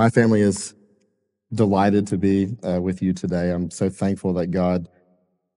my 0.00 0.08
family 0.08 0.40
is 0.40 0.74
delighted 1.52 2.06
to 2.06 2.16
be 2.16 2.56
uh, 2.66 2.80
with 2.80 3.02
you 3.02 3.12
today. 3.12 3.50
I'm 3.50 3.70
so 3.70 3.90
thankful 3.90 4.32
that 4.32 4.46
God 4.46 4.88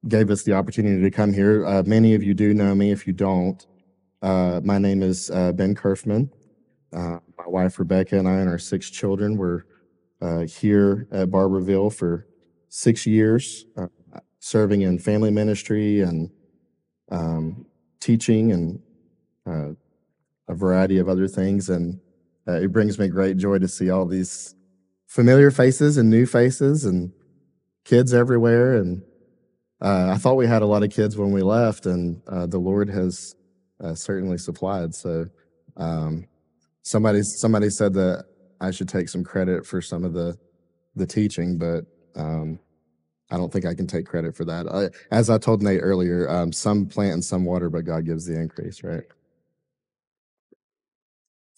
gave 0.06 0.30
us 0.30 0.44
the 0.44 0.52
opportunity 0.52 1.02
to 1.02 1.10
come 1.10 1.32
here. 1.32 1.66
Uh, 1.66 1.82
many 1.86 2.14
of 2.14 2.22
you 2.22 2.34
do 2.34 2.54
know 2.54 2.76
me. 2.76 2.92
If 2.92 3.08
you 3.08 3.14
don't, 3.14 3.66
uh, 4.22 4.60
my 4.62 4.80
name 4.80 5.02
is 5.02 5.32
uh, 5.32 5.54
Ben 5.54 5.74
Curfman. 5.74 6.30
Uh, 6.92 7.20
my 7.38 7.48
wife 7.48 7.80
Rebecca 7.80 8.18
and 8.20 8.28
I 8.28 8.42
and 8.42 8.50
our 8.50 8.58
six 8.58 8.90
children 8.90 9.38
were 9.38 9.66
uh, 10.22 10.40
here 10.40 11.08
at 11.14 11.30
Barbourville 11.30 11.94
for 11.94 12.28
six 12.68 13.08
years, 13.08 13.64
serving 14.40 14.82
in 14.82 15.00
family 15.00 15.32
ministry 15.32 16.02
and 16.02 16.30
um, 17.10 17.66
teaching 18.02 18.52
and 18.52 18.82
a 19.46 20.54
variety 20.54 20.98
of 20.98 21.08
other 21.08 21.30
things. 21.30 21.70
And 21.70 22.02
it 22.48 22.72
brings 22.72 23.00
me 23.00 23.08
great 23.08 23.38
joy 23.38 23.60
to 23.60 23.68
see 23.68 23.90
all 23.90 24.06
these 24.06 24.56
familiar 25.08 25.52
faces 25.52 25.98
and 25.98 26.10
new 26.10 26.26
faces 26.26 26.86
and 26.86 27.12
kids 27.86 28.14
everywhere. 28.14 28.76
And 28.76 29.04
uh, 29.82 30.12
I 30.14 30.18
thought 30.18 30.36
we 30.36 30.48
had 30.48 30.62
a 30.62 30.66
lot 30.68 30.84
of 30.84 30.92
kids 30.92 31.18
when 31.18 31.32
we 31.32 31.42
left, 31.42 31.86
and 31.86 32.22
uh, 32.28 32.46
the 32.46 32.58
Lord 32.58 32.90
has 32.90 33.36
uh, 33.84 33.94
certainly 33.96 34.38
supplied. 34.38 34.96
So 34.96 35.28
um, 35.78 36.28
somebody 36.82 37.24
somebody 37.24 37.70
said 37.70 37.94
that 37.94 38.26
I 38.62 38.72
should 38.72 38.90
take 38.90 39.10
some 39.10 39.24
credit 39.24 39.66
for 39.66 39.82
some 39.82 40.04
of 40.04 40.14
the 40.14 40.38
the 40.96 41.06
teaching, 41.08 41.58
but 41.58 41.86
um, 42.16 42.60
I 43.30 43.38
don't 43.38 43.52
think 43.52 43.66
I 43.66 43.74
can 43.74 43.88
take 43.88 44.06
credit 44.06 44.36
for 44.36 44.46
that. 44.46 44.68
I, 44.68 44.90
as 45.14 45.30
I 45.30 45.38
told 45.38 45.64
Nate 45.64 45.82
earlier, 45.82 46.30
um, 46.30 46.52
some 46.52 46.86
plant 46.86 47.14
and 47.14 47.26
some 47.26 47.46
water, 47.46 47.70
but 47.70 47.84
God 47.84 48.06
gives 48.06 48.26
the 48.26 48.40
increase, 48.40 48.84
right? 48.84 49.04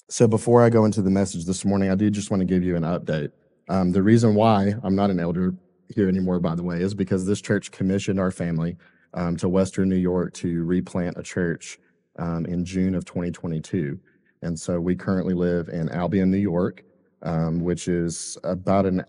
So 0.08 0.28
before 0.28 0.62
I 0.62 0.70
go 0.70 0.86
into 0.86 1.02
the 1.02 1.10
message 1.10 1.46
this 1.46 1.66
morning, 1.66 1.90
I 1.90 1.96
do 1.96 2.12
just 2.12 2.30
want 2.30 2.42
to 2.42 2.46
give 2.46 2.64
you 2.64 2.76
an 2.76 2.84
update. 2.84 3.32
Um, 3.70 3.92
the 3.92 4.04
reason 4.04 4.36
why 4.36 4.76
I'm 4.84 4.96
not 4.96 5.10
an 5.10 5.20
elder 5.20 5.56
here 5.90 6.08
anymore, 6.08 6.40
by 6.40 6.54
the 6.54 6.62
way, 6.62 6.80
is 6.80 6.94
because 6.94 7.26
this 7.26 7.42
church 7.42 7.72
commissioned 7.72 8.20
our 8.20 8.30
family 8.30 8.78
um, 9.16 9.36
to 9.38 9.50
Western 9.50 9.90
New 9.90 9.96
York 9.96 10.34
to 10.36 10.64
replant 10.64 11.18
a 11.18 11.24
church 11.24 11.80
um, 12.20 12.46
in 12.46 12.64
June 12.64 12.94
of 12.94 13.04
2022. 13.06 14.00
And 14.44 14.60
so 14.60 14.80
we 14.80 14.96
currently 14.96 15.34
live 15.34 15.70
in 15.70 15.90
Albion, 15.90 16.30
New 16.30 16.38
York, 16.38 16.84
um, 17.24 17.62
which 17.62 17.88
is 17.88 18.38
about 18.44 18.86
an 18.86 19.04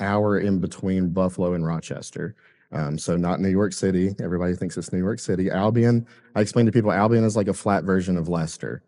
hour 0.00 0.40
in 0.40 0.58
between 0.58 1.10
Buffalo 1.10 1.54
and 1.54 1.64
Rochester. 1.64 2.34
Um, 2.72 2.98
so 2.98 3.16
not 3.16 3.38
New 3.38 3.50
York 3.50 3.72
City. 3.72 4.16
Everybody 4.20 4.56
thinks 4.56 4.76
it's 4.76 4.92
New 4.92 4.98
York 4.98 5.20
City. 5.20 5.50
Albion, 5.50 6.04
I 6.34 6.40
explain 6.40 6.66
to 6.66 6.72
people, 6.72 6.90
Albion 6.90 7.22
is 7.22 7.36
like 7.36 7.46
a 7.48 7.54
flat 7.54 7.84
version 7.84 8.16
of 8.16 8.28
Leicester. 8.28 8.82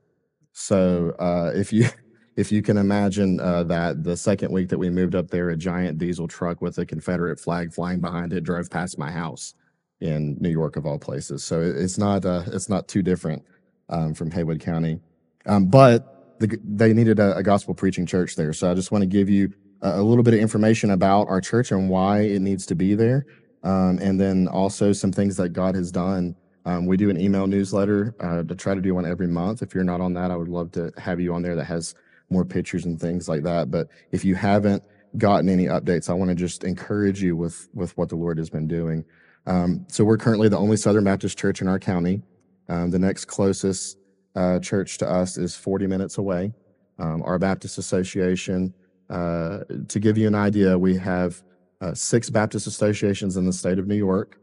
So 0.54 1.14
uh, 1.18 1.50
if 1.54 1.72
you 1.72 1.86
if 2.36 2.50
you 2.50 2.62
can 2.62 2.78
imagine 2.78 3.38
uh, 3.38 3.64
that 3.64 4.02
the 4.02 4.16
second 4.16 4.50
week 4.50 4.68
that 4.70 4.78
we 4.78 4.88
moved 4.88 5.14
up 5.14 5.28
there, 5.28 5.50
a 5.50 5.56
giant 5.56 5.98
diesel 5.98 6.26
truck 6.26 6.62
with 6.62 6.78
a 6.78 6.86
Confederate 6.86 7.38
flag 7.38 7.72
flying 7.72 8.00
behind 8.00 8.32
it 8.32 8.42
drove 8.42 8.70
past 8.70 8.98
my 8.98 9.10
house 9.10 9.54
in 10.00 10.36
New 10.40 10.48
York, 10.48 10.76
of 10.76 10.86
all 10.86 10.98
places. 10.98 11.44
So 11.44 11.60
it's 11.60 11.98
not 11.98 12.24
uh, 12.24 12.44
it's 12.46 12.68
not 12.68 12.88
too 12.88 13.02
different 13.02 13.44
um, 13.88 14.14
from 14.14 14.30
Haywood 14.30 14.60
County, 14.60 15.00
um, 15.46 15.66
but 15.66 16.38
the, 16.38 16.58
they 16.64 16.92
needed 16.92 17.18
a, 17.18 17.36
a, 17.36 17.42
gospel 17.42 17.74
preaching 17.74 18.06
church 18.06 18.34
there. 18.34 18.52
So 18.52 18.70
I 18.70 18.74
just 18.74 18.90
want 18.90 19.02
to 19.02 19.06
give 19.06 19.28
you 19.28 19.52
a, 19.82 20.00
a, 20.00 20.02
little 20.02 20.24
bit 20.24 20.34
of 20.34 20.40
information 20.40 20.90
about 20.90 21.28
our 21.28 21.40
church 21.40 21.70
and 21.70 21.88
why 21.88 22.22
it 22.22 22.40
needs 22.40 22.66
to 22.66 22.74
be 22.74 22.94
there, 22.94 23.26
um, 23.62 23.98
and 24.00 24.20
then 24.20 24.48
also 24.48 24.92
some 24.92 25.12
things 25.12 25.36
that 25.36 25.50
God 25.50 25.74
has 25.74 25.92
done. 25.92 26.34
Um, 26.64 26.86
we 26.86 26.96
do 26.96 27.10
an 27.10 27.20
email 27.20 27.46
newsletter 27.46 28.14
uh, 28.20 28.42
to 28.42 28.54
try 28.54 28.74
to 28.74 28.80
do 28.80 28.94
one 28.94 29.06
every 29.06 29.26
month. 29.26 29.62
If 29.62 29.74
you're 29.74 29.84
not 29.84 30.00
on 30.00 30.14
that, 30.14 30.30
I 30.30 30.36
would 30.36 30.48
love 30.48 30.72
to 30.72 30.92
have 30.96 31.20
you 31.20 31.34
on 31.34 31.42
there. 31.42 31.54
That 31.56 31.64
has 31.64 31.94
more 32.30 32.44
pictures 32.44 32.86
and 32.86 32.98
things 32.98 33.28
like 33.28 33.42
that. 33.42 33.70
But 33.70 33.88
if 34.12 34.24
you 34.24 34.34
haven't 34.34 34.82
gotten 35.18 35.48
any 35.48 35.66
updates, 35.66 36.08
I 36.08 36.14
want 36.14 36.30
to 36.30 36.34
just 36.34 36.64
encourage 36.64 37.22
you 37.22 37.36
with 37.36 37.68
with 37.74 37.96
what 37.96 38.08
the 38.08 38.16
Lord 38.16 38.38
has 38.38 38.50
been 38.50 38.66
doing. 38.66 39.04
Um, 39.46 39.84
so 39.88 40.04
we're 40.04 40.16
currently 40.16 40.48
the 40.48 40.58
only 40.58 40.76
Southern 40.76 41.04
Baptist 41.04 41.38
church 41.38 41.60
in 41.60 41.68
our 41.68 41.78
county. 41.78 42.22
Um, 42.68 42.90
the 42.90 42.98
next 42.98 43.26
closest 43.26 43.98
uh, 44.34 44.58
church 44.58 44.98
to 44.98 45.08
us 45.08 45.36
is 45.36 45.54
40 45.54 45.86
minutes 45.86 46.18
away. 46.18 46.54
Um, 46.98 47.22
our 47.22 47.38
Baptist 47.38 47.76
Association, 47.76 48.72
uh, 49.10 49.60
to 49.88 50.00
give 50.00 50.16
you 50.16 50.26
an 50.26 50.34
idea, 50.34 50.78
we 50.78 50.96
have 50.96 51.42
uh, 51.80 51.92
six 51.92 52.30
Baptist 52.30 52.66
associations 52.66 53.36
in 53.36 53.44
the 53.44 53.52
state 53.52 53.78
of 53.78 53.86
New 53.86 53.96
York. 53.96 54.38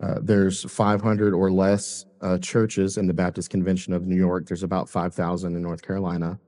Uh, 0.00 0.18
there's 0.20 0.62
500 0.70 1.32
or 1.32 1.50
less 1.50 2.04
uh, 2.20 2.38
churches 2.38 2.98
in 2.98 3.06
the 3.06 3.14
Baptist 3.14 3.50
Convention 3.50 3.92
of 3.92 4.06
New 4.06 4.16
York. 4.16 4.46
There's 4.46 4.62
about 4.62 4.88
5,000 4.88 5.56
in 5.56 5.62
North 5.62 5.82
Carolina. 5.82 6.38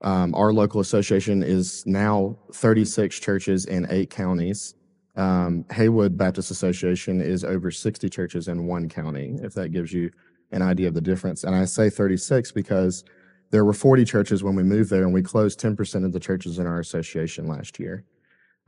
Um, 0.00 0.34
our 0.34 0.52
local 0.52 0.80
association 0.80 1.42
is 1.42 1.84
now 1.86 2.36
36 2.52 3.18
churches 3.18 3.66
in 3.66 3.86
eight 3.90 4.10
counties. 4.10 4.74
Um, 5.16 5.64
Haywood 5.72 6.16
Baptist 6.16 6.50
Association 6.50 7.20
is 7.20 7.44
over 7.44 7.70
60 7.70 8.08
churches 8.08 8.48
in 8.48 8.66
one 8.66 8.88
county, 8.88 9.36
if 9.42 9.54
that 9.54 9.70
gives 9.70 9.92
you 9.92 10.10
an 10.52 10.62
idea 10.62 10.88
of 10.88 10.94
the 10.94 11.00
difference. 11.00 11.44
And 11.44 11.54
I 11.54 11.64
say 11.64 11.90
36 11.90 12.52
because 12.52 13.04
there 13.50 13.64
were 13.64 13.72
40 13.72 14.04
churches 14.04 14.44
when 14.44 14.54
we 14.54 14.62
moved 14.62 14.90
there, 14.90 15.02
and 15.02 15.12
we 15.12 15.22
closed 15.22 15.60
10% 15.60 16.04
of 16.04 16.12
the 16.12 16.20
churches 16.20 16.58
in 16.58 16.66
our 16.66 16.78
association 16.78 17.48
last 17.48 17.80
year. 17.80 18.04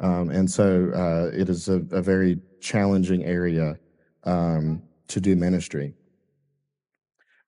Um, 0.00 0.30
and 0.30 0.50
so 0.50 0.90
uh, 0.94 1.36
it 1.36 1.48
is 1.48 1.68
a, 1.68 1.84
a, 1.92 2.00
very 2.00 2.38
challenging 2.60 3.22
area 3.22 3.78
um, 4.24 4.82
to 5.08 5.20
do 5.20 5.36
ministry. 5.36 5.94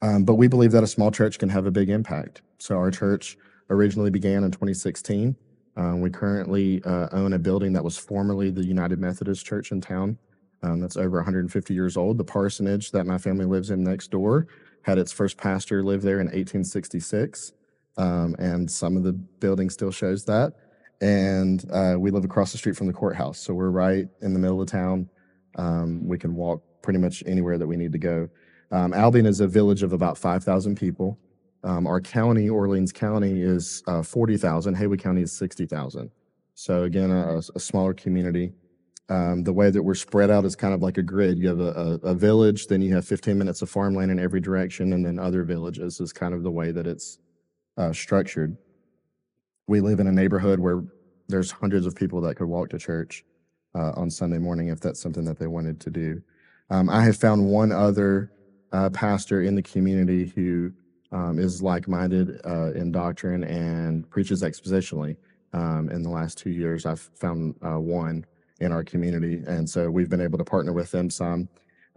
Um, 0.01 0.25
but 0.25 0.35
we 0.35 0.49
believe 0.49 0.73
that 0.73 0.83
a 0.83 0.89
small 0.89 1.11
church 1.11 1.39
can 1.39 1.49
have 1.49 1.67
a 1.67 1.71
big 1.71 1.89
impact. 1.89 2.43
So 2.59 2.77
our 2.77 2.91
church 2.91 3.39
originally 3.71 4.11
began 4.11 4.45
in 4.45 4.51
2016. 4.51 5.37
Um, 5.77 6.01
we 6.01 6.11
currently 6.11 6.83
uh, 6.85 7.09
own 7.13 7.33
a 7.33 7.39
building 7.39 7.73
that 7.73 7.85
was 7.85 7.97
formerly 7.97 8.51
the 8.51 8.65
United 8.65 8.99
Methodist 8.99 9.47
Church 9.47 9.71
in 9.73 9.81
town. 9.81 10.19
Um, 10.63 10.81
that's 10.81 10.97
over 10.97 11.17
150 11.17 11.75
years 11.75 11.97
old. 11.97 12.19
The 12.19 12.25
parsonage 12.25 12.91
that 12.93 13.07
my 13.07 13.19
family 13.19 13.47
lives 13.47 13.71
in 13.71 13.83
next 13.83 14.11
door 14.11 14.47
had 14.83 14.99
its 14.99 15.13
first 15.13 15.37
pastor 15.37 15.83
live 15.83 16.03
there 16.03 16.21
in 16.21 16.27
1866, 16.27 17.53
um, 17.97 18.35
and 18.39 18.71
some 18.71 18.97
of 18.97 19.03
the 19.03 19.13
building 19.13 19.71
still 19.71 19.91
shows 19.91 20.25
that. 20.27 20.55
And 21.01 21.65
uh, 21.73 21.97
we 21.99 22.11
live 22.11 22.25
across 22.25 22.53
the 22.53 22.59
street 22.59 22.77
from 22.77 22.87
the 22.87 22.93
courthouse, 22.93 23.39
so 23.39 23.55
we're 23.55 23.71
right 23.71 24.07
in 24.21 24.35
the 24.35 24.39
middle 24.39 24.61
of 24.61 24.69
town. 24.69 25.09
Um, 25.57 26.07
we 26.07 26.19
can 26.19 26.35
walk 26.35 26.63
pretty 26.83 26.99
much 26.99 27.23
anywhere 27.27 27.59
that 27.59 27.67
we 27.67 27.77
need 27.77 27.93
to 27.93 27.99
go. 27.99 28.29
Um, 28.71 28.95
Albion 28.95 29.27
is 29.27 29.41
a 29.41 29.47
village 29.47 29.83
of 29.83 29.93
about 29.93 30.17
5,000 30.17 30.77
people. 30.77 31.19
Um, 31.65 31.87
our 31.87 32.01
county, 32.01 32.49
Orleans 32.49 32.93
County, 32.93 33.43
is 33.43 33.83
uh, 33.87 34.03
40,000. 34.03 34.75
Haywood 34.75 35.01
County 35.01 35.23
is 35.23 35.33
60,000. 35.33 36.11
So 36.55 36.83
again, 36.83 37.11
a, 37.11 37.39
a 37.55 37.61
smaller 37.61 37.95
community. 37.95 38.53
Um, 39.09 39.43
the 39.43 39.53
way 39.53 39.71
that 39.71 39.83
we're 39.83 39.95
spread 39.95 40.31
out 40.31 40.45
is 40.45 40.57
kind 40.57 40.73
of 40.73 40.81
like 40.81 40.97
a 40.97 41.03
grid. 41.03 41.39
You 41.39 41.49
have 41.49 41.61
a, 41.61 42.01
a, 42.03 42.09
a, 42.09 42.15
village, 42.15 42.67
then 42.69 42.81
you 42.81 42.95
have 42.95 43.05
15 43.05 43.37
minutes 43.37 43.61
of 43.61 43.69
farmland 43.69 44.11
in 44.11 44.19
every 44.19 44.41
direction, 44.41 44.93
and 44.93 45.05
then 45.05 45.19
other 45.19 45.43
villages 45.45 46.01
is 46.01 46.13
kind 46.13 46.33
of 46.33 46.43
the 46.43 46.51
way 46.51 46.71
that 46.71 46.87
it's 46.87 47.19
uh, 47.77 47.93
structured. 47.93 48.57
We 49.67 49.81
live 49.81 50.01
in 50.01 50.07
a 50.07 50.13
neighborhood 50.13 50.61
where 50.61 50.85
there's 51.29 51.51
hundreds 51.51 51.85
of 51.85 51.95
people 51.95 52.21
that 52.23 52.37
could 52.37 52.47
walk 52.47 52.71
to 52.71 52.79
church 52.79 53.25
uh, 53.75 53.93
on 53.97 54.11
Sunday 54.11 54.39
morning 54.39 54.69
if 54.69 54.81
that's 54.81 55.01
something 55.01 55.25
that 55.25 55.39
they 55.39 55.47
wanted 55.47 55.81
to 55.81 55.91
do. 55.91 56.23
Um, 56.71 56.89
I 56.89 57.03
have 57.05 57.17
found 57.17 57.47
one 57.47 57.73
other 57.73 58.33
uh, 58.73 58.91
pastor 58.91 59.43
in 59.43 59.55
the 59.55 59.63
community 59.63 60.33
who 60.35 60.73
um, 61.13 61.39
is 61.39 61.63
like-minded 61.63 62.41
uh, 62.47 62.73
in 62.73 62.91
doctrine 62.91 63.45
and 63.45 64.09
preaches 64.11 64.43
expositionally. 64.43 65.17
Um, 65.53 65.91
in 65.91 66.03
the 66.03 66.09
last 66.09 66.39
two 66.39 66.51
years, 66.51 66.87
I've 66.87 67.11
found 67.15 67.55
uh, 67.63 67.79
one 67.79 68.25
in 68.61 68.73
our 68.73 68.83
community, 68.83 69.43
and 69.47 69.69
so 69.69 69.91
we've 69.91 70.09
been 70.09 70.21
able 70.21 70.39
to 70.39 70.45
partner 70.45 70.73
with 70.73 70.91
them 70.91 71.11
some. 71.11 71.49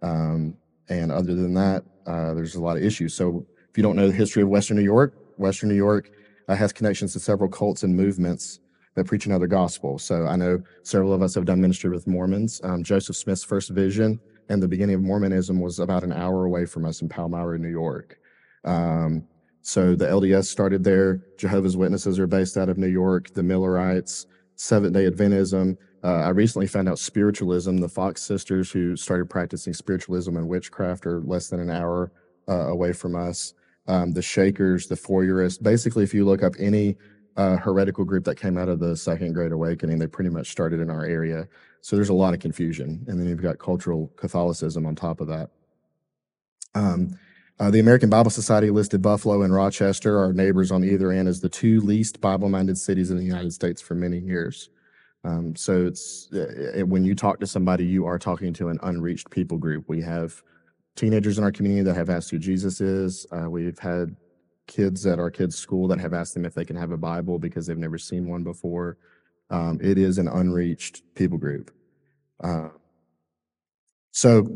Um, 0.03 0.57
and 0.89 1.11
other 1.11 1.35
than 1.35 1.53
that, 1.53 1.85
uh, 2.05 2.33
there's 2.33 2.55
a 2.55 2.61
lot 2.61 2.75
of 2.75 2.83
issues. 2.83 3.13
So 3.13 3.45
if 3.69 3.77
you 3.77 3.83
don't 3.83 3.95
know 3.95 4.07
the 4.07 4.13
history 4.13 4.43
of 4.43 4.49
Western 4.49 4.75
New 4.77 4.83
York, 4.83 5.13
Western 5.37 5.69
New 5.69 5.75
York 5.75 6.11
uh, 6.49 6.55
has 6.55 6.73
connections 6.73 7.13
to 7.13 7.19
several 7.19 7.49
cults 7.49 7.83
and 7.83 7.95
movements 7.95 8.59
that 8.95 9.05
preach 9.05 9.25
another 9.25 9.47
gospel. 9.47 9.99
So 9.99 10.25
I 10.25 10.35
know 10.35 10.61
several 10.83 11.13
of 11.13 11.21
us 11.21 11.35
have 11.35 11.45
done 11.45 11.61
ministry 11.61 11.89
with 11.89 12.07
Mormons. 12.07 12.61
Um, 12.63 12.83
Joseph 12.83 13.15
Smith's 13.15 13.43
first 13.43 13.69
vision 13.69 14.19
and 14.49 14.61
the 14.61 14.67
beginning 14.67 14.95
of 14.95 15.01
Mormonism 15.01 15.59
was 15.59 15.79
about 15.79 16.03
an 16.03 16.13
hour 16.13 16.45
away 16.45 16.65
from 16.65 16.85
us 16.85 17.01
in 17.01 17.09
Palmyra, 17.09 17.57
New 17.57 17.69
York. 17.69 18.19
Um, 18.63 19.27
so 19.61 19.95
the 19.95 20.05
LDS 20.05 20.45
started 20.45 20.83
there. 20.83 21.21
Jehovah's 21.37 21.75
Witnesses 21.75 22.19
are 22.19 22.27
based 22.27 22.55
out 22.55 22.69
of 22.69 22.77
New 22.77 22.87
York. 22.87 23.33
The 23.33 23.43
Millerites, 23.43 24.27
Seventh 24.55 24.93
Day 24.93 25.09
Adventism. 25.09 25.77
Uh, 26.03 26.21
I 26.21 26.29
recently 26.29 26.67
found 26.67 26.87
out 26.87 26.99
spiritualism. 26.99 27.77
The 27.77 27.89
Fox 27.89 28.21
sisters, 28.21 28.71
who 28.71 28.95
started 28.95 29.29
practicing 29.29 29.73
spiritualism 29.73 30.37
and 30.37 30.47
witchcraft, 30.47 31.07
are 31.07 31.21
less 31.21 31.49
than 31.49 31.59
an 31.59 31.71
hour 31.71 32.11
uh, 32.47 32.67
away 32.67 32.93
from 32.93 33.15
us. 33.15 33.55
Um, 33.87 34.11
the 34.11 34.21
Shakers, 34.21 34.87
the 34.87 34.95
Fourierists. 34.95 35.61
Basically, 35.61 36.03
if 36.03 36.13
you 36.13 36.25
look 36.25 36.43
up 36.43 36.53
any 36.59 36.95
uh, 37.37 37.57
heretical 37.57 38.05
group 38.05 38.23
that 38.25 38.39
came 38.39 38.57
out 38.57 38.69
of 38.69 38.79
the 38.79 38.95
Second 38.95 39.33
Great 39.33 39.51
Awakening, 39.51 39.99
they 39.99 40.07
pretty 40.07 40.29
much 40.29 40.51
started 40.51 40.79
in 40.79 40.89
our 40.89 41.05
area. 41.05 41.47
So 41.81 41.95
there's 41.95 42.09
a 42.09 42.13
lot 42.13 42.33
of 42.33 42.39
confusion. 42.39 43.05
And 43.07 43.19
then 43.19 43.27
you've 43.27 43.41
got 43.41 43.59
cultural 43.59 44.11
Catholicism 44.15 44.85
on 44.85 44.95
top 44.95 45.21
of 45.21 45.27
that. 45.27 45.49
Um, 46.73 47.17
Uh, 47.57 47.71
the 47.71 47.79
American 47.79 48.09
Bible 48.09 48.29
Society 48.29 48.69
listed 48.69 49.01
Buffalo 49.01 49.41
and 49.41 49.53
Rochester, 49.53 50.19
our 50.19 50.33
neighbors 50.33 50.71
on 50.71 50.83
either 50.83 51.09
end, 51.09 51.29
as 51.29 51.39
the 51.39 51.47
two 51.47 51.79
least 51.79 52.19
Bible 52.19 52.49
minded 52.49 52.77
cities 52.77 53.11
in 53.11 53.17
the 53.17 53.23
United 53.23 53.53
States 53.53 53.81
for 53.81 53.95
many 53.95 54.19
years. 54.19 54.69
Um, 55.23 55.55
so 55.55 55.85
it's 55.85 56.27
uh, 56.33 56.85
when 56.85 57.05
you 57.05 57.15
talk 57.15 57.39
to 57.39 57.47
somebody, 57.47 57.85
you 57.85 58.05
are 58.05 58.19
talking 58.19 58.51
to 58.55 58.67
an 58.67 58.79
unreached 58.83 59.29
people 59.29 59.57
group. 59.57 59.87
We 59.87 60.01
have 60.01 60.43
teenagers 60.97 61.37
in 61.37 61.45
our 61.45 61.51
community 61.51 61.83
that 61.83 61.95
have 61.95 62.09
asked 62.09 62.29
who 62.29 62.39
Jesus 62.39 62.81
is. 62.81 63.25
Uh, 63.31 63.49
we've 63.49 63.79
had 63.79 64.17
kids 64.67 65.05
at 65.05 65.19
our 65.19 65.31
kids' 65.31 65.57
school 65.57 65.87
that 65.87 65.99
have 65.99 66.13
asked 66.13 66.33
them 66.33 66.45
if 66.45 66.53
they 66.53 66.65
can 66.65 66.75
have 66.75 66.91
a 66.91 66.97
Bible 66.97 67.39
because 67.39 67.67
they've 67.67 67.77
never 67.77 67.97
seen 67.97 68.27
one 68.27 68.43
before. 68.43 68.97
Um, 69.49 69.79
it 69.81 69.97
is 69.97 70.17
an 70.17 70.27
unreached 70.27 71.03
people 71.13 71.37
group. 71.37 71.71
Uh, 72.43 72.69
so 74.11 74.47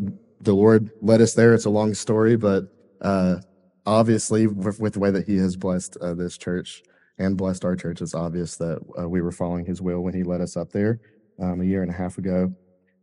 the 0.42 0.54
Lord 0.54 0.92
led 1.02 1.22
us 1.22 1.34
there. 1.34 1.54
It's 1.54 1.66
a 1.66 1.70
long 1.70 1.94
story, 1.94 2.36
but 2.38 2.66
uh, 3.02 3.38
obviously, 3.86 4.48
with, 4.48 4.80
with, 4.80 4.94
the 4.94 5.00
way 5.00 5.12
that 5.12 5.28
He 5.28 5.38
has 5.38 5.56
blessed 5.56 5.98
uh, 6.02 6.14
this 6.14 6.38
church 6.38 6.82
and 7.18 7.38
blessed 7.38 7.66
our 7.66 7.76
church, 7.76 8.02
it's 8.02 8.16
obvious 8.16 8.56
that 8.58 8.80
uh, 9.00 9.08
we 9.08 9.22
were 9.22 9.32
following 9.32 9.66
His 9.66 9.82
will 9.82 10.02
when 10.02 10.14
He 10.14 10.24
led 10.24 10.42
us 10.42 10.58
up 10.58 10.72
there 10.72 11.00
um, 11.40 11.62
a 11.62 11.66
year 11.66 11.82
and 11.82 11.92
a 11.92 11.96
half 11.96 12.18
ago. 12.18 12.54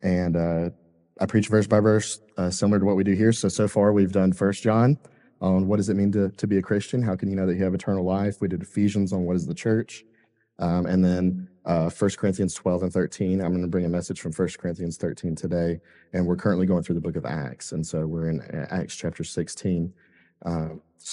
And 0.02 0.36
uh, 0.36 0.70
I 1.20 1.26
preach 1.26 1.48
verse 1.48 1.66
by 1.66 1.80
verse, 1.80 2.20
uh, 2.36 2.50
similar 2.50 2.78
to 2.78 2.84
what 2.84 2.96
we 2.96 3.04
do 3.04 3.12
here. 3.12 3.32
So 3.32 3.48
so 3.48 3.68
far, 3.68 3.92
we've 3.92 4.12
done 4.12 4.32
First 4.32 4.62
John 4.62 4.98
on 5.54 5.66
what 5.68 5.76
does 5.76 5.88
it 5.88 5.94
mean 5.94 6.12
to, 6.12 6.30
to 6.30 6.46
be 6.46 6.58
a 6.58 6.62
Christian? 6.62 7.02
How 7.02 7.16
can 7.16 7.28
you 7.28 7.36
know 7.36 7.46
that 7.46 7.56
you 7.56 7.64
have 7.64 7.74
eternal 7.74 8.04
life? 8.04 8.40
We 8.40 8.48
did 8.48 8.62
Ephesians 8.62 9.12
on 9.12 9.24
what 9.24 9.36
is 9.36 9.46
the 9.46 9.54
church. 9.54 10.04
Um, 10.58 10.86
and 10.86 11.04
then 11.04 11.48
uh, 11.64 11.90
1 11.90 12.10
Corinthians 12.12 12.54
12 12.54 12.84
and 12.84 12.92
13. 12.92 13.40
I'm 13.40 13.50
going 13.50 13.62
to 13.62 13.68
bring 13.68 13.84
a 13.84 13.90
message 13.90 14.20
from 14.20 14.32
1 14.32 14.48
Corinthians 14.58 14.96
13 14.96 15.34
today. 15.34 15.80
And 16.12 16.26
we're 16.26 16.36
currently 16.36 16.66
going 16.66 16.82
through 16.82 16.94
the 16.94 17.00
book 17.00 17.16
of 17.16 17.26
Acts. 17.26 17.72
And 17.72 17.86
so 17.86 18.06
we're 18.06 18.30
in 18.30 18.40
Acts 18.70 18.96
chapter 18.96 19.24
16 19.24 19.92
uh, 20.44 20.68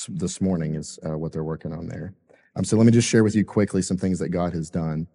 this 0.09 0.41
morning, 0.41 0.75
is 0.75 0.99
uh, 1.05 1.17
what 1.17 1.31
they're 1.31 1.43
working 1.43 1.73
on 1.73 1.87
there. 1.87 2.13
Um, 2.55 2.63
so 2.63 2.77
let 2.77 2.85
me 2.85 2.91
just 2.91 3.07
share 3.07 3.23
with 3.23 3.35
you 3.35 3.43
quickly 3.43 3.81
some 3.81 3.97
things 3.97 4.19
that 4.19 4.29
God 4.29 4.53
has 4.53 4.69
done. 4.69 5.07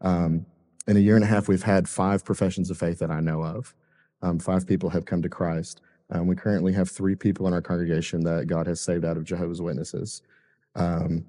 Um, 0.00 0.46
in 0.86 0.96
a 0.96 1.00
year 1.00 1.16
and 1.16 1.24
a 1.24 1.28
half, 1.28 1.48
we've 1.48 1.62
had 1.62 1.88
five 1.88 2.24
professions 2.24 2.70
of 2.70 2.78
faith 2.78 2.98
that 2.98 3.10
I 3.10 3.20
know 3.20 3.42
of. 3.42 3.74
Um, 4.20 4.38
five 4.38 4.66
people 4.66 4.90
have 4.90 5.04
come 5.04 5.22
to 5.22 5.28
Christ. 5.28 5.80
Um, 6.12 6.26
we 6.26 6.36
currently 6.36 6.72
have 6.74 6.90
three 6.90 7.14
people 7.14 7.48
in 7.48 7.54
our 7.54 7.62
congregation 7.62 8.22
that 8.24 8.46
God 8.46 8.66
has 8.66 8.80
saved 8.80 9.04
out 9.04 9.16
of 9.16 9.24
Jehovah's 9.24 9.62
Witnesses. 9.62 10.22
Um, 10.74 11.24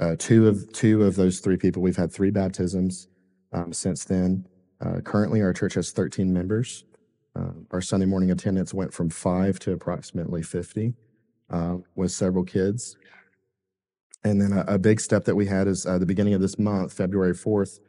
uh, 0.00 0.16
two 0.18 0.48
of 0.48 0.72
two 0.72 1.04
of 1.04 1.16
those 1.16 1.40
three 1.40 1.56
people, 1.56 1.82
we've 1.82 1.96
had 1.96 2.10
three 2.10 2.30
baptisms 2.30 3.08
um, 3.52 3.72
since 3.72 4.04
then. 4.04 4.46
Uh, 4.80 5.00
currently, 5.00 5.42
our 5.42 5.52
church 5.52 5.74
has 5.74 5.92
13 5.92 6.32
members. 6.32 6.84
Uh, 7.36 7.52
our 7.70 7.80
Sunday 7.80 8.06
morning 8.06 8.30
attendance 8.30 8.74
went 8.74 8.92
from 8.92 9.08
five 9.08 9.58
to 9.60 9.72
approximately 9.72 10.42
50, 10.42 10.94
uh, 11.50 11.76
with 11.94 12.10
several 12.10 12.44
kids. 12.44 12.96
And 14.24 14.40
then 14.40 14.52
a, 14.52 14.64
a, 14.74 14.78
big 14.78 15.00
step 15.00 15.24
that 15.24 15.34
we 15.34 15.46
had 15.46 15.66
is 15.66 15.86
uh, 15.86 15.98
the 15.98 16.06
beginning 16.06 16.34
of 16.34 16.40
this 16.40 16.58
month, 16.58 16.92
February 16.92 17.32
4th, 17.32 17.80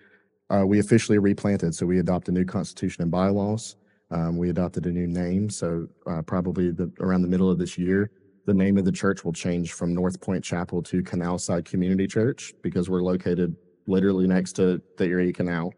uh, 0.50 0.66
we 0.66 0.80
officially 0.80 1.18
replanted. 1.18 1.76
So 1.76 1.86
we 1.86 2.00
adopt 2.00 2.30
a 2.30 2.32
new 2.32 2.46
constitution 2.46 3.02
and 3.02 3.12
bylaws. 3.12 3.76
Um, 4.14 4.38
we 4.38 4.50
adopted 4.50 4.86
a 4.86 4.92
new 4.92 5.08
name. 5.08 5.50
So 5.50 5.88
probably 6.26 6.72
the, 6.72 6.90
around 7.02 7.24
the 7.24 7.28
middle 7.28 7.50
of 7.50 7.58
this 7.58 7.78
year, 7.78 8.12
the 8.46 8.54
name 8.54 8.78
of 8.78 8.86
the 8.86 8.92
church 8.92 9.24
will 9.24 9.34
change 9.34 9.74
from 9.74 9.94
North 9.94 10.22
Point 10.22 10.44
Chapel 10.44 10.82
to 10.84 11.02
Canalside 11.02 11.66
Community 11.66 12.08
Church 12.08 12.54
because 12.62 12.90
we're 12.90 13.02
located 13.02 13.56
literally 13.88 14.28
next 14.28 14.54
to 14.54 14.82
the 14.98 15.06
Erie 15.06 15.34
Canal. 15.34 15.74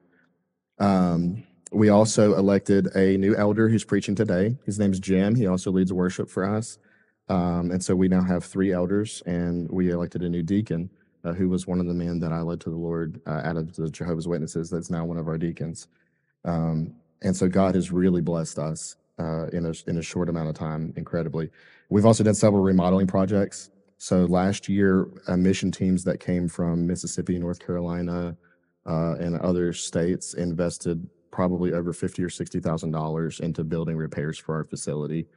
Um, 0.80 1.44
we 1.72 1.90
also 1.90 2.36
elected 2.36 2.88
a 2.96 3.18
new 3.18 3.36
elder 3.36 3.70
who's 3.70 3.84
preaching 3.84 4.16
today. 4.16 4.58
His 4.66 4.80
name's 4.80 5.00
Jim. 5.00 5.36
He 5.36 5.48
also 5.48 5.72
leads 5.72 5.94
worship 5.94 6.30
for 6.30 6.46
us. 6.46 6.78
Um, 7.28 7.72
and 7.72 7.84
so 7.84 7.96
we 7.96 8.08
now 8.08 8.24
have 8.24 8.46
three 8.46 8.72
elders, 8.72 9.24
and 9.26 9.70
we 9.72 9.92
elected 9.92 10.22
a 10.22 10.30
new 10.30 10.44
deacon 10.44 10.90
uh, 11.24 11.34
who 11.34 11.50
was 11.50 11.66
one 11.66 11.80
of 11.80 11.88
the 11.88 11.94
men 11.94 12.20
that 12.20 12.32
I 12.32 12.42
led 12.42 12.62
to 12.62 12.70
the 12.70 12.76
Lord 12.76 13.20
uh, 13.26 13.42
out 13.44 13.58
of 13.58 13.76
the 13.76 13.90
Jehovah's 13.90 14.28
Witnesses. 14.28 14.70
That's 14.70 14.92
now 14.92 15.06
one 15.06 15.18
of 15.18 15.28
our 15.28 15.38
deacons. 15.38 15.88
Um, 16.44 16.94
and 17.26 17.36
so 17.36 17.50
God 17.50 17.76
has 17.76 17.92
really 17.92 18.22
blessed 18.22 18.58
us 18.60 18.96
uh, 19.20 19.48
in 19.48 19.66
a 19.66 19.74
in 19.88 19.98
a 19.98 20.02
short 20.02 20.30
amount 20.30 20.48
of 20.48 20.56
time, 20.56 20.94
incredibly. 20.96 21.50
We've 21.90 22.06
also 22.06 22.24
done 22.24 22.36
several 22.36 22.64
remodeling 22.64 23.08
projects. 23.08 23.72
So 23.98 24.26
last 24.26 24.70
year, 24.70 25.08
uh, 25.28 25.38
mission 25.38 25.72
teams 25.72 26.04
that 26.04 26.20
came 26.20 26.48
from 26.48 26.86
Mississippi, 26.86 27.40
North 27.40 27.60
Carolina, 27.66 28.38
uh, 28.86 29.16
and 29.20 29.38
other 29.40 29.74
states 29.74 30.34
invested 30.36 31.10
probably 31.32 31.74
over 31.74 31.92
fifty 31.94 32.24
or 32.24 32.30
sixty 32.30 32.60
thousand 32.60 32.92
dollars 32.92 33.40
into 33.40 33.64
building 33.64 33.98
repairs 33.98 34.38
for 34.38 34.56
our 34.56 34.64
facility, 34.64 35.28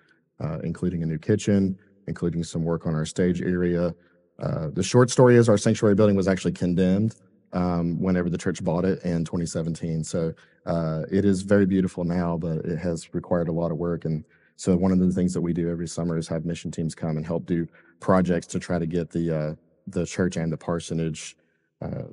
uh, 0.40 0.58
including 0.62 1.02
a 1.02 1.06
new 1.06 1.18
kitchen, 1.18 1.78
including 2.06 2.44
some 2.44 2.64
work 2.64 2.86
on 2.86 2.94
our 2.94 3.06
stage 3.06 3.40
area. 3.40 3.94
Uh, 4.38 4.68
the 4.72 4.82
short 4.82 5.10
story 5.10 5.36
is 5.36 5.48
our 5.48 5.58
sanctuary 5.58 5.94
building 5.94 6.14
was 6.14 6.28
actually 6.28 6.52
condemned 6.52 7.16
um, 7.52 8.00
whenever 8.00 8.28
the 8.30 8.38
church 8.38 8.62
bought 8.62 8.84
it 8.84 9.02
in 9.04 9.24
2017. 9.24 10.04
So 10.04 10.34
uh, 10.66 11.02
it 11.10 11.24
is 11.24 11.42
very 11.42 11.66
beautiful 11.66 12.04
now, 12.04 12.36
but 12.36 12.58
it 12.58 12.78
has 12.78 13.14
required 13.14 13.48
a 13.48 13.52
lot 13.52 13.70
of 13.70 13.78
work. 13.78 14.04
And 14.04 14.24
so 14.56 14.76
one 14.76 14.92
of 14.92 14.98
the 14.98 15.10
things 15.12 15.32
that 15.34 15.40
we 15.40 15.52
do 15.52 15.70
every 15.70 15.88
summer 15.88 16.18
is 16.18 16.28
have 16.28 16.44
mission 16.44 16.70
teams 16.70 16.94
come 16.94 17.16
and 17.16 17.26
help 17.26 17.46
do 17.46 17.66
projects 18.00 18.46
to 18.48 18.58
try 18.58 18.78
to 18.78 18.86
get 18.86 19.10
the 19.10 19.36
uh, 19.36 19.54
the 19.86 20.04
church 20.04 20.36
and 20.36 20.52
the 20.52 20.56
parsonage 20.56 21.36
uh, 21.80 22.04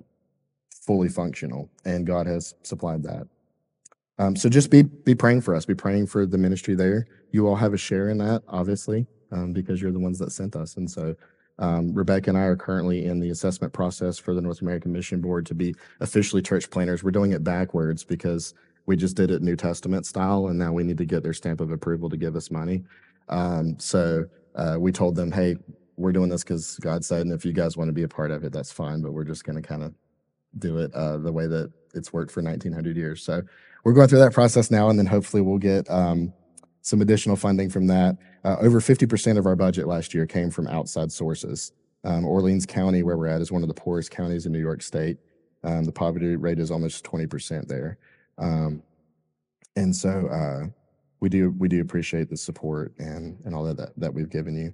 fully 0.69 1.09
functional. 1.09 1.69
And 1.83 2.05
God 2.05 2.27
has 2.27 2.55
supplied 2.63 3.03
that. 3.03 3.27
Um, 4.17 4.35
so 4.35 4.47
just 4.47 4.69
be 4.69 4.83
be 4.83 5.15
praying 5.15 5.41
for 5.41 5.55
us. 5.55 5.65
Be 5.65 5.75
praying 5.75 6.07
for 6.07 6.25
the 6.25 6.37
ministry 6.37 6.75
there. 6.75 7.07
You 7.31 7.47
all 7.47 7.55
have 7.55 7.73
a 7.73 7.77
share 7.77 8.09
in 8.09 8.17
that, 8.19 8.43
obviously, 8.47 9.07
um, 9.31 9.51
because 9.51 9.81
you're 9.81 9.91
the 9.91 9.99
ones 9.99 10.19
that 10.19 10.31
sent 10.31 10.55
us. 10.55 10.77
And 10.77 10.89
so 10.89 11.15
um, 11.59 11.93
Rebecca 11.93 12.29
and 12.29 12.37
I 12.37 12.43
are 12.43 12.55
currently 12.55 13.05
in 13.05 13.19
the 13.19 13.29
assessment 13.29 13.73
process 13.73 14.17
for 14.17 14.33
the 14.33 14.41
North 14.41 14.61
American 14.61 14.91
Mission 14.91 15.21
Board 15.21 15.45
to 15.47 15.55
be 15.55 15.73
officially 16.01 16.41
church 16.41 16.69
planners. 16.69 17.03
We're 17.03 17.11
doing 17.11 17.31
it 17.31 17.43
backwards 17.43 18.03
because 18.03 18.53
we 18.85 18.95
just 18.95 19.15
did 19.15 19.31
it 19.31 19.41
New 19.41 19.55
Testament 19.55 20.05
style, 20.05 20.47
and 20.47 20.59
now 20.59 20.73
we 20.73 20.83
need 20.83 20.97
to 20.97 21.05
get 21.05 21.23
their 21.23 21.33
stamp 21.33 21.61
of 21.61 21.71
approval 21.71 22.09
to 22.09 22.17
give 22.17 22.35
us 22.35 22.51
money. 22.51 22.83
Um, 23.29 23.79
so 23.79 24.25
uh, 24.55 24.77
we 24.79 24.91
told 24.91 25.15
them, 25.15 25.31
hey, 25.31 25.55
we're 25.97 26.11
doing 26.11 26.29
this 26.29 26.43
because 26.43 26.77
God 26.81 27.03
said, 27.05 27.21
and 27.21 27.31
if 27.31 27.45
you 27.45 27.53
guys 27.53 27.77
want 27.77 27.87
to 27.87 27.93
be 27.93 28.03
a 28.03 28.07
part 28.07 28.31
of 28.31 28.43
it, 28.43 28.51
that's 28.51 28.71
fine, 28.71 29.01
but 29.01 29.13
we're 29.13 29.23
just 29.23 29.45
going 29.45 29.61
to 29.61 29.67
kind 29.67 29.81
of 29.83 29.93
do 30.59 30.77
it 30.77 30.93
uh, 30.93 31.17
the 31.17 31.31
way 31.31 31.47
that 31.47 31.71
it's 31.93 32.13
worked 32.13 32.31
for 32.31 32.41
1900 32.41 32.97
years. 32.97 33.23
So 33.23 33.41
we're 33.83 33.93
going 33.93 34.07
through 34.07 34.19
that 34.19 34.33
process 34.33 34.69
now, 34.69 34.89
and 34.89 34.99
then 34.99 35.05
hopefully 35.05 35.41
we'll 35.41 35.57
get 35.57 35.89
um, 35.89 36.33
some 36.85 37.01
additional 37.01 37.35
funding 37.35 37.67
from 37.67 37.87
that. 37.87 38.15
Uh, 38.43 38.57
over 38.61 38.79
50% 38.79 39.39
of 39.39 39.47
our 39.47 39.55
budget 39.55 39.87
last 39.87 40.13
year 40.13 40.27
came 40.27 40.51
from 40.51 40.67
outside 40.67 41.11
sources. 41.11 41.71
Um, 42.03 42.25
Orleans 42.25 42.67
County, 42.67 43.01
where 43.01 43.17
we're 43.17 43.25
at, 43.25 43.41
is 43.41 43.51
one 43.51 43.63
of 43.63 43.67
the 43.67 43.73
poorest 43.73 44.11
counties 44.11 44.45
in 44.45 44.51
New 44.51 44.59
York 44.59 44.83
State. 44.83 45.17
Um, 45.63 45.85
the 45.85 45.91
poverty 45.91 46.35
rate 46.35 46.59
is 46.59 46.69
almost 46.69 47.03
20% 47.03 47.67
there. 47.67 47.97
Um, 48.37 48.83
and 49.75 49.95
so 49.95 50.27
uh, 50.27 50.67
we 51.21 51.27
do 51.27 51.55
we 51.57 51.67
do 51.67 51.81
appreciate 51.81 52.29
the 52.29 52.37
support 52.37 52.93
and 52.99 53.39
and 53.45 53.55
all 53.55 53.63
that, 53.63 53.77
that 53.77 53.89
that 53.97 54.13
we've 54.13 54.29
given 54.29 54.55
you, 54.55 54.71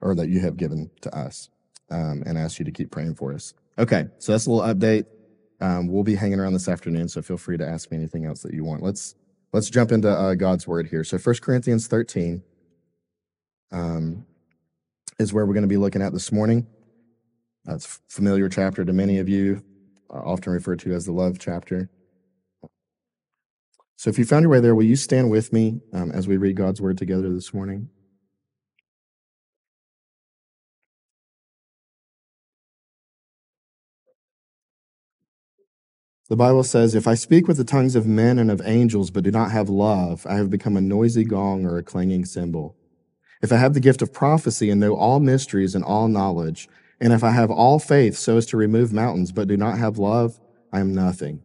or 0.00 0.14
that 0.14 0.28
you 0.28 0.38
have 0.40 0.56
given 0.56 0.88
to 1.00 1.12
us, 1.14 1.50
um, 1.90 2.22
and 2.24 2.38
ask 2.38 2.60
you 2.60 2.64
to 2.66 2.70
keep 2.70 2.92
praying 2.92 3.16
for 3.16 3.34
us. 3.34 3.52
Okay, 3.78 4.06
so 4.18 4.30
that's 4.30 4.46
a 4.46 4.50
little 4.50 4.72
update. 4.72 5.06
Um, 5.60 5.88
we'll 5.88 6.04
be 6.04 6.14
hanging 6.14 6.38
around 6.38 6.52
this 6.52 6.68
afternoon, 6.68 7.08
so 7.08 7.20
feel 7.20 7.36
free 7.36 7.58
to 7.58 7.68
ask 7.68 7.90
me 7.90 7.96
anything 7.96 8.26
else 8.26 8.42
that 8.42 8.54
you 8.54 8.62
want. 8.62 8.80
Let's 8.80 9.16
let's 9.52 9.70
jump 9.70 9.92
into 9.92 10.08
uh, 10.08 10.34
God's 10.34 10.66
word 10.66 10.88
here. 10.88 11.04
So 11.04 11.18
1 11.18 11.36
Corinthians 11.36 11.86
13 11.86 12.42
um, 13.72 14.26
is 15.18 15.32
where 15.32 15.46
we're 15.46 15.54
going 15.54 15.62
to 15.62 15.68
be 15.68 15.76
looking 15.76 16.02
at 16.02 16.12
this 16.12 16.32
morning. 16.32 16.66
That's 17.64 17.86
a 17.86 18.12
familiar 18.12 18.48
chapter 18.48 18.84
to 18.84 18.92
many 18.92 19.18
of 19.18 19.28
you, 19.28 19.62
uh, 20.10 20.18
often 20.18 20.52
referred 20.52 20.78
to 20.80 20.92
as 20.94 21.06
the 21.06 21.12
love 21.12 21.38
chapter. 21.38 21.90
So 23.96 24.10
if 24.10 24.18
you 24.18 24.24
found 24.24 24.44
your 24.44 24.50
way 24.50 24.60
there, 24.60 24.74
will 24.74 24.84
you 24.84 24.96
stand 24.96 25.30
with 25.30 25.52
me 25.52 25.80
um, 25.92 26.12
as 26.12 26.28
we 26.28 26.36
read 26.36 26.56
God's 26.56 26.80
word 26.80 26.96
together 26.96 27.32
this 27.32 27.52
morning? 27.52 27.90
The 36.28 36.36
Bible 36.36 36.62
says, 36.62 36.94
If 36.94 37.08
I 37.08 37.14
speak 37.14 37.48
with 37.48 37.56
the 37.56 37.64
tongues 37.64 37.94
of 37.94 38.06
men 38.06 38.38
and 38.38 38.50
of 38.50 38.60
angels, 38.62 39.10
but 39.10 39.24
do 39.24 39.30
not 39.30 39.50
have 39.50 39.70
love, 39.70 40.26
I 40.28 40.34
have 40.34 40.50
become 40.50 40.76
a 40.76 40.82
noisy 40.82 41.24
gong 41.24 41.64
or 41.64 41.78
a 41.78 41.82
clanging 41.82 42.26
cymbal. 42.26 42.76
If 43.40 43.50
I 43.50 43.56
have 43.56 43.72
the 43.72 43.80
gift 43.80 44.02
of 44.02 44.12
prophecy 44.12 44.68
and 44.68 44.78
know 44.78 44.94
all 44.94 45.20
mysteries 45.20 45.74
and 45.74 45.82
all 45.82 46.06
knowledge, 46.06 46.68
and 47.00 47.14
if 47.14 47.24
I 47.24 47.30
have 47.30 47.50
all 47.50 47.78
faith 47.78 48.18
so 48.18 48.36
as 48.36 48.44
to 48.46 48.58
remove 48.58 48.92
mountains, 48.92 49.32
but 49.32 49.48
do 49.48 49.56
not 49.56 49.78
have 49.78 49.96
love, 49.96 50.38
I 50.70 50.80
am 50.80 50.94
nothing. 50.94 51.40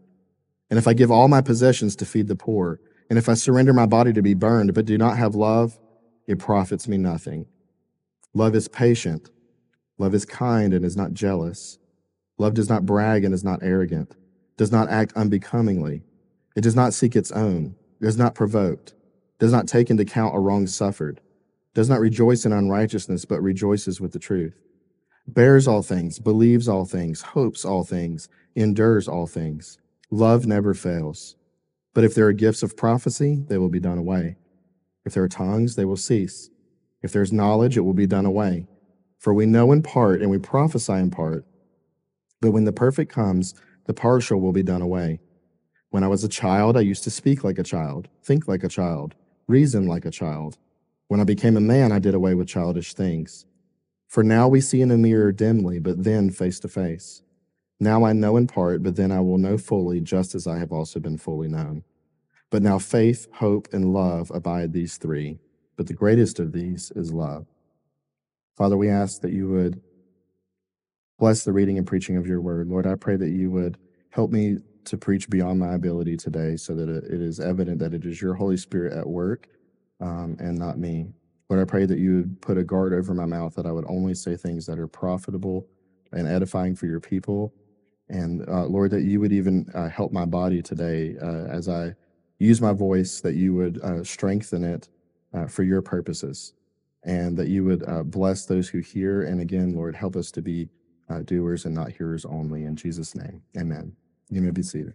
And 0.70 0.78
if 0.78 0.86
I 0.86 0.94
give 0.94 1.12
all 1.12 1.30
my 1.30 1.40
possessions 1.40 1.96
to 1.98 2.06
feed 2.06 2.28
the 2.28 2.36
poor, 2.36 2.82
and 3.10 3.18
if 3.18 3.30
I 3.30 3.36
surrender 3.36 3.72
my 3.72 3.86
body 3.86 4.12
to 4.12 4.22
be 4.22 4.34
burned, 4.34 4.74
but 4.74 4.86
do 4.86 4.98
not 4.98 5.18
have 5.18 5.34
love, 5.34 5.80
it 6.28 6.40
profits 6.40 6.90
me 6.90 6.98
nothing. 6.98 7.46
Love 8.34 8.54
is 8.54 8.68
patient. 8.68 9.30
Love 9.98 10.14
is 10.14 10.26
kind 10.26 10.74
and 10.74 10.84
is 10.84 10.98
not 10.98 11.14
jealous. 11.14 11.78
Love 12.38 12.54
does 12.54 12.68
not 12.68 12.86
brag 12.86 13.24
and 13.24 13.34
is 13.34 13.46
not 13.46 13.60
arrogant 13.64 14.14
does 14.64 14.72
not 14.72 14.90
act 14.90 15.12
unbecomingly. 15.18 16.02
It 16.56 16.62
does 16.62 16.74
not 16.74 16.94
seek 16.94 17.18
its 17.18 17.34
own, 17.34 17.76
it 18.00 18.08
is 18.08 18.18
not 18.18 18.34
provoked, 18.34 18.94
does 19.38 19.52
not 19.52 19.68
take 19.68 19.90
into 19.90 20.04
account 20.04 20.38
a 20.38 20.40
wrong 20.40 20.68
suffered, 20.68 21.20
does 21.74 21.90
not 21.90 22.00
rejoice 22.00 22.46
in 22.46 22.54
unrighteousness, 22.54 23.26
but 23.26 23.42
rejoices 23.42 24.00
with 24.00 24.14
the 24.14 24.20
truth, 24.20 24.56
bears 25.28 25.68
all 25.68 25.82
things, 25.82 26.18
believes 26.18 26.70
all 26.70 26.86
things, 26.86 27.22
hopes 27.22 27.66
all 27.66 27.84
things, 27.84 28.30
endures 28.56 29.06
all 29.06 29.28
things. 29.28 29.80
Love 30.10 30.48
never 30.48 30.74
fails. 30.74 31.36
But 31.94 32.06
if 32.06 32.16
there 32.16 32.28
are 32.28 32.32
gifts 32.32 32.64
of 32.64 32.78
prophecy, 32.78 33.44
they 33.50 33.58
will 33.58 33.68
be 33.68 33.82
done 33.82 33.98
away. 33.98 34.38
If 35.04 35.14
there 35.14 35.24
are 35.24 35.28
tongues, 35.28 35.76
they 35.76 35.84
will 35.84 35.98
cease. 35.98 36.50
If 37.02 37.12
there 37.12 37.22
is 37.22 37.34
knowledge, 37.34 37.76
it 37.76 37.82
will 37.82 37.94
be 37.94 38.08
done 38.08 38.26
away. 38.26 38.66
For 39.20 39.34
we 39.34 39.46
know 39.46 39.74
in 39.74 39.84
part 39.84 40.22
and 40.22 40.32
we 40.32 40.38
prophesy 40.38 40.94
in 40.94 41.12
part. 41.12 41.46
But 42.40 42.52
when 42.52 42.64
the 42.64 42.72
perfect 42.72 43.12
comes, 43.12 43.54
the 43.86 43.94
partial 43.94 44.40
will 44.40 44.52
be 44.52 44.64
done 44.64 44.82
away. 44.82 45.20
When 45.90 46.04
I 46.04 46.08
was 46.08 46.24
a 46.24 46.30
child, 46.30 46.76
I 46.76 46.82
used 46.82 47.04
to 47.04 47.12
speak 47.12 47.44
like 47.44 47.60
a 47.60 47.64
child, 47.64 48.08
think 48.24 48.48
like 48.48 48.64
a 48.64 48.70
child, 48.70 49.16
reason 49.48 49.88
like 49.88 50.06
a 50.06 50.12
child. 50.12 50.58
When 51.08 51.20
I 51.20 51.24
became 51.24 51.56
a 51.58 51.62
man, 51.62 51.92
I 51.92 52.00
did 52.00 52.16
away 52.16 52.34
with 52.34 52.48
childish 52.48 52.94
things. 52.94 53.46
For 54.08 54.24
now 54.24 54.48
we 54.48 54.62
see 54.62 54.82
in 54.82 54.92
a 54.92 54.98
mirror 54.98 55.32
dimly, 55.32 55.80
but 55.80 56.04
then 56.04 56.30
face 56.30 56.60
to 56.62 56.68
face. 56.68 57.22
Now 57.80 58.06
I 58.06 58.14
know 58.14 58.38
in 58.38 58.48
part, 58.48 58.82
but 58.82 58.96
then 58.96 59.12
I 59.12 59.20
will 59.20 59.38
know 59.38 59.58
fully, 59.58 60.00
just 60.00 60.36
as 60.36 60.48
I 60.48 60.58
have 60.60 60.72
also 60.72 61.00
been 61.00 61.18
fully 61.18 61.48
known. 61.48 61.84
But 62.50 62.64
now 62.64 62.80
faith, 62.80 63.28
hope, 63.34 63.68
and 63.74 63.94
love 63.94 64.32
abide 64.34 64.74
these 64.74 64.98
three, 64.98 65.40
but 65.76 65.88
the 65.88 65.94
greatest 65.94 66.40
of 66.40 66.52
these 66.52 66.92
is 66.96 67.12
love. 67.12 67.48
Father, 68.56 68.78
we 68.78 68.90
ask 68.90 69.22
that 69.22 69.34
you 69.34 69.50
would 69.50 69.82
bless 71.24 71.46
the 71.46 71.54
reading 71.54 71.78
and 71.78 71.88
preaching 71.88 72.18
of 72.18 72.28
your 72.28 72.42
word. 72.42 72.68
Lord, 72.68 72.86
I 72.86 72.96
pray 72.96 73.16
that 73.16 73.30
you 73.30 73.50
would 73.50 73.78
help 74.10 74.30
me 74.30 74.58
to 74.84 74.98
preach 74.98 75.30
beyond 75.30 75.58
my 75.58 75.74
ability 75.74 76.18
today 76.18 76.58
so 76.58 76.76
that 76.76 76.90
it 76.90 77.22
is 77.22 77.40
evident 77.40 77.80
that 77.80 77.94
it 77.94 78.04
is 78.04 78.22
your 78.22 78.34
Holy 78.34 78.58
Spirit 78.58 78.92
at 78.92 79.08
work 79.08 79.48
um, 80.02 80.36
and 80.42 80.60
not 80.60 80.78
me. 80.78 81.14
Lord, 81.50 81.62
I 81.62 81.66
pray 81.66 81.86
that 81.86 81.98
you 81.98 82.16
would 82.18 82.42
put 82.42 82.58
a 82.58 82.64
guard 82.66 82.94
over 82.94 83.14
my 83.14 83.24
mouth, 83.24 83.56
that 83.56 83.66
I 83.66 83.72
would 83.72 83.86
only 83.88 84.14
say 84.16 84.36
things 84.36 84.66
that 84.66 84.78
are 84.78 84.86
profitable 84.86 85.66
and 86.12 86.28
edifying 86.28 86.76
for 86.76 86.88
your 86.88 87.00
people. 87.00 87.54
And 88.10 88.46
uh, 88.50 88.66
Lord, 88.66 88.92
that 88.92 89.04
you 89.04 89.22
would 89.22 89.32
even 89.32 89.72
uh, 89.74 89.88
help 89.88 90.12
my 90.12 90.26
body 90.26 90.62
today 90.62 91.16
uh, 91.22 91.46
as 91.46 91.70
I 91.70 91.96
use 92.38 92.60
my 92.60 92.74
voice, 92.74 93.22
that 93.22 93.36
you 93.36 93.54
would 93.54 93.80
uh, 93.82 94.04
strengthen 94.04 94.66
it 94.66 94.90
uh, 95.34 95.48
for 95.48 95.64
your 95.64 95.82
purposes, 95.82 96.52
and 97.06 97.38
that 97.38 97.48
you 97.48 97.64
would 97.64 97.88
uh, 97.88 98.04
bless 98.04 98.46
those 98.46 98.68
who 98.68 98.80
hear. 98.80 99.22
And 99.22 99.40
again, 99.40 99.74
Lord, 99.74 99.96
help 99.96 100.18
us 100.18 100.30
to 100.32 100.42
be 100.42 100.68
doers 101.26 101.66
and 101.66 101.76
not 101.76 101.92
hearers 101.92 102.26
only. 102.26 102.66
In 102.66 102.76
Jesus' 102.76 103.16
name, 103.16 103.42
amen. 103.58 103.96
You 104.30 104.42
may 104.42 104.52
be 104.52 104.64
seated. 104.64 104.94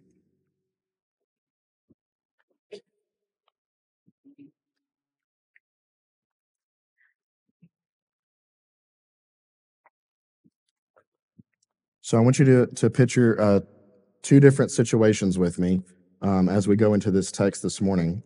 So 12.08 12.16
I 12.16 12.22
want 12.22 12.38
you 12.38 12.46
to, 12.46 12.66
to 12.76 12.88
picture 12.88 13.38
uh, 13.38 13.60
two 14.22 14.40
different 14.40 14.70
situations 14.70 15.38
with 15.38 15.58
me 15.58 15.82
um, 16.22 16.48
as 16.48 16.66
we 16.66 16.74
go 16.74 16.94
into 16.94 17.10
this 17.10 17.30
text 17.30 17.62
this 17.62 17.82
morning. 17.82 18.22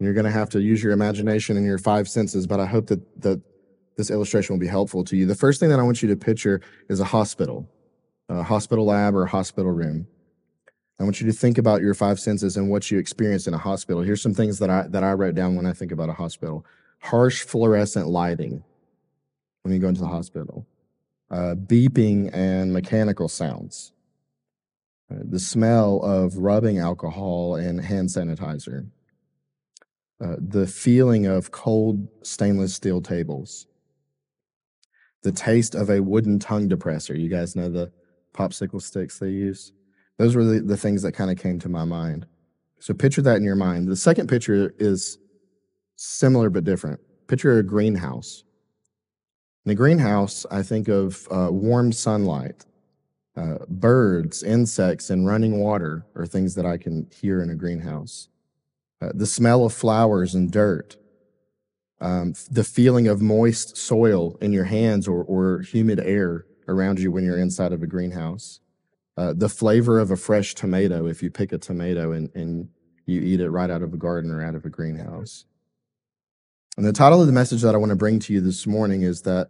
You're 0.00 0.12
going 0.12 0.26
to 0.26 0.32
have 0.32 0.50
to 0.50 0.60
use 0.60 0.82
your 0.82 0.92
imagination 0.92 1.56
and 1.56 1.64
your 1.64 1.78
five 1.78 2.08
senses, 2.08 2.46
but 2.46 2.58
I 2.58 2.66
hope 2.66 2.88
that, 2.88 3.22
that 3.22 3.40
this 3.96 4.10
illustration 4.10 4.54
will 4.54 4.60
be 4.60 4.66
helpful 4.66 5.04
to 5.04 5.16
you. 5.16 5.26
The 5.26 5.34
first 5.34 5.58
thing 5.60 5.70
that 5.70 5.80
I 5.80 5.82
want 5.82 6.02
you 6.02 6.08
to 6.08 6.16
picture 6.16 6.60
is 6.88 7.00
a 7.00 7.04
hospital, 7.04 7.68
a 8.28 8.42
hospital 8.42 8.84
lab 8.84 9.14
or 9.14 9.24
a 9.24 9.28
hospital 9.28 9.72
room. 9.72 10.06
I 10.98 11.04
want 11.04 11.20
you 11.20 11.26
to 11.26 11.32
think 11.32 11.58
about 11.58 11.82
your 11.82 11.94
five 11.94 12.18
senses 12.18 12.56
and 12.56 12.70
what 12.70 12.90
you 12.90 12.98
experience 12.98 13.46
in 13.46 13.54
a 13.54 13.58
hospital. 13.58 14.02
Here's 14.02 14.22
some 14.22 14.34
things 14.34 14.58
that 14.60 14.70
I 14.70 14.86
that 14.88 15.04
I 15.04 15.12
wrote 15.12 15.34
down 15.34 15.56
when 15.56 15.66
I 15.66 15.72
think 15.72 15.92
about 15.92 16.08
a 16.08 16.14
hospital: 16.14 16.64
harsh 17.00 17.42
fluorescent 17.42 18.08
lighting 18.08 18.64
when 19.62 19.74
you 19.74 19.80
go 19.80 19.88
into 19.88 20.00
the 20.00 20.06
hospital, 20.06 20.64
uh, 21.30 21.54
beeping 21.56 22.30
and 22.32 22.72
mechanical 22.72 23.28
sounds, 23.28 23.92
uh, 25.10 25.16
the 25.22 25.40
smell 25.40 26.00
of 26.02 26.36
rubbing 26.38 26.78
alcohol 26.78 27.56
and 27.56 27.80
hand 27.80 28.08
sanitizer, 28.08 28.88
uh, 30.20 30.36
the 30.38 30.66
feeling 30.66 31.26
of 31.26 31.50
cold 31.50 32.06
stainless 32.22 32.74
steel 32.74 33.02
tables, 33.02 33.66
the 35.26 35.32
taste 35.32 35.74
of 35.74 35.90
a 35.90 36.00
wooden 36.00 36.38
tongue 36.38 36.68
depressor. 36.68 37.18
You 37.18 37.28
guys 37.28 37.56
know 37.56 37.68
the 37.68 37.90
popsicle 38.32 38.80
sticks 38.80 39.18
they 39.18 39.30
use? 39.30 39.72
Those 40.18 40.36
were 40.36 40.44
the, 40.44 40.60
the 40.60 40.76
things 40.76 41.02
that 41.02 41.12
kind 41.12 41.32
of 41.32 41.36
came 41.36 41.58
to 41.58 41.68
my 41.68 41.84
mind. 41.84 42.26
So 42.78 42.94
picture 42.94 43.22
that 43.22 43.36
in 43.36 43.42
your 43.42 43.56
mind. 43.56 43.88
The 43.88 43.96
second 43.96 44.28
picture 44.28 44.72
is 44.78 45.18
similar 45.96 46.48
but 46.48 46.62
different. 46.62 47.00
Picture 47.26 47.58
a 47.58 47.64
greenhouse. 47.64 48.44
In 49.64 49.70
the 49.70 49.74
greenhouse, 49.74 50.46
I 50.48 50.62
think 50.62 50.86
of 50.86 51.26
uh, 51.28 51.48
warm 51.50 51.90
sunlight, 51.90 52.64
uh, 53.36 53.56
birds, 53.68 54.44
insects, 54.44 55.10
and 55.10 55.26
running 55.26 55.58
water 55.58 56.06
are 56.14 56.24
things 56.24 56.54
that 56.54 56.66
I 56.66 56.76
can 56.76 57.10
hear 57.10 57.42
in 57.42 57.50
a 57.50 57.56
greenhouse. 57.56 58.28
Uh, 59.02 59.10
the 59.12 59.26
smell 59.26 59.64
of 59.64 59.74
flowers 59.74 60.36
and 60.36 60.52
dirt, 60.52 60.96
um, 62.00 62.34
the 62.50 62.64
feeling 62.64 63.08
of 63.08 63.22
moist 63.22 63.76
soil 63.76 64.36
in 64.40 64.52
your 64.52 64.64
hands 64.64 65.08
or, 65.08 65.22
or 65.24 65.60
humid 65.60 66.00
air 66.00 66.46
around 66.68 67.00
you 67.00 67.10
when 67.10 67.24
you're 67.24 67.38
inside 67.38 67.72
of 67.72 67.82
a 67.82 67.86
greenhouse, 67.86 68.60
uh, 69.16 69.32
the 69.34 69.48
flavor 69.48 69.98
of 69.98 70.10
a 70.10 70.16
fresh 70.16 70.54
tomato 70.54 71.06
if 71.06 71.22
you 71.22 71.30
pick 71.30 71.52
a 71.52 71.58
tomato 71.58 72.12
and, 72.12 72.30
and 72.34 72.68
you 73.06 73.20
eat 73.22 73.40
it 73.40 73.50
right 73.50 73.70
out 73.70 73.82
of 73.82 73.94
a 73.94 73.96
garden 73.96 74.30
or 74.30 74.44
out 74.44 74.54
of 74.54 74.64
a 74.64 74.70
greenhouse. 74.70 75.46
And 76.76 76.84
the 76.84 76.92
title 76.92 77.20
of 77.20 77.26
the 77.26 77.32
message 77.32 77.62
that 77.62 77.74
I 77.74 77.78
want 77.78 77.90
to 77.90 77.96
bring 77.96 78.18
to 78.20 78.32
you 78.34 78.40
this 78.40 78.66
morning 78.66 79.02
is 79.02 79.22
that 79.22 79.48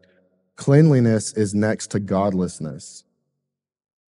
cleanliness 0.54 1.32
is 1.32 1.54
next 1.54 1.90
to 1.90 2.00
godlessness. 2.00 3.04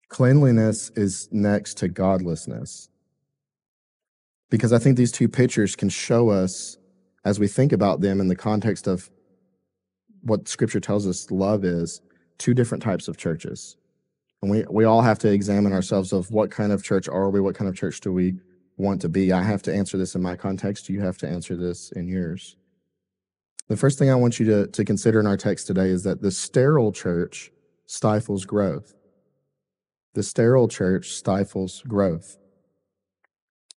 Cleanliness 0.09 0.89
is 0.95 1.29
next 1.31 1.77
to 1.77 1.87
godlessness. 1.87 2.89
Because 4.49 4.73
I 4.73 4.79
think 4.79 4.97
these 4.97 5.11
two 5.11 5.29
pictures 5.29 5.75
can 5.75 5.89
show 5.89 6.29
us, 6.29 6.77
as 7.25 7.39
we 7.39 7.47
think 7.47 7.73
about 7.73 8.01
them 8.01 8.21
in 8.21 8.27
the 8.27 8.35
context 8.35 8.87
of 8.87 9.09
what 10.21 10.47
scripture 10.47 10.79
tells 10.79 11.07
us 11.07 11.29
love 11.31 11.65
is, 11.65 12.01
two 12.37 12.53
different 12.53 12.83
types 12.83 13.07
of 13.07 13.17
churches. 13.17 13.77
And 14.41 14.51
we, 14.51 14.63
we 14.69 14.85
all 14.85 15.01
have 15.01 15.19
to 15.19 15.31
examine 15.31 15.73
ourselves 15.73 16.13
of 16.13 16.29
what 16.29 16.51
kind 16.51 16.71
of 16.71 16.83
church 16.83 17.09
are 17.09 17.29
we? 17.29 17.41
What 17.41 17.55
kind 17.55 17.67
of 17.67 17.75
church 17.75 17.99
do 18.01 18.13
we 18.13 18.35
want 18.77 19.01
to 19.01 19.09
be? 19.09 19.31
I 19.31 19.41
have 19.41 19.63
to 19.63 19.73
answer 19.73 19.97
this 19.97 20.15
in 20.15 20.21
my 20.21 20.35
context. 20.35 20.87
You 20.89 21.01
have 21.01 21.17
to 21.19 21.27
answer 21.27 21.55
this 21.55 21.91
in 21.91 22.07
yours. 22.07 22.57
The 23.67 23.77
first 23.77 23.97
thing 23.97 24.11
I 24.11 24.15
want 24.15 24.39
you 24.39 24.45
to, 24.45 24.67
to 24.67 24.85
consider 24.85 25.19
in 25.19 25.25
our 25.25 25.37
text 25.37 25.65
today 25.65 25.89
is 25.89 26.03
that 26.03 26.21
the 26.21 26.31
sterile 26.31 26.91
church 26.91 27.51
stifles 27.87 28.45
growth. 28.45 28.93
The 30.13 30.23
sterile 30.23 30.67
church 30.67 31.09
stifles 31.09 31.81
growth. 31.87 32.37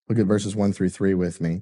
Look 0.09 0.19
at 0.19 0.25
verses 0.25 0.55
one 0.55 0.73
through 0.73 0.89
three 0.89 1.13
with 1.13 1.39
me. 1.39 1.61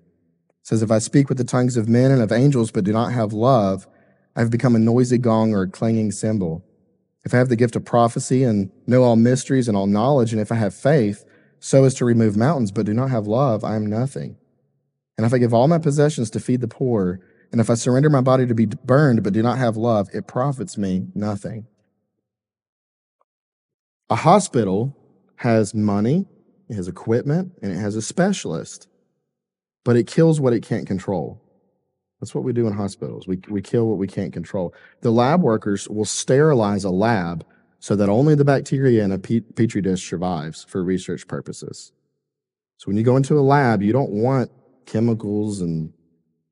Says, 0.66 0.82
If 0.82 0.90
I 0.90 0.98
speak 0.98 1.30
with 1.30 1.38
the 1.38 1.44
tongues 1.44 1.78
of 1.78 1.88
men 1.88 2.10
and 2.10 2.24
of 2.24 2.32
angels, 2.32 2.72
but 2.72 2.84
do 2.84 2.92
not 2.92 3.14
have 3.14 3.34
love, 3.34 3.88
I 4.36 4.40
have 4.40 4.50
become 4.50 4.76
a 4.76 4.80
noisy 4.80 5.20
gong 5.20 5.54
or 5.54 5.62
a 5.62 5.70
clanging 5.70 6.12
cymbal. 6.12 6.66
If 7.24 7.36
I 7.36 7.38
have 7.38 7.50
the 7.50 7.56
gift 7.56 7.76
of 7.76 7.86
prophecy 7.86 8.44
and 8.44 8.72
know 8.88 9.04
all 9.04 9.16
mysteries 9.16 9.68
and 9.68 9.78
all 9.78 9.86
knowledge, 9.86 10.34
and 10.34 10.42
if 10.42 10.52
I 10.52 10.56
have 10.56 10.74
faith 10.74 11.24
so 11.60 11.84
as 11.84 11.94
to 11.96 12.06
remove 12.06 12.36
mountains, 12.36 12.72
but 12.72 12.88
do 12.88 12.96
not 12.96 13.12
have 13.12 13.28
love, 13.28 13.64
I 13.64 13.76
am 13.76 13.86
nothing. 13.86 14.38
And 15.20 15.26
if 15.28 15.36
I 15.36 15.38
give 15.38 15.54
all 15.54 15.68
my 15.68 15.78
possessions 15.78 16.32
to 16.32 16.40
feed 16.40 16.62
the 16.62 16.68
poor, 16.68 17.20
and 17.52 17.62
if 17.62 17.70
I 17.70 17.76
surrender 17.76 18.10
my 18.10 18.22
body 18.22 18.48
to 18.48 18.56
be 18.56 18.66
burned, 18.66 19.22
but 19.22 19.34
do 19.34 19.44
not 19.44 19.60
have 19.60 19.78
love, 19.78 20.10
it 20.14 20.26
profits 20.26 20.80
me 20.80 21.10
nothing. 21.14 21.68
A 24.10 24.16
hospital 24.16 24.98
has 25.36 25.76
money, 25.76 26.26
it 26.70 26.76
has 26.76 26.88
equipment, 26.88 27.54
and 27.62 27.72
it 27.72 27.78
has 27.78 27.96
a 27.96 28.02
specialist, 28.02 28.88
but 29.86 29.96
it 29.96 30.08
kills 30.08 30.42
what 30.42 30.52
it 30.52 30.62
can't 30.62 30.86
control. 30.86 31.42
That's 32.20 32.36
what 32.36 32.44
we 32.44 32.52
do 32.52 32.68
in 32.68 32.74
hospitals. 32.74 33.28
We, 33.28 33.40
we 33.50 33.62
kill 33.62 33.88
what 33.88 33.98
we 33.98 34.08
can't 34.08 34.34
control. 34.34 34.74
The 35.02 35.12
lab 35.12 35.42
workers 35.42 35.88
will 35.88 36.06
sterilize 36.06 36.84
a 36.84 36.90
lab 36.90 37.46
so 37.80 37.96
that 37.96 38.10
only 38.10 38.36
the 38.36 38.44
bacteria 38.44 39.04
in 39.04 39.12
a 39.12 39.20
petri 39.20 39.82
dish 39.82 40.10
survives 40.10 40.66
for 40.68 40.84
research 40.84 41.28
purposes. 41.28 41.92
So 42.78 42.88
when 42.88 42.98
you 42.98 43.04
go 43.04 43.16
into 43.16 43.38
a 43.38 43.42
lab, 43.42 43.82
you 43.82 43.94
don't 43.94 44.12
want 44.12 44.52
chemicals 44.86 45.62
and 45.62 45.94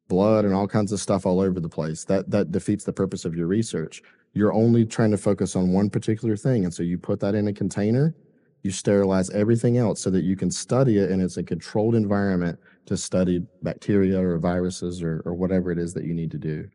blood 0.07 0.45
and 0.45 0.53
all 0.53 0.67
kinds 0.67 0.91
of 0.91 0.99
stuff 0.99 1.25
all 1.25 1.39
over 1.39 1.59
the 1.59 1.69
place. 1.69 2.03
That 2.05 2.29
that 2.29 2.51
defeats 2.51 2.83
the 2.83 2.93
purpose 2.93 3.25
of 3.25 3.35
your 3.35 3.47
research. 3.47 4.03
You're 4.33 4.53
only 4.53 4.85
trying 4.85 5.11
to 5.11 5.17
focus 5.17 5.55
on 5.55 5.73
one 5.73 5.89
particular 5.89 6.35
thing, 6.35 6.65
and 6.65 6.73
so 6.73 6.83
you 6.83 6.97
put 6.97 7.19
that 7.21 7.35
in 7.35 7.47
a 7.47 7.53
container. 7.53 8.15
You 8.61 8.71
sterilize 8.71 9.29
everything 9.31 9.77
else 9.77 10.01
so 10.01 10.09
that 10.11 10.23
you 10.23 10.35
can 10.35 10.51
study 10.51 10.97
it, 10.97 11.11
and 11.11 11.21
it's 11.21 11.37
a 11.37 11.43
controlled 11.43 11.95
environment 11.95 12.59
to 12.85 12.97
study 12.97 13.45
bacteria 13.61 14.19
or 14.19 14.37
viruses 14.37 15.01
or, 15.01 15.21
or 15.25 15.33
whatever 15.33 15.71
it 15.71 15.77
is 15.77 15.93
that 15.93 16.05
you 16.05 16.13
need 16.13 16.31
to 16.31 16.37
do. 16.37 16.69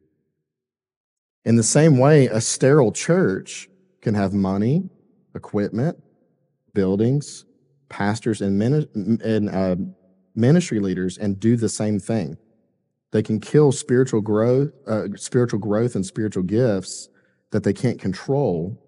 In 1.44 1.56
the 1.56 1.62
same 1.62 1.98
way, 1.98 2.26
a 2.26 2.40
sterile 2.40 2.92
church 2.92 3.68
can 4.00 4.14
have 4.14 4.32
money, 4.32 4.88
equipment, 5.34 6.02
buildings, 6.74 7.44
pastors, 7.88 8.42
and, 8.42 8.62
and 8.62 9.48
uh, 9.50 9.76
ministry 10.34 10.80
leaders 10.80 11.18
and 11.18 11.40
do 11.40 11.56
the 11.56 11.68
same 11.68 11.98
thing. 11.98 12.36
They 13.10 13.22
can 13.22 13.40
kill 13.40 13.72
spiritual 13.72 14.20
growth, 14.20 14.70
uh, 14.86 15.08
spiritual 15.16 15.58
growth 15.58 15.94
and 15.94 16.04
spiritual 16.04 16.42
gifts 16.42 17.08
that 17.50 17.64
they 17.64 17.72
can't 17.72 17.98
control 17.98 18.78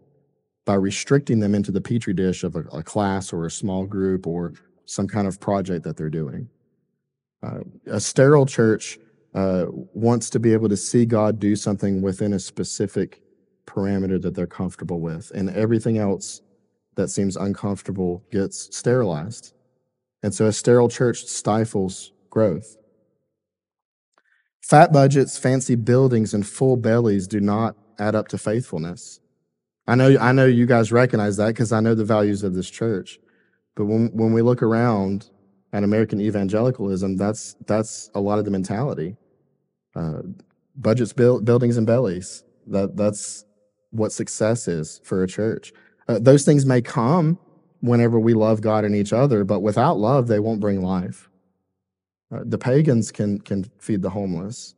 by 0.67 0.75
restricting 0.75 1.41
them 1.41 1.55
into 1.55 1.73
the 1.73 1.81
petri 1.81 2.13
dish 2.13 2.45
of 2.45 2.55
a, 2.55 2.61
a 2.73 2.83
class 2.83 3.33
or 3.33 3.47
a 3.47 3.51
small 3.51 3.87
group 3.87 4.27
or 4.27 4.53
some 4.85 5.09
kind 5.09 5.27
of 5.27 5.41
project 5.41 5.85
that 5.85 5.97
they're 5.97 6.11
doing. 6.11 6.49
Uh, 7.43 7.61
a 7.87 8.01
sterile 8.01 8.47
church 8.47 8.99
uh, 9.35 9.67
wants 9.71 10.31
to 10.31 10.39
be 10.39 10.53
able 10.53 10.69
to 10.69 10.77
see 10.77 11.07
God 11.07 11.39
do 11.39 11.57
something 11.57 12.03
within 12.03 12.33
a 12.33 12.39
specific 12.39 13.23
parameter 13.67 14.21
that 14.21 14.35
they're 14.35 14.47
comfortable 14.47 15.01
with, 15.01 15.31
and 15.35 15.51
everything 15.51 15.99
else 15.99 16.43
that 16.97 17.09
seems 17.09 17.37
uncomfortable 17.37 18.25
gets 18.31 18.77
sterilized. 18.77 19.55
And 20.23 20.35
so 20.35 20.47
a 20.47 20.53
sterile 20.53 20.89
church 20.89 21.25
stifles 21.25 22.13
growth. 22.29 22.77
Fat 24.61 24.93
budgets, 24.93 25.39
fancy 25.39 25.77
buildings, 25.77 26.35
and 26.35 26.47
full 26.47 26.77
bellies 26.77 27.27
do 27.27 27.41
not 27.41 27.77
add 27.99 28.15
up 28.15 28.29
to 28.29 28.39
faithfulness. 28.39 29.21
I 29.87 29.95
know, 29.95 30.17
I 30.21 30.33
know 30.33 30.47
you 30.47 30.67
guys 30.67 30.93
recognize 30.93 31.37
that 31.39 31.49
because 31.49 31.73
I 31.73 31.81
know 31.81 31.95
the 31.95 32.05
values 32.05 32.43
of 32.43 32.55
this 32.55 32.71
church. 32.71 33.19
But 33.75 33.87
when, 33.87 34.09
when 34.09 34.33
we 34.33 34.43
look 34.43 34.63
around 34.63 35.31
at 35.73 35.85
American 35.85 36.21
evangelicalism, 36.21 37.17
that's, 37.17 37.57
that's 37.67 38.11
a 38.15 38.21
lot 38.21 38.39
of 38.39 38.45
the 38.45 38.51
mentality. 38.51 39.17
Uh, 39.95 40.23
budgets, 40.77 41.13
build, 41.13 41.45
buildings, 41.45 41.77
and 41.77 41.87
bellies. 41.87 42.45
That, 42.67 42.97
that's 42.97 43.45
what 43.91 44.13
success 44.13 44.69
is 44.69 45.01
for 45.05 45.23
a 45.23 45.29
church. 45.29 45.73
Uh, 46.09 46.19
those 46.21 46.45
things 46.45 46.67
may 46.67 46.81
come 46.81 47.39
whenever 47.81 48.19
we 48.19 48.35
love 48.35 48.61
God 48.61 48.85
and 48.85 48.95
each 48.95 49.13
other, 49.13 49.45
but 49.45 49.61
without 49.61 49.99
love, 49.99 50.27
they 50.27 50.39
won't 50.39 50.61
bring 50.61 50.83
life. 50.83 51.29
Uh, 52.33 52.41
the 52.45 52.59
pagans 52.59 53.11
can, 53.11 53.41
can 53.41 53.65
feed 53.79 54.03
the 54.03 54.11
homeless. 54.11 54.75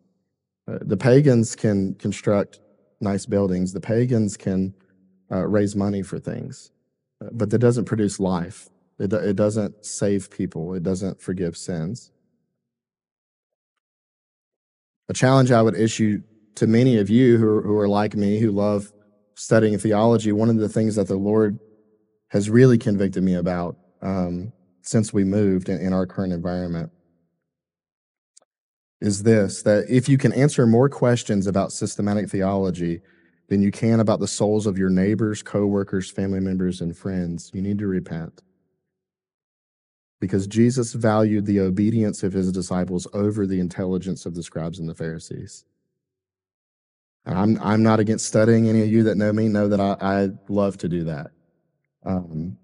Uh, 0.68 0.78
the 0.80 0.96
pagans 0.96 1.54
can 1.56 1.94
construct 1.94 2.60
nice 3.00 3.26
buildings. 3.26 3.72
The 3.72 3.80
pagans 3.80 4.36
can 4.36 4.74
uh, 5.30 5.46
raise 5.46 5.74
money 5.74 6.02
for 6.02 6.18
things, 6.18 6.70
uh, 7.22 7.28
but 7.32 7.50
that 7.50 7.58
doesn't 7.58 7.84
produce 7.84 8.20
life. 8.20 8.70
It, 8.98 9.12
it 9.12 9.36
doesn't 9.36 9.84
save 9.84 10.30
people. 10.30 10.74
It 10.74 10.82
doesn't 10.82 11.20
forgive 11.20 11.56
sins. 11.56 12.10
A 15.08 15.12
challenge 15.12 15.50
I 15.50 15.62
would 15.62 15.76
issue 15.76 16.22
to 16.56 16.66
many 16.66 16.98
of 16.98 17.10
you 17.10 17.38
who 17.38 17.48
are, 17.48 17.62
who 17.62 17.78
are 17.78 17.88
like 17.88 18.14
me, 18.14 18.38
who 18.38 18.50
love 18.50 18.92
studying 19.34 19.78
theology, 19.78 20.32
one 20.32 20.48
of 20.48 20.56
the 20.56 20.68
things 20.68 20.96
that 20.96 21.08
the 21.08 21.16
Lord 21.16 21.58
has 22.28 22.48
really 22.48 22.78
convicted 22.78 23.22
me 23.22 23.34
about 23.34 23.76
um, 24.00 24.52
since 24.82 25.12
we 25.12 25.24
moved 25.24 25.68
in, 25.68 25.80
in 25.80 25.92
our 25.92 26.06
current 26.06 26.32
environment 26.32 26.90
is 29.02 29.24
this 29.24 29.62
that 29.62 29.84
if 29.88 30.08
you 30.08 30.16
can 30.16 30.32
answer 30.32 30.64
more 30.66 30.88
questions 30.88 31.46
about 31.46 31.72
systematic 31.72 32.30
theology 32.30 33.00
than 33.48 33.60
you 33.60 33.72
can 33.72 34.00
about 34.00 34.20
the 34.20 34.28
souls 34.28 34.66
of 34.66 34.78
your 34.78 34.88
neighbors, 34.88 35.42
coworkers, 35.42 36.10
family 36.10 36.40
members, 36.40 36.80
and 36.80 36.96
friends, 36.96 37.50
you 37.52 37.60
need 37.60 37.78
to 37.78 37.86
repent. 37.86 38.42
Because 40.22 40.46
Jesus 40.46 40.92
valued 40.92 41.46
the 41.46 41.58
obedience 41.58 42.22
of 42.22 42.32
his 42.32 42.52
disciples 42.52 43.08
over 43.12 43.44
the 43.44 43.58
intelligence 43.58 44.24
of 44.24 44.36
the 44.36 44.42
scribes 44.44 44.78
and 44.78 44.88
the 44.88 44.94
Pharisees. 44.94 45.64
I'm, 47.26 47.58
I'm 47.60 47.82
not 47.82 47.98
against 47.98 48.26
studying. 48.26 48.68
Any 48.68 48.82
of 48.82 48.86
you 48.86 49.02
that 49.02 49.16
know 49.16 49.32
me 49.32 49.48
know 49.48 49.66
that 49.66 49.80
I, 49.80 49.96
I 50.00 50.28
love 50.48 50.78
to 50.78 50.88
do 50.88 51.02
that. 51.06 51.32
Um, 52.06 52.56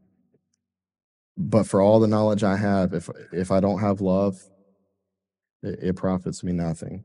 but 1.37 1.67
for 1.67 1.81
all 1.81 1.99
the 1.99 2.07
knowledge 2.07 2.45
I 2.45 2.55
have, 2.55 2.95
if, 2.95 3.11
if 3.33 3.51
I 3.51 3.59
don't 3.59 3.81
have 3.81 4.01
love, 4.01 4.41
it, 5.65 5.81
it 5.83 5.97
profits 5.97 6.45
me 6.45 6.53
nothing. 6.53 7.03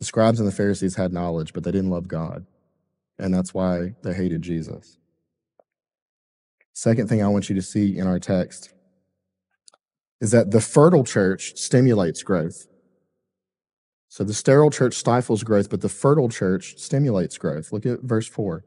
The 0.00 0.04
scribes 0.04 0.38
and 0.38 0.46
the 0.46 0.52
Pharisees 0.52 0.96
had 0.96 1.14
knowledge, 1.14 1.54
but 1.54 1.64
they 1.64 1.72
didn't 1.72 1.88
love 1.88 2.08
God. 2.08 2.44
And 3.18 3.32
that's 3.32 3.54
why 3.54 3.94
they 4.02 4.12
hated 4.12 4.42
Jesus. 4.42 4.98
Second 6.74 7.08
thing 7.08 7.22
I 7.22 7.28
want 7.28 7.48
you 7.48 7.54
to 7.54 7.62
see 7.62 7.96
in 7.96 8.06
our 8.06 8.18
text 8.18 8.73
is 10.20 10.30
that 10.30 10.50
the 10.50 10.60
fertile 10.60 11.04
church 11.04 11.56
stimulates 11.56 12.22
growth. 12.22 12.66
So 14.08 14.24
the 14.24 14.34
sterile 14.34 14.70
church 14.70 14.94
stifles 14.94 15.42
growth, 15.42 15.68
but 15.70 15.80
the 15.80 15.88
fertile 15.88 16.28
church 16.28 16.78
stimulates 16.78 17.36
growth. 17.36 17.72
Look 17.72 17.84
at 17.84 18.02
verse 18.02 18.28
4. 18.28 18.64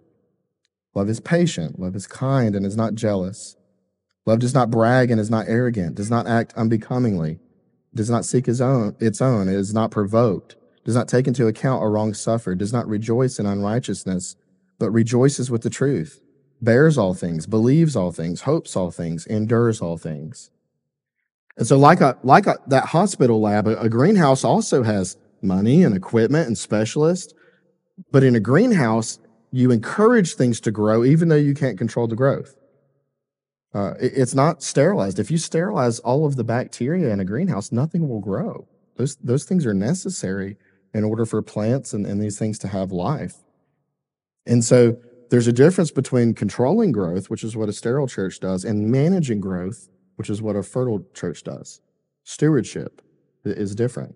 Love 0.93 1.09
is 1.09 1.19
patient, 1.19 1.79
love 1.79 1.95
is 1.95 2.07
kind, 2.07 2.55
and 2.55 2.65
is 2.65 2.75
not 2.75 2.95
jealous. 2.95 3.55
Love 4.25 4.39
does 4.39 4.53
not 4.53 4.71
brag 4.71 5.09
and 5.09 5.21
is 5.21 5.29
not 5.29 5.45
arrogant, 5.47 5.95
does 5.95 6.09
not 6.09 6.27
act 6.27 6.53
unbecomingly 6.55 7.39
does 7.97 8.09
not 8.09 8.23
seek 8.23 8.45
his 8.45 8.61
own, 8.61 8.95
its 8.99 9.21
own, 9.21 9.49
is 9.49 9.73
not 9.73 9.91
provoked, 9.91 10.55
does 10.85 10.95
not 10.95 11.09
take 11.09 11.27
into 11.27 11.47
account 11.47 11.83
a 11.83 11.87
wrong 11.87 12.13
suffered, 12.13 12.59
does 12.59 12.71
not 12.71 12.87
rejoice 12.87 13.39
in 13.39 13.45
unrighteousness, 13.45 14.37
but 14.79 14.91
rejoices 14.91 15.51
with 15.51 15.63
the 15.63 15.69
truth, 15.69 16.21
bears 16.61 16.97
all 16.97 17.13
things, 17.13 17.45
believes 17.45 17.95
all 17.95 18.13
things, 18.13 18.41
hopes 18.41 18.75
all 18.75 18.91
things, 18.91 19.25
endures 19.25 19.81
all 19.81 19.97
things. 19.97 20.49
And 21.57 21.65
so, 21.65 21.77
like 21.77 22.01
a, 22.01 22.17
like 22.23 22.47
a, 22.47 22.57
that 22.67 22.85
hospital 22.85 23.41
lab, 23.41 23.67
a, 23.67 23.79
a 23.79 23.89
greenhouse 23.89 24.43
also 24.43 24.83
has 24.83 25.17
money 25.41 25.83
and 25.83 25.95
equipment 25.95 26.47
and 26.47 26.57
specialists. 26.57 27.33
But 28.11 28.23
in 28.23 28.35
a 28.35 28.39
greenhouse, 28.39 29.19
you 29.51 29.71
encourage 29.71 30.35
things 30.35 30.59
to 30.61 30.71
grow, 30.71 31.03
even 31.03 31.29
though 31.29 31.35
you 31.35 31.53
can't 31.53 31.77
control 31.77 32.07
the 32.07 32.15
growth. 32.15 32.55
Uh, 33.73 33.93
it, 33.99 34.13
it's 34.15 34.35
not 34.35 34.61
sterilized. 34.61 35.19
If 35.19 35.31
you 35.31 35.37
sterilize 35.37 35.99
all 35.99 36.25
of 36.25 36.35
the 36.35 36.43
bacteria 36.43 37.11
in 37.11 37.19
a 37.19 37.25
greenhouse, 37.25 37.71
nothing 37.71 38.07
will 38.07 38.21
grow. 38.21 38.67
Those, 38.97 39.15
those 39.17 39.45
things 39.45 39.65
are 39.65 39.73
necessary 39.73 40.57
in 40.93 41.03
order 41.03 41.25
for 41.25 41.41
plants 41.41 41.93
and, 41.93 42.05
and 42.05 42.21
these 42.21 42.39
things 42.39 42.57
to 42.59 42.67
have 42.67 42.91
life. 42.91 43.35
And 44.45 44.63
so 44.63 44.97
there's 45.29 45.47
a 45.47 45.53
difference 45.53 45.91
between 45.91 46.33
controlling 46.33 46.91
growth, 46.91 47.29
which 47.29 47.43
is 47.43 47.55
what 47.55 47.69
a 47.69 47.73
sterile 47.73 48.07
church 48.07 48.39
does, 48.39 48.63
and 48.63 48.89
managing 48.89 49.41
growth, 49.41 49.89
which 50.17 50.29
is 50.29 50.41
what 50.41 50.55
a 50.55 50.61
fertile 50.61 51.05
church 51.13 51.43
does. 51.43 51.81
Stewardship 52.23 53.01
is 53.45 53.73
different. 53.73 54.15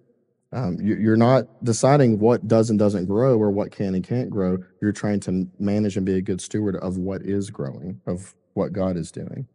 Um, 0.54 0.78
you, 0.82 1.12
are 1.12 1.18
not 1.18 1.64
deciding 1.64 2.20
what 2.20 2.46
does 2.46 2.70
and 2.70 2.78
doesn't 2.78 3.06
grow 3.06 3.38
or 3.38 3.50
what 3.52 3.72
can 3.72 3.96
and 3.96 4.04
can't 4.04 4.30
grow. 4.30 4.58
You're 4.82 4.92
trying 4.92 5.22
to 5.22 5.48
manage 5.60 5.96
and 5.96 6.06
be 6.06 6.16
a 6.16 6.22
good 6.22 6.42
steward 6.42 6.76
of 6.76 6.98
what 6.98 7.22
is 7.22 7.50
growing, 7.50 8.02
of 8.06 8.36
what 8.54 8.74
God 8.74 8.98
is 8.98 9.12
doing. 9.12 9.48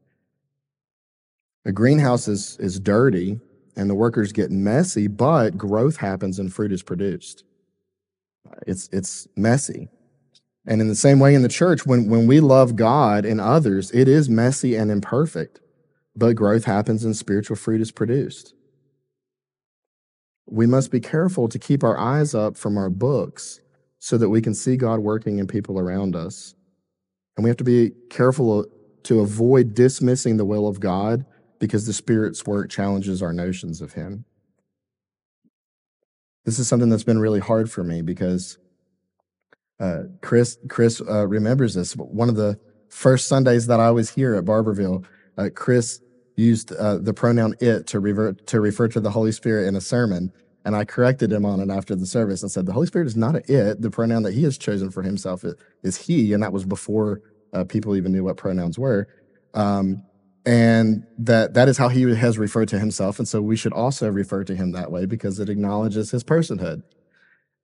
A 1.66 1.72
greenhouse 1.72 2.28
is, 2.28 2.56
is 2.60 2.80
dirty 2.80 3.40
and 3.76 3.90
the 3.90 3.94
workers 3.94 4.32
get 4.32 4.50
messy, 4.50 5.06
but 5.06 5.58
growth 5.58 5.98
happens 5.98 6.38
and 6.38 6.50
fruit 6.50 6.72
is 6.72 6.82
produced. 6.82 7.44
It's, 8.66 8.88
it's 8.90 9.28
messy. 9.36 9.88
And 10.66 10.80
in 10.80 10.88
the 10.88 10.94
same 10.94 11.20
way 11.20 11.34
in 11.34 11.42
the 11.42 11.48
church, 11.48 11.84
when, 11.84 12.08
when 12.08 12.26
we 12.26 12.40
love 12.40 12.74
God 12.74 13.24
and 13.26 13.40
others, 13.40 13.90
it 13.92 14.08
is 14.08 14.30
messy 14.30 14.74
and 14.74 14.90
imperfect, 14.90 15.60
but 16.16 16.34
growth 16.34 16.64
happens 16.64 17.04
and 17.04 17.16
spiritual 17.16 17.56
fruit 17.56 17.80
is 17.80 17.92
produced. 17.92 18.54
We 20.46 20.66
must 20.66 20.90
be 20.90 21.00
careful 21.00 21.48
to 21.48 21.58
keep 21.58 21.82
our 21.82 21.98
eyes 21.98 22.34
up 22.34 22.56
from 22.56 22.78
our 22.78 22.88
books 22.88 23.60
so 23.98 24.16
that 24.18 24.28
we 24.28 24.40
can 24.40 24.54
see 24.54 24.76
God 24.76 25.00
working 25.00 25.38
in 25.38 25.46
people 25.46 25.78
around 25.78 26.14
us. 26.14 26.54
And 27.36 27.44
we 27.44 27.50
have 27.50 27.56
to 27.58 27.64
be 27.64 27.92
careful 28.08 28.66
to 29.02 29.20
avoid 29.20 29.74
dismissing 29.74 30.36
the 30.36 30.44
will 30.44 30.66
of 30.68 30.80
God 30.80 31.26
because 31.58 31.86
the 31.86 31.92
Spirit's 31.92 32.46
work 32.46 32.70
challenges 32.70 33.22
our 33.22 33.32
notions 33.32 33.80
of 33.80 33.92
Him. 33.92 34.24
This 36.44 36.58
is 36.58 36.68
something 36.68 36.88
that's 36.88 37.04
been 37.04 37.18
really 37.18 37.40
hard 37.40 37.70
for 37.70 37.82
me 37.82 38.02
because 38.02 38.58
uh, 39.80 40.04
Chris 40.22 40.56
Chris 40.68 41.00
uh, 41.00 41.26
remembers 41.26 41.74
this. 41.74 41.94
One 41.96 42.28
of 42.28 42.36
the 42.36 42.58
first 42.88 43.28
Sundays 43.28 43.66
that 43.66 43.80
I 43.80 43.90
was 43.90 44.10
here 44.10 44.34
at 44.34 44.44
Barberville, 44.44 45.04
uh, 45.36 45.50
Chris 45.54 46.00
used 46.36 46.72
uh, 46.72 46.98
the 46.98 47.14
pronoun 47.14 47.54
"it" 47.60 47.86
to 47.88 48.00
revert 48.00 48.46
to 48.48 48.60
refer 48.60 48.88
to 48.88 49.00
the 49.00 49.10
Holy 49.10 49.32
Spirit 49.32 49.66
in 49.66 49.76
a 49.76 49.80
sermon, 49.80 50.32
and 50.64 50.76
I 50.76 50.84
corrected 50.84 51.32
him 51.32 51.44
on 51.44 51.60
it 51.60 51.70
after 51.70 51.96
the 51.96 52.06
service 52.06 52.42
and 52.42 52.50
said 52.50 52.66
the 52.66 52.72
Holy 52.72 52.86
Spirit 52.86 53.06
is 53.06 53.16
not 53.16 53.36
a 53.36 53.42
"it." 53.48 53.82
The 53.82 53.90
pronoun 53.90 54.22
that 54.22 54.34
He 54.34 54.44
has 54.44 54.58
chosen 54.58 54.90
for 54.90 55.02
Himself 55.02 55.44
is 55.82 55.96
He, 55.96 56.32
and 56.32 56.42
that 56.42 56.52
was 56.52 56.64
before 56.64 57.20
uh, 57.52 57.64
people 57.64 57.96
even 57.96 58.12
knew 58.12 58.24
what 58.24 58.36
pronouns 58.36 58.78
were. 58.78 59.08
Um, 59.54 60.02
and 60.44 61.04
that 61.18 61.54
that 61.54 61.68
is 61.68 61.76
how 61.76 61.88
he 61.88 62.02
has 62.14 62.38
referred 62.38 62.68
to 62.68 62.78
himself. 62.78 63.18
And 63.18 63.26
so 63.26 63.42
we 63.42 63.56
should 63.56 63.72
also 63.72 64.08
refer 64.08 64.44
to 64.44 64.54
him 64.54 64.70
that 64.72 64.92
way 64.92 65.04
because 65.04 65.40
it 65.40 65.48
acknowledges 65.48 66.12
his 66.12 66.22
personhood. 66.22 66.82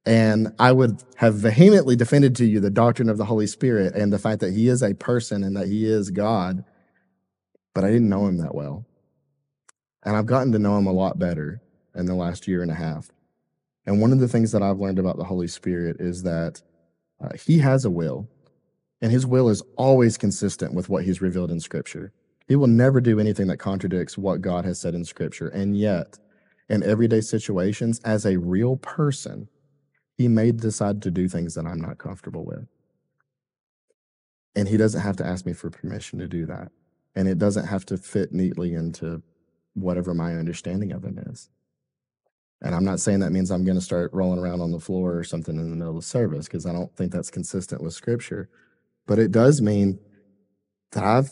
And 0.05 0.53
I 0.59 0.73
would 0.73 1.01
have 1.17 1.35
vehemently 1.35 1.95
defended 1.95 2.35
to 2.37 2.45
you 2.45 2.59
the 2.59 2.71
doctrine 2.71 3.09
of 3.09 3.19
the 3.19 3.25
Holy 3.25 3.47
Spirit 3.47 3.95
and 3.95 4.13
the 4.13 4.19
fact 4.19 4.41
that 4.41 4.53
he 4.53 4.69
is 4.69 4.83
a 4.83 4.95
person 4.95 5.45
and 5.45 5.57
that 5.57 5.69
he 5.69 5.87
is 5.87 6.11
God, 6.11 6.65
but 7.75 7.85
I 7.85 7.91
didn't 7.91 8.09
know 8.09 8.27
him 8.27 8.39
that 8.39 8.55
well. 8.55 8.85
And 10.05 10.17
I've 10.17 10.27
gotten 10.27 10.53
to 10.53 10.59
know 10.59 10.77
him 10.77 10.87
a 10.87 10.93
lot 10.93 11.19
better 11.19 11.61
in 11.95 12.07
the 12.07 12.15
last 12.15 12.49
year 12.49 12.63
and 12.63 12.71
a 12.71 12.75
half. 12.75 13.11
And 13.87 14.01
one 14.01 14.13
of 14.13 14.21
the 14.21 14.29
things 14.29 14.53
that 14.53 14.63
I've 14.63 14.79
learned 14.79 14.99
about 14.99 15.17
the 15.17 15.25
Holy 15.25 15.49
Spirit 15.49 15.97
is 16.01 16.23
that 16.23 16.63
uh, 17.23 17.31
he 17.35 17.59
has 17.59 17.85
a 17.85 17.91
will. 17.91 18.29
And 19.01 19.11
his 19.11 19.27
will 19.27 19.49
is 19.49 19.63
always 19.77 20.17
consistent 20.17 20.75
with 20.75 20.89
what 20.89 21.05
he's 21.05 21.21
revealed 21.21 21.51
in 21.51 21.61
Scripture. 21.61 22.13
He 22.47 22.57
will 22.57 22.69
never 22.69 23.01
do 23.01 23.19
anything 23.19 23.49
that 23.49 23.57
contradicts 23.57 24.17
what 24.17 24.41
God 24.41 24.65
has 24.65 24.81
said 24.81 24.95
in 24.95 25.05
Scripture. 25.05 25.49
And 25.49 25.77
yet, 25.77 26.19
in 26.69 26.83
everyday 26.83 27.21
situations 27.21 28.01
as 28.05 28.25
a 28.25 28.39
real 28.39 28.77
person, 28.77 29.49
he 30.17 30.29
may 30.29 30.53
decide 30.53 31.03
to 31.03 31.11
do 31.11 31.29
things 31.29 31.55
that 31.55 31.67
I'm 31.67 31.81
not 31.81 31.99
comfortable 31.99 32.45
with. 32.45 32.67
And 34.55 34.69
he 34.69 34.77
doesn't 34.77 35.01
have 35.01 35.17
to 35.17 35.27
ask 35.27 35.47
me 35.47 35.53
for 35.53 35.71
permission 35.71 36.19
to 36.21 36.29
do 36.29 36.47
that. 36.47 36.71
And 37.15 37.29
it 37.29 37.39
doesn't 37.39 37.67
have 37.67 37.85
to 37.87 37.99
fit 37.99 38.33
neatly 38.33 38.75
into 38.75 39.23
whatever 39.75 40.15
my 40.15 40.35
understanding 40.35 40.93
of 40.93 41.05
him 41.05 41.19
is. 41.19 41.51
And 42.63 42.75
I'm 42.75 42.85
not 42.85 43.01
saying 43.01 43.21
that 43.21 43.33
means 43.33 43.51
I'm 43.51 43.65
going 43.65 43.79
to 43.79 43.85
start 43.85 44.13
rolling 44.13 44.39
around 44.39 44.61
on 44.61 44.71
the 44.71 44.79
floor 44.79 45.17
or 45.17 45.25
something 45.25 45.57
in 45.57 45.71
the 45.71 45.77
middle 45.77 45.99
of 45.99 46.05
service 46.05 46.47
because 46.47 46.65
I 46.65 46.73
don't 46.73 46.95
think 46.97 47.13
that's 47.13 47.31
consistent 47.31 47.83
with 47.83 47.93
scripture. 47.93 48.49
But 49.07 49.19
it 49.19 49.33
does 49.33 49.61
mean 49.61 49.99
that 50.93 51.03
I've 51.03 51.31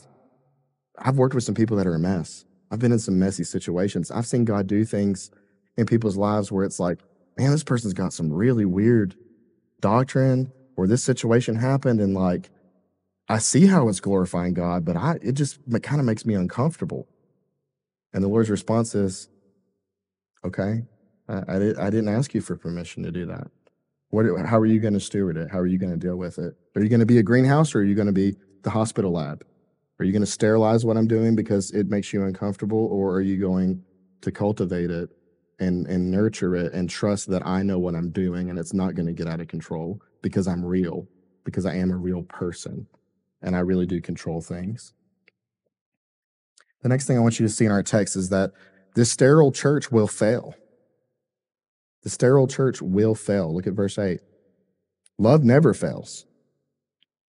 I've 0.98 1.16
worked 1.16 1.34
with 1.34 1.44
some 1.44 1.54
people 1.54 1.76
that 1.76 1.86
are 1.86 1.94
a 1.94 2.00
mess. 2.00 2.44
I've 2.70 2.78
been 2.78 2.92
in 2.92 2.98
some 2.98 3.18
messy 3.18 3.44
situations. 3.44 4.10
I've 4.10 4.26
seen 4.26 4.44
God 4.44 4.66
do 4.66 4.84
things 4.84 5.30
in 5.76 5.86
people's 5.86 6.16
lives 6.16 6.52
where 6.52 6.64
it's 6.64 6.78
like, 6.78 6.98
man, 7.38 7.50
this 7.50 7.64
person's 7.64 7.94
got 7.94 8.12
some 8.12 8.32
really 8.32 8.64
weird 8.64 9.16
doctrine, 9.80 10.52
or 10.76 10.86
this 10.86 11.02
situation 11.02 11.56
happened, 11.56 12.00
and 12.00 12.12
like, 12.12 12.50
I 13.30 13.38
see 13.38 13.66
how 13.66 13.88
it's 13.88 14.00
glorifying 14.00 14.54
God, 14.54 14.84
but 14.84 14.96
I 14.96 15.18
it 15.22 15.32
just 15.32 15.60
it 15.72 15.84
kind 15.84 16.00
of 16.00 16.04
makes 16.04 16.26
me 16.26 16.34
uncomfortable. 16.34 17.06
And 18.12 18.24
the 18.24 18.28
Lord's 18.28 18.50
response 18.50 18.96
is, 18.96 19.28
okay, 20.44 20.82
I, 21.28 21.42
I, 21.46 21.58
did, 21.60 21.78
I 21.78 21.90
didn't 21.90 22.08
ask 22.08 22.34
you 22.34 22.40
for 22.40 22.56
permission 22.56 23.04
to 23.04 23.12
do 23.12 23.26
that. 23.26 23.46
What, 24.08 24.26
how 24.44 24.58
are 24.58 24.66
you 24.66 24.80
going 24.80 24.94
to 24.94 25.00
steward 25.00 25.36
it? 25.36 25.48
How 25.48 25.60
are 25.60 25.66
you 25.68 25.78
going 25.78 25.92
to 25.92 25.96
deal 25.96 26.16
with 26.16 26.40
it? 26.40 26.56
Are 26.74 26.82
you 26.82 26.88
going 26.88 26.98
to 27.00 27.06
be 27.06 27.18
a 27.18 27.22
greenhouse 27.22 27.72
or 27.72 27.78
are 27.78 27.84
you 27.84 27.94
going 27.94 28.08
to 28.08 28.12
be 28.12 28.34
the 28.62 28.70
hospital 28.70 29.12
lab? 29.12 29.44
Are 30.00 30.04
you 30.04 30.10
going 30.10 30.24
to 30.24 30.30
sterilize 30.30 30.84
what 30.84 30.96
I'm 30.96 31.06
doing 31.06 31.36
because 31.36 31.70
it 31.70 31.88
makes 31.88 32.12
you 32.12 32.24
uncomfortable, 32.24 32.86
or 32.86 33.12
are 33.12 33.20
you 33.20 33.38
going 33.38 33.84
to 34.22 34.32
cultivate 34.32 34.90
it 34.90 35.08
and 35.60 35.86
and 35.86 36.10
nurture 36.10 36.56
it 36.56 36.72
and 36.72 36.90
trust 36.90 37.28
that 37.28 37.46
I 37.46 37.62
know 37.62 37.78
what 37.78 37.94
I'm 37.94 38.10
doing 38.10 38.50
and 38.50 38.58
it's 38.58 38.74
not 38.74 38.96
going 38.96 39.06
to 39.06 39.12
get 39.12 39.28
out 39.28 39.40
of 39.40 39.46
control 39.46 40.00
because 40.20 40.48
I'm 40.48 40.64
real, 40.64 41.06
because 41.44 41.64
I 41.64 41.76
am 41.76 41.92
a 41.92 41.96
real 41.96 42.22
person 42.22 42.88
and 43.42 43.56
I 43.56 43.60
really 43.60 43.86
do 43.86 44.00
control 44.00 44.40
things. 44.40 44.92
The 46.82 46.88
next 46.88 47.06
thing 47.06 47.16
I 47.16 47.20
want 47.20 47.38
you 47.38 47.46
to 47.46 47.52
see 47.52 47.64
in 47.64 47.72
our 47.72 47.82
text 47.82 48.16
is 48.16 48.30
that 48.30 48.52
this 48.94 49.10
sterile 49.10 49.52
church 49.52 49.92
will 49.92 50.08
fail. 50.08 50.54
The 52.02 52.10
sterile 52.10 52.46
church 52.46 52.80
will 52.80 53.14
fail. 53.14 53.54
Look 53.54 53.66
at 53.66 53.74
verse 53.74 53.98
8. 53.98 54.20
Love 55.18 55.44
never 55.44 55.74
fails. 55.74 56.24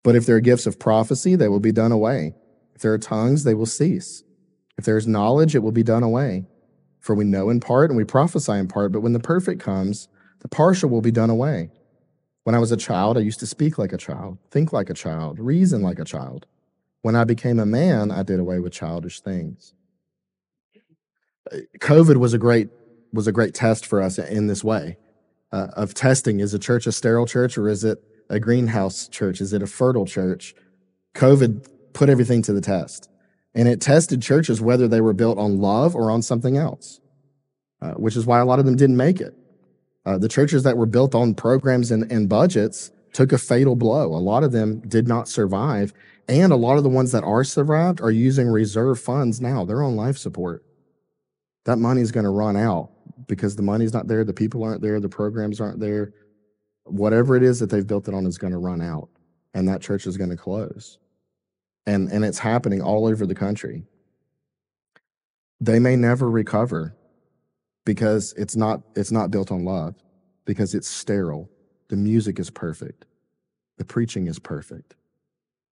But 0.03 0.15
if 0.15 0.25
there 0.25 0.35
are 0.35 0.41
gifts 0.41 0.67
of 0.67 0.79
prophecy, 0.79 1.35
they 1.35 1.47
will 1.47 1.59
be 1.59 1.71
done 1.71 1.91
away. 1.91 2.35
If 2.75 2.81
there 2.81 2.93
are 2.93 2.99
tongues, 2.99 3.43
they 3.43 3.55
will 3.55 3.65
cease. 3.65 4.23
If 4.77 4.85
there 4.85 4.97
is 4.97 5.07
knowledge, 5.07 5.55
it 5.55 5.63
will 5.63 5.71
be 5.71 5.83
done 5.83 6.03
away. 6.03 6.45
For 6.99 7.15
we 7.15 7.25
know 7.25 7.49
in 7.49 7.59
part 7.59 7.89
and 7.89 7.97
we 7.97 8.03
prophesy 8.03 8.53
in 8.53 8.67
part, 8.67 8.91
but 8.91 9.01
when 9.01 9.13
the 9.13 9.19
perfect 9.19 9.61
comes, 9.61 10.07
the 10.39 10.47
partial 10.47 10.89
will 10.89 11.01
be 11.01 11.11
done 11.11 11.29
away. 11.29 11.71
When 12.43 12.55
I 12.55 12.59
was 12.59 12.71
a 12.71 12.77
child, 12.77 13.17
I 13.17 13.21
used 13.21 13.39
to 13.41 13.47
speak 13.47 13.77
like 13.77 13.93
a 13.93 13.97
child, 13.97 14.37
think 14.49 14.73
like 14.73 14.89
a 14.89 14.93
child, 14.93 15.39
reason 15.39 15.81
like 15.81 15.99
a 15.99 16.05
child. 16.05 16.45
When 17.01 17.15
I 17.15 17.23
became 17.23 17.59
a 17.59 17.65
man, 17.65 18.11
I 18.11 18.23
did 18.23 18.39
away 18.39 18.59
with 18.59 18.73
childish 18.73 19.21
things. 19.21 19.73
COVID 21.79 22.17
was 22.17 22.33
a 22.33 22.37
great 22.37 22.69
was 23.11 23.27
a 23.27 23.31
great 23.31 23.55
test 23.55 23.85
for 23.85 24.01
us 24.01 24.19
in 24.19 24.47
this 24.47 24.63
way 24.63 24.97
uh, 25.51 25.67
of 25.73 25.93
testing. 25.93 26.39
Is 26.39 26.53
a 26.53 26.59
church 26.59 26.85
a 26.85 26.91
sterile 26.91 27.25
church 27.25 27.57
or 27.57 27.67
is 27.67 27.83
it 27.83 28.03
a 28.29 28.39
greenhouse 28.39 29.07
church? 29.07 29.41
Is 29.41 29.51
it 29.53 29.63
a 29.63 29.67
fertile 29.67 30.05
church? 30.05 30.53
COVID 31.15 31.67
put 31.93 32.09
everything 32.09 32.41
to 32.43 32.53
the 32.53 32.61
test. 32.61 33.09
And 33.55 33.67
it 33.67 33.81
tested 33.81 34.21
churches 34.21 34.61
whether 34.61 34.87
they 34.87 35.01
were 35.01 35.13
built 35.13 35.39
on 35.39 35.59
love 35.59 35.95
or 35.95 36.11
on 36.11 36.21
something 36.21 36.55
else, 36.55 36.99
uh, 37.81 37.93
which 37.93 38.15
is 38.15 38.25
why 38.25 38.39
a 38.39 38.45
lot 38.45 38.59
of 38.59 38.65
them 38.65 38.75
didn't 38.75 38.97
make 38.97 39.19
it. 39.19 39.35
Uh, 40.09 40.17
the 40.17 40.27
churches 40.27 40.63
that 40.63 40.77
were 40.77 40.85
built 40.85 41.13
on 41.13 41.35
programs 41.35 41.91
and, 41.91 42.11
and 42.11 42.27
budgets 42.27 42.91
took 43.13 43.31
a 43.31 43.37
fatal 43.37 43.75
blow. 43.75 44.07
A 44.07 44.17
lot 44.17 44.43
of 44.43 44.51
them 44.51 44.79
did 44.81 45.07
not 45.07 45.27
survive. 45.27 45.93
And 46.27 46.51
a 46.51 46.55
lot 46.55 46.77
of 46.77 46.83
the 46.83 46.89
ones 46.89 47.11
that 47.11 47.23
are 47.23 47.43
survived 47.43 48.01
are 48.01 48.11
using 48.11 48.47
reserve 48.47 48.99
funds 48.99 49.41
now. 49.41 49.65
They're 49.65 49.83
on 49.83 49.95
life 49.95 50.17
support. 50.17 50.63
That 51.65 51.77
money 51.77 52.01
is 52.01 52.11
going 52.11 52.23
to 52.23 52.29
run 52.29 52.55
out 52.55 52.89
because 53.27 53.55
the 53.55 53.61
money's 53.63 53.93
not 53.93 54.07
there, 54.07 54.23
the 54.23 54.33
people 54.33 54.63
aren't 54.63 54.81
there, 54.81 54.99
the 54.99 55.09
programs 55.09 55.59
aren't 55.59 55.79
there. 55.79 56.13
Whatever 56.85 57.35
it 57.35 57.43
is 57.43 57.59
that 57.59 57.69
they've 57.69 57.85
built 57.85 58.07
it 58.07 58.13
on 58.13 58.25
is 58.25 58.37
going 58.37 58.53
to 58.53 58.57
run 58.57 58.81
out, 58.81 59.09
and 59.53 59.67
that 59.67 59.81
church 59.81 60.07
is 60.07 60.17
going 60.17 60.31
to 60.31 60.37
close 60.37 60.97
and 61.89 62.11
and 62.11 62.23
it's 62.23 62.39
happening 62.39 62.81
all 62.81 63.07
over 63.07 63.25
the 63.25 63.35
country 63.35 63.83
they 65.59 65.79
may 65.79 65.95
never 65.95 66.29
recover 66.29 66.95
because 67.89 68.33
it's 68.37 68.55
not 68.55 68.83
it's 68.95 69.11
not 69.11 69.31
built 69.31 69.51
on 69.51 69.65
love 69.65 69.95
because 70.45 70.75
it's 70.75 70.87
sterile. 70.87 71.49
The 71.87 71.95
music 71.95 72.37
is 72.39 72.51
perfect. 72.51 73.05
The 73.79 73.83
preaching 73.83 74.27
is 74.27 74.37
perfect. 74.37 74.93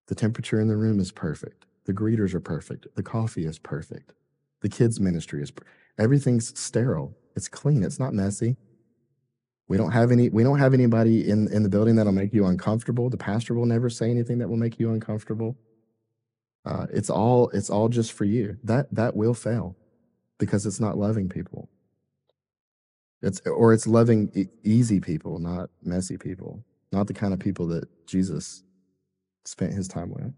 The 0.07 0.15
temperature 0.15 0.59
in 0.59 0.67
the 0.67 0.77
room 0.77 0.99
is 0.99 1.11
perfect. 1.11 1.67
The 1.85 1.93
greeters 1.93 2.33
are 2.33 2.39
perfect. 2.39 2.87
The 2.95 3.03
coffee 3.03 3.45
is 3.45 3.59
perfect. 3.59 4.13
The 4.61 4.69
kids 4.69 4.99
ministry 4.99 5.43
is 5.43 5.51
everything's 5.99 6.59
sterile. 6.59 7.15
It's 7.35 7.47
clean. 7.47 7.83
It's 7.83 7.99
not 7.99 8.15
messy. 8.15 8.57
We 9.67 9.77
don't 9.77 9.91
have 9.91 10.11
any 10.11 10.29
we 10.29 10.41
don't 10.41 10.57
have 10.57 10.73
anybody 10.73 11.29
in 11.29 11.47
in 11.53 11.61
the 11.61 11.69
building 11.69 11.97
that'll 11.97 12.13
make 12.13 12.33
you 12.33 12.47
uncomfortable. 12.47 13.11
The 13.11 13.17
pastor 13.17 13.53
will 13.53 13.67
never 13.67 13.91
say 13.91 14.09
anything 14.09 14.39
that 14.39 14.49
will 14.49 14.57
make 14.57 14.79
you 14.79 14.91
uncomfortable. 14.91 15.55
Uh, 16.65 16.87
it's 16.91 17.11
all 17.11 17.49
it's 17.49 17.69
all 17.69 17.89
just 17.89 18.11
for 18.11 18.25
you. 18.25 18.57
That 18.63 18.91
that 18.91 19.15
will 19.15 19.35
fail 19.35 19.77
because 20.39 20.65
it's 20.65 20.79
not 20.79 20.97
loving 20.97 21.29
people. 21.29 21.69
It's 23.21 23.41
or 23.45 23.73
it's 23.73 23.87
loving 23.87 24.31
e- 24.35 24.45
easy 24.63 24.99
people, 24.99 25.39
not 25.39 25.69
messy 25.83 26.17
people, 26.17 26.63
not 26.91 27.07
the 27.07 27.13
kind 27.13 27.33
of 27.33 27.39
people 27.39 27.67
that 27.67 27.87
Jesus 28.05 28.63
spent 29.45 29.73
his 29.73 29.87
time 29.87 30.11
with. 30.11 30.33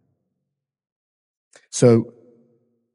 So 1.70 2.14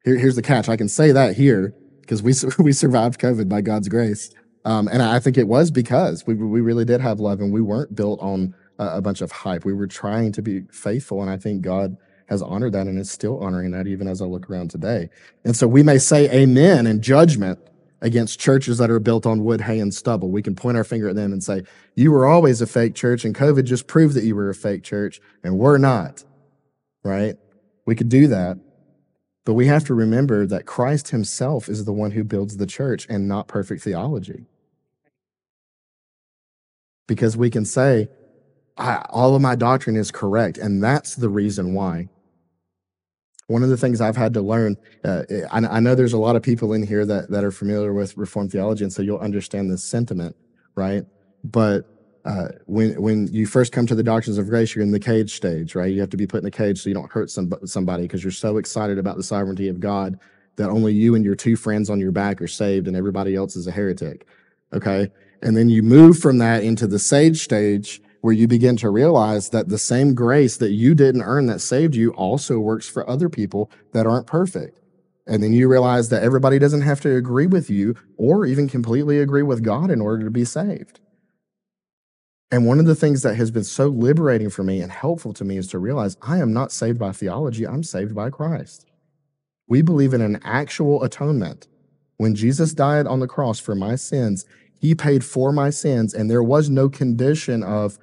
here, 0.04 0.16
here's 0.16 0.36
the 0.36 0.42
catch. 0.42 0.68
I 0.68 0.76
can 0.76 0.88
say 0.88 1.12
that 1.12 1.36
here 1.36 1.74
because 2.00 2.22
we 2.22 2.34
we 2.58 2.72
survived 2.72 3.20
COVID 3.20 3.48
by 3.48 3.60
God's 3.60 3.88
grace, 3.88 4.30
um, 4.64 4.88
and 4.88 5.02
I 5.02 5.18
think 5.18 5.36
it 5.36 5.48
was 5.48 5.70
because 5.70 6.26
we 6.26 6.34
we 6.34 6.60
really 6.60 6.84
did 6.84 7.00
have 7.00 7.20
love, 7.20 7.40
and 7.40 7.52
we 7.52 7.60
weren't 7.60 7.94
built 7.94 8.20
on 8.20 8.54
a, 8.78 8.98
a 8.98 9.02
bunch 9.02 9.20
of 9.20 9.30
hype. 9.32 9.64
We 9.64 9.74
were 9.74 9.86
trying 9.86 10.32
to 10.32 10.42
be 10.42 10.62
faithful, 10.70 11.20
and 11.20 11.30
I 11.30 11.36
think 11.36 11.62
God 11.62 11.96
has 12.26 12.40
honored 12.40 12.72
that 12.72 12.86
and 12.86 12.98
is 12.98 13.10
still 13.10 13.38
honoring 13.40 13.72
that 13.72 13.86
even 13.86 14.08
as 14.08 14.22
I 14.22 14.24
look 14.24 14.48
around 14.48 14.70
today. 14.70 15.10
And 15.44 15.54
so 15.54 15.68
we 15.68 15.82
may 15.82 15.98
say 15.98 16.30
amen 16.30 16.86
in 16.86 17.02
judgment 17.02 17.58
against 18.04 18.38
churches 18.38 18.76
that 18.78 18.90
are 18.90 19.00
built 19.00 19.24
on 19.24 19.42
wood, 19.42 19.62
hay, 19.62 19.80
and 19.80 19.92
stubble. 19.92 20.30
We 20.30 20.42
can 20.42 20.54
point 20.54 20.76
our 20.76 20.84
finger 20.84 21.08
at 21.08 21.16
them 21.16 21.32
and 21.32 21.42
say, 21.42 21.62
You 21.96 22.12
were 22.12 22.26
always 22.26 22.60
a 22.60 22.66
fake 22.66 22.94
church, 22.94 23.24
and 23.24 23.34
COVID 23.34 23.64
just 23.64 23.86
proved 23.86 24.14
that 24.14 24.24
you 24.24 24.36
were 24.36 24.50
a 24.50 24.54
fake 24.54 24.84
church, 24.84 25.20
and 25.42 25.58
we're 25.58 25.78
not. 25.78 26.22
Right? 27.02 27.36
We 27.86 27.96
could 27.96 28.10
do 28.10 28.28
that. 28.28 28.58
But 29.46 29.54
we 29.54 29.66
have 29.66 29.84
to 29.86 29.94
remember 29.94 30.46
that 30.46 30.66
Christ 30.66 31.08
himself 31.08 31.68
is 31.68 31.84
the 31.84 31.92
one 31.92 32.12
who 32.12 32.24
builds 32.24 32.58
the 32.58 32.66
church 32.66 33.06
and 33.08 33.26
not 33.26 33.48
perfect 33.48 33.82
theology. 33.82 34.46
Because 37.06 37.36
we 37.36 37.50
can 37.50 37.64
say, 37.64 38.08
all 38.76 39.34
of 39.34 39.42
my 39.42 39.54
doctrine 39.54 39.96
is 39.96 40.10
correct, 40.10 40.58
and 40.58 40.82
that's 40.82 41.14
the 41.14 41.28
reason 41.28 41.74
why. 41.74 42.08
One 43.46 43.62
of 43.62 43.68
the 43.68 43.76
things 43.76 44.00
I've 44.00 44.16
had 44.16 44.32
to 44.34 44.40
learn, 44.40 44.76
uh, 45.04 45.22
I, 45.50 45.58
I, 45.58 45.80
know 45.80 45.94
there's 45.94 46.14
a 46.14 46.18
lot 46.18 46.34
of 46.34 46.42
people 46.42 46.72
in 46.72 46.82
here 46.82 47.04
that, 47.04 47.30
that 47.30 47.44
are 47.44 47.50
familiar 47.50 47.92
with 47.92 48.16
Reformed 48.16 48.50
theology, 48.50 48.84
and 48.84 48.92
so 48.92 49.02
you'll 49.02 49.18
understand 49.18 49.70
this 49.70 49.84
sentiment, 49.84 50.34
right? 50.74 51.04
But 51.44 51.86
uh, 52.24 52.48
when 52.64 53.00
when 53.00 53.26
you 53.28 53.46
first 53.46 53.70
come 53.70 53.86
to 53.86 53.94
the 53.94 54.02
doctrines 54.02 54.38
of 54.38 54.48
grace, 54.48 54.74
you're 54.74 54.82
in 54.82 54.92
the 54.92 55.00
cage 55.00 55.34
stage, 55.34 55.74
right? 55.74 55.92
You 55.92 56.00
have 56.00 56.10
to 56.10 56.16
be 56.16 56.26
put 56.26 56.40
in 56.40 56.46
a 56.46 56.50
cage 56.50 56.82
so 56.82 56.88
you 56.88 56.94
don't 56.94 57.10
hurt 57.12 57.30
some, 57.30 57.52
somebody 57.64 58.04
because 58.04 58.24
you're 58.24 58.30
so 58.30 58.56
excited 58.56 58.98
about 58.98 59.16
the 59.16 59.22
sovereignty 59.22 59.68
of 59.68 59.78
God 59.78 60.18
that 60.56 60.70
only 60.70 60.94
you 60.94 61.14
and 61.14 61.24
your 61.24 61.34
two 61.34 61.56
friends 61.56 61.90
on 61.90 62.00
your 62.00 62.12
back 62.12 62.40
are 62.40 62.48
saved, 62.48 62.88
and 62.88 62.96
everybody 62.96 63.34
else 63.34 63.56
is 63.56 63.66
a 63.66 63.70
heretic. 63.70 64.26
Okay, 64.72 65.10
and 65.42 65.54
then 65.54 65.68
you 65.68 65.82
move 65.82 66.18
from 66.18 66.38
that 66.38 66.64
into 66.64 66.86
the 66.86 66.98
sage 66.98 67.42
stage, 67.42 68.00
where 68.24 68.32
you 68.32 68.48
begin 68.48 68.74
to 68.74 68.88
realize 68.88 69.50
that 69.50 69.68
the 69.68 69.76
same 69.76 70.14
grace 70.14 70.56
that 70.56 70.70
you 70.70 70.94
didn't 70.94 71.20
earn 71.20 71.44
that 71.44 71.60
saved 71.60 71.94
you 71.94 72.10
also 72.12 72.58
works 72.58 72.88
for 72.88 73.06
other 73.06 73.28
people 73.28 73.70
that 73.92 74.06
aren't 74.06 74.26
perfect. 74.26 74.80
And 75.26 75.42
then 75.42 75.52
you 75.52 75.68
realize 75.68 76.08
that 76.08 76.22
everybody 76.22 76.58
doesn't 76.58 76.80
have 76.80 77.02
to 77.02 77.14
agree 77.16 77.46
with 77.46 77.68
you 77.68 77.94
or 78.16 78.46
even 78.46 78.66
completely 78.66 79.20
agree 79.20 79.42
with 79.42 79.62
God 79.62 79.90
in 79.90 80.00
order 80.00 80.24
to 80.24 80.30
be 80.30 80.46
saved. 80.46 81.00
And 82.50 82.64
one 82.64 82.78
of 82.78 82.86
the 82.86 82.94
things 82.94 83.20
that 83.24 83.36
has 83.36 83.50
been 83.50 83.62
so 83.62 83.88
liberating 83.88 84.48
for 84.48 84.64
me 84.64 84.80
and 84.80 84.90
helpful 84.90 85.34
to 85.34 85.44
me 85.44 85.58
is 85.58 85.68
to 85.68 85.78
realize 85.78 86.16
I 86.22 86.38
am 86.38 86.50
not 86.50 86.72
saved 86.72 86.98
by 86.98 87.12
theology, 87.12 87.66
I'm 87.66 87.82
saved 87.82 88.14
by 88.14 88.30
Christ. 88.30 88.86
We 89.68 89.82
believe 89.82 90.14
in 90.14 90.22
an 90.22 90.40
actual 90.44 91.02
atonement. 91.04 91.68
When 92.16 92.34
Jesus 92.34 92.72
died 92.72 93.06
on 93.06 93.20
the 93.20 93.28
cross 93.28 93.60
for 93.60 93.74
my 93.74 93.96
sins, 93.96 94.46
he 94.84 94.94
paid 94.94 95.24
for 95.24 95.50
my 95.50 95.70
sins, 95.70 96.12
and 96.12 96.30
there 96.30 96.42
was 96.42 96.68
no 96.68 96.90
condition 96.90 97.62
of 97.62 97.98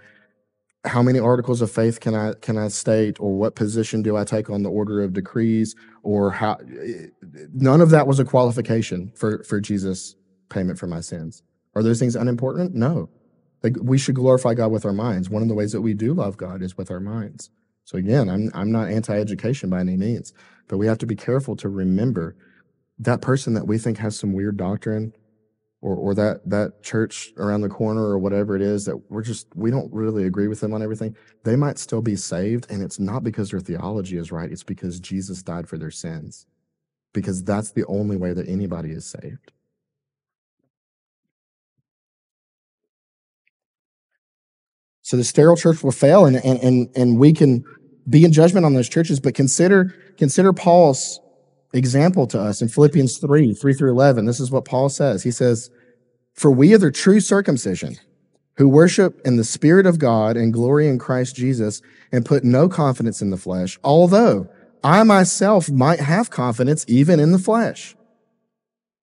how 0.84 1.04
many 1.04 1.20
articles 1.20 1.62
of 1.62 1.70
faith 1.70 2.00
can 2.00 2.16
I 2.16 2.34
can 2.42 2.58
I 2.58 2.70
state, 2.70 3.20
or 3.20 3.38
what 3.38 3.54
position 3.54 4.02
do 4.02 4.18
I 4.18 4.24
take 4.24 4.50
on 4.50 4.64
the 4.64 4.72
order 4.72 5.04
of 5.04 5.14
decrees, 5.14 5.76
or 6.02 6.32
how? 6.32 6.54
Eh, 6.54 7.10
none 7.54 7.82
of 7.82 7.92
that 7.92 8.08
was 8.08 8.20
a 8.20 8.26
qualification 8.26 9.12
for 9.14 9.44
for 9.44 9.60
Jesus 9.60 10.16
payment 10.50 10.80
for 10.80 10.88
my 10.88 11.02
sins. 11.02 11.44
Are 11.76 11.84
those 11.84 12.00
things 12.00 12.16
unimportant? 12.16 12.74
No. 12.74 13.10
Like 13.62 13.76
we 13.80 14.00
should 14.00 14.16
glorify 14.16 14.56
God 14.56 14.72
with 14.72 14.84
our 14.84 14.92
minds. 14.92 15.30
One 15.30 15.44
of 15.44 15.50
the 15.50 15.54
ways 15.54 15.74
that 15.74 15.82
we 15.82 15.94
do 15.94 16.16
love 16.16 16.36
God 16.36 16.64
is 16.64 16.78
with 16.78 16.90
our 16.90 17.00
minds. 17.00 17.52
So 17.84 18.00
again, 18.00 18.28
I'm 18.28 18.50
I'm 18.56 18.72
not 18.72 18.90
anti-education 18.90 19.70
by 19.70 19.82
any 19.82 19.98
means, 19.98 20.34
but 20.68 20.80
we 20.80 20.88
have 20.88 20.98
to 20.98 21.06
be 21.06 21.16
careful 21.16 21.56
to 21.58 21.70
remember 21.70 22.36
that 22.98 23.22
person 23.22 23.54
that 23.54 23.68
we 23.68 23.78
think 23.78 24.00
has 24.00 24.18
some 24.18 24.34
weird 24.34 24.58
doctrine 24.58 25.14
or 25.82 25.96
or 25.96 26.14
that 26.16 26.48
that 26.50 26.84
church 26.84 27.34
around 27.38 27.62
the 27.62 27.70
corner 27.70 28.04
or 28.04 28.20
whatever 28.20 28.56
it 28.56 28.62
is 28.62 28.86
that 28.86 28.98
we're 29.10 29.24
just 29.24 29.48
we 29.56 29.72
don't 29.72 29.92
really 29.92 30.26
agree 30.26 30.48
with 30.48 30.60
them 30.60 30.74
on 30.74 30.82
everything. 30.82 31.16
They 31.44 31.56
might 31.56 31.80
still 31.80 32.02
be 32.02 32.16
saved 32.16 32.68
and 32.70 32.84
it's 32.84 33.00
not 33.00 33.24
because 33.24 33.50
their 33.50 33.60
theology 33.60 34.18
is 34.18 34.32
right, 34.32 34.52
it's 34.52 34.64
because 34.64 35.00
Jesus 35.00 35.42
died 35.44 35.68
for 35.68 35.78
their 35.78 35.92
sins. 35.92 36.46
Because 37.14 37.44
that's 37.44 37.72
the 37.72 37.86
only 37.88 38.16
way 38.16 38.32
that 38.32 38.48
anybody 38.48 38.92
is 38.92 39.06
saved. 39.06 39.52
So 45.02 45.18
the 45.18 45.26
sterile 45.26 45.58
church 45.58 45.84
will 45.84 45.92
fail 45.92 46.26
and, 46.26 46.38
and, 46.38 46.60
and, 46.64 46.90
and 46.96 47.20
we 47.20 47.34
can 47.34 47.66
be 48.10 48.24
in 48.24 48.32
judgment 48.32 48.66
on 48.66 48.74
those 48.74 48.88
churches, 48.88 49.20
but 49.20 49.36
consider, 49.36 49.94
consider 50.18 50.54
Paul's 50.54 51.20
example 51.74 52.28
to 52.28 52.40
us 52.40 52.62
in 52.62 52.68
Philippians 52.68 53.18
3, 53.18 53.54
3 53.54 53.74
through 53.74 53.92
11. 53.92 54.26
This 54.26 54.40
is 54.40 54.52
what 54.52 54.66
Paul 54.66 54.90
says. 54.90 55.24
He 55.24 55.32
says, 55.32 55.70
For 56.34 56.52
we 56.52 56.74
are 56.74 56.78
the 56.78 56.92
true 56.92 57.20
circumcision 57.20 57.98
who 58.58 58.68
worship 58.68 59.20
in 59.26 59.38
the 59.38 59.44
Spirit 59.44 59.86
of 59.86 60.00
God 60.00 60.38
and 60.38 60.54
glory 60.54 60.88
in 60.88 61.00
Christ 61.00 61.36
Jesus 61.36 61.82
and 62.12 62.26
put 62.26 62.44
no 62.44 62.68
confidence 62.68 63.22
in 63.22 63.30
the 63.30 63.38
flesh, 63.38 63.80
although 63.84 64.50
I 64.84 65.04
myself 65.04 65.70
might 65.70 66.00
have 66.00 66.30
confidence 66.30 66.86
even 66.88 67.20
in 67.20 67.32
the 67.32 67.40
flesh. 67.40 67.96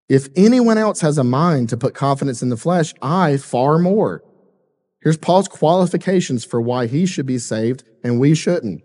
If 0.09 0.29
anyone 0.37 0.79
else 0.79 1.01
has 1.03 1.19
a 1.19 1.25
mind 1.25 1.69
to 1.69 1.77
put 1.77 1.95
confidence 1.95 2.43
in 2.43 2.49
the 2.49 2.57
flesh, 2.57 2.95
I 3.03 3.37
far 3.37 3.79
more. 3.79 4.23
Here's 5.03 5.19
Paul's 5.19 5.49
qualifications 5.49 6.45
for 6.45 6.61
why 6.61 6.87
he 6.87 7.07
should 7.07 7.27
be 7.27 7.39
saved 7.39 7.85
and 8.03 8.19
we 8.19 8.35
shouldn't. 8.35 8.83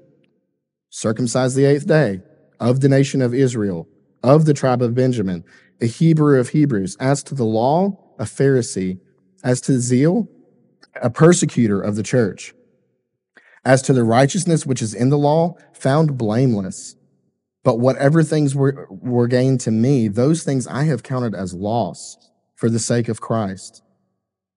Circumcised 0.89 1.55
the 1.55 1.65
eighth 1.65 1.87
day, 1.87 2.21
of 2.59 2.81
the 2.81 2.89
nation 2.89 3.21
of 3.21 3.33
Israel, 3.33 3.87
of 4.21 4.45
the 4.45 4.53
tribe 4.53 4.81
of 4.81 4.95
Benjamin, 4.95 5.43
a 5.81 5.85
Hebrew 5.85 6.39
of 6.39 6.49
Hebrews. 6.49 6.95
As 6.99 7.23
to 7.23 7.35
the 7.35 7.43
law, 7.43 7.99
a 8.19 8.23
Pharisee. 8.23 8.99
As 9.43 9.59
to 9.61 9.79
zeal, 9.79 10.29
a 11.01 11.09
persecutor 11.09 11.81
of 11.81 11.95
the 11.95 12.03
church. 12.03 12.53
As 13.65 13.81
to 13.83 13.93
the 13.93 14.03
righteousness 14.03 14.65
which 14.65 14.81
is 14.81 14.93
in 14.93 15.09
the 15.09 15.17
law, 15.17 15.55
found 15.73 16.17
blameless. 16.17 16.95
But 17.63 17.79
whatever 17.79 18.23
things 18.23 18.55
were, 18.55 18.87
were 18.89 19.27
gained 19.27 19.61
to 19.61 19.71
me, 19.71 20.07
those 20.07 20.43
things 20.43 20.67
I 20.67 20.83
have 20.83 21.03
counted 21.03 21.33
as 21.33 21.53
loss 21.53 22.17
for 22.55 22.69
the 22.69 22.79
sake 22.79 23.07
of 23.07 23.21
Christ. 23.21 23.81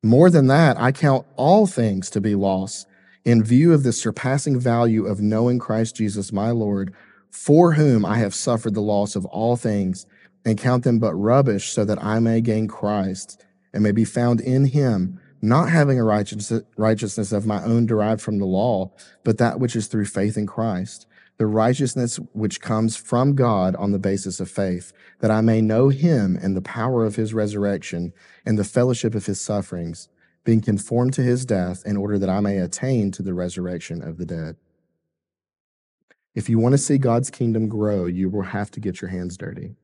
More 0.02 0.30
than 0.30 0.46
that, 0.48 0.78
I 0.78 0.92
count 0.92 1.26
all 1.36 1.66
things 1.66 2.10
to 2.10 2.20
be 2.20 2.34
loss 2.34 2.86
in 3.24 3.42
view 3.42 3.72
of 3.72 3.82
the 3.82 3.92
surpassing 3.92 4.58
value 4.58 5.06
of 5.06 5.20
knowing 5.20 5.58
Christ 5.58 5.96
Jesus 5.96 6.32
my 6.32 6.50
Lord, 6.50 6.94
for 7.36 7.74
whom 7.74 8.04
I 8.04 8.18
have 8.18 8.34
suffered 8.34 8.74
the 8.74 8.80
loss 8.80 9.14
of 9.14 9.26
all 9.26 9.56
things, 9.56 10.06
and 10.44 10.58
count 10.58 10.84
them 10.84 10.98
but 10.98 11.14
rubbish, 11.14 11.70
so 11.70 11.84
that 11.84 12.02
I 12.02 12.18
may 12.18 12.40
gain 12.40 12.66
Christ 12.66 13.44
and 13.74 13.82
may 13.82 13.92
be 13.92 14.04
found 14.04 14.40
in 14.40 14.64
him, 14.64 15.20
not 15.42 15.68
having 15.68 16.00
a 16.00 16.04
righteousness 16.04 17.32
of 17.32 17.46
my 17.46 17.62
own 17.62 17.84
derived 17.84 18.22
from 18.22 18.38
the 18.38 18.46
law, 18.46 18.90
but 19.22 19.38
that 19.38 19.60
which 19.60 19.76
is 19.76 19.86
through 19.86 20.06
faith 20.06 20.36
in 20.36 20.46
Christ 20.46 21.06
the 21.38 21.46
righteousness 21.46 22.16
which 22.32 22.60
comes 22.62 22.96
from 22.96 23.34
God 23.34 23.76
on 23.76 23.92
the 23.92 23.98
basis 23.98 24.40
of 24.40 24.50
faith, 24.50 24.92
that 25.20 25.30
I 25.30 25.42
may 25.42 25.60
know 25.60 25.90
him 25.90 26.38
and 26.40 26.56
the 26.56 26.62
power 26.62 27.04
of 27.04 27.16
his 27.16 27.34
resurrection 27.34 28.14
and 28.46 28.58
the 28.58 28.64
fellowship 28.64 29.14
of 29.14 29.26
his 29.26 29.38
sufferings, 29.40 30.08
being 30.44 30.62
conformed 30.62 31.12
to 31.14 31.22
his 31.22 31.44
death, 31.44 31.82
in 31.84 31.96
order 31.96 32.18
that 32.18 32.30
I 32.30 32.40
may 32.40 32.58
attain 32.58 33.10
to 33.12 33.22
the 33.22 33.34
resurrection 33.34 34.02
of 34.02 34.16
the 34.16 34.24
dead. 34.24 34.56
If 36.36 36.50
you 36.50 36.58
want 36.58 36.74
to 36.74 36.78
see 36.78 36.98
God's 36.98 37.30
kingdom 37.30 37.66
grow, 37.66 38.04
you 38.04 38.28
will 38.28 38.42
have 38.42 38.70
to 38.72 38.80
get 38.80 39.00
your 39.00 39.08
hands 39.08 39.38
dirty. 39.38 39.74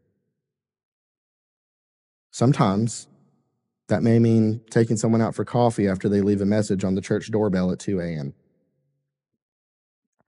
Sometimes 2.31 3.09
that 3.89 4.03
may 4.03 4.19
mean 4.19 4.61
taking 4.71 4.99
someone 4.99 5.23
out 5.23 5.35
for 5.35 5.47
coffee 5.47 5.89
after 5.89 6.11
they 6.11 6.21
leave 6.21 6.43
a 6.43 6.47
message 6.47 6.85
on 6.85 6.95
the 6.95 7.01
church 7.01 7.31
doorbell 7.31 7.73
at 7.73 7.79
2 7.79 8.01
a.m. 8.01 8.35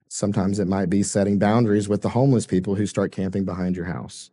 Sometimes 0.08 0.58
it 0.58 0.66
might 0.66 0.88
be 0.88 1.02
setting 1.02 1.38
boundaries 1.38 1.88
with 1.90 2.00
the 2.00 2.10
homeless 2.10 2.46
people 2.46 2.74
who 2.74 2.86
start 2.86 3.12
camping 3.12 3.44
behind 3.44 3.76
your 3.76 3.86
house. 3.86 4.30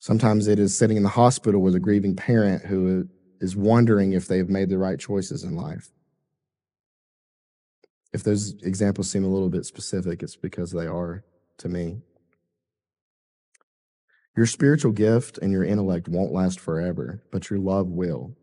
Sometimes 0.00 0.48
it 0.48 0.58
is 0.58 0.76
sitting 0.76 0.96
in 0.96 1.02
the 1.04 1.10
hospital 1.10 1.62
with 1.62 1.76
a 1.76 1.80
grieving 1.80 2.16
parent 2.16 2.66
who 2.66 3.08
is 3.40 3.54
wondering 3.54 4.12
if 4.12 4.26
they've 4.26 4.48
made 4.48 4.68
the 4.68 4.78
right 4.78 4.98
choices 4.98 5.44
in 5.44 5.54
life. 5.54 5.90
If 8.18 8.24
those 8.24 8.56
examples 8.64 9.08
seem 9.08 9.22
a 9.22 9.28
little 9.28 9.48
bit 9.48 9.64
specific, 9.64 10.24
it's 10.24 10.34
because 10.34 10.72
they 10.72 10.88
are 10.88 11.22
to 11.58 11.68
me. 11.68 12.00
Your 14.36 14.44
spiritual 14.44 14.90
gift 14.90 15.38
and 15.38 15.52
your 15.52 15.62
intellect 15.62 16.08
won't 16.08 16.32
last 16.32 16.58
forever, 16.58 17.22
but 17.30 17.48
your 17.48 17.60
love 17.60 17.86
will. 17.86 18.36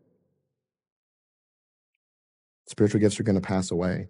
Spiritual 2.66 3.00
gifts 3.00 3.20
are 3.20 3.22
going 3.22 3.38
to 3.38 3.46
pass 3.46 3.70
away. 3.70 4.08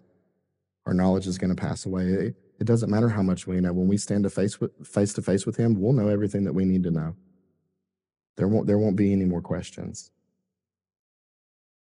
Our 0.86 0.94
knowledge 0.94 1.26
is 1.26 1.36
going 1.36 1.52
to 1.52 1.60
pass 1.60 1.84
away. 1.84 2.36
It, 2.60 2.64
doesn't 2.64 2.88
matter 2.88 3.08
how 3.08 3.22
much 3.22 3.48
we 3.48 3.60
know. 3.60 3.72
When 3.72 3.88
we 3.88 3.96
stand 3.96 4.22
to 4.22 4.30
face, 4.30 4.60
with, 4.60 4.70
face 4.86 5.14
to 5.14 5.22
face 5.22 5.46
with 5.46 5.56
Him, 5.56 5.80
we'll 5.80 5.94
know 5.94 6.06
everything 6.06 6.44
that 6.44 6.52
we 6.52 6.64
need 6.64 6.84
to 6.84 6.92
know. 6.92 7.16
There 8.36 8.46
won't, 8.46 8.68
there 8.68 8.78
won't 8.78 8.94
be 8.94 9.12
any 9.12 9.24
more 9.24 9.42
questions. 9.42 10.12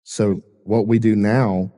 So, 0.06 0.40
what 0.64 0.88
we 0.88 0.98
do 0.98 1.14
now 1.18 1.74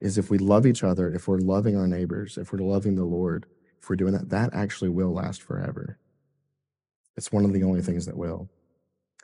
is 0.00 0.18
if 0.18 0.30
we 0.30 0.38
love 0.38 0.66
each 0.66 0.84
other, 0.84 1.12
if 1.12 1.26
we're 1.26 1.38
loving 1.38 1.76
our 1.76 1.86
neighbors, 1.86 2.36
if 2.36 2.52
we're 2.52 2.58
loving 2.58 2.96
the 2.96 3.04
Lord, 3.04 3.46
if 3.80 3.88
we're 3.88 3.96
doing 3.96 4.12
that, 4.12 4.30
that 4.30 4.50
actually 4.52 4.90
will 4.90 5.12
last 5.12 5.42
forever. 5.42 5.98
It's 7.16 7.32
one 7.32 7.44
of 7.44 7.52
the 7.52 7.62
only 7.62 7.82
things 7.82 8.06
that 8.06 8.16
will. 8.16 8.48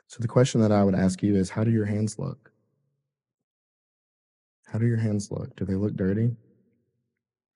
So, 0.07 0.17
the 0.19 0.27
question 0.27 0.61
that 0.61 0.71
I 0.71 0.83
would 0.83 0.95
ask 0.95 1.21
you 1.23 1.35
is 1.35 1.49
how 1.51 1.63
do 1.63 1.71
your 1.71 1.85
hands 1.85 2.17
look? 2.17 2.51
How 4.67 4.79
do 4.79 4.87
your 4.87 4.97
hands 4.97 5.31
look? 5.31 5.55
Do 5.55 5.65
they 5.65 5.75
look 5.75 5.95
dirty? 5.95 6.35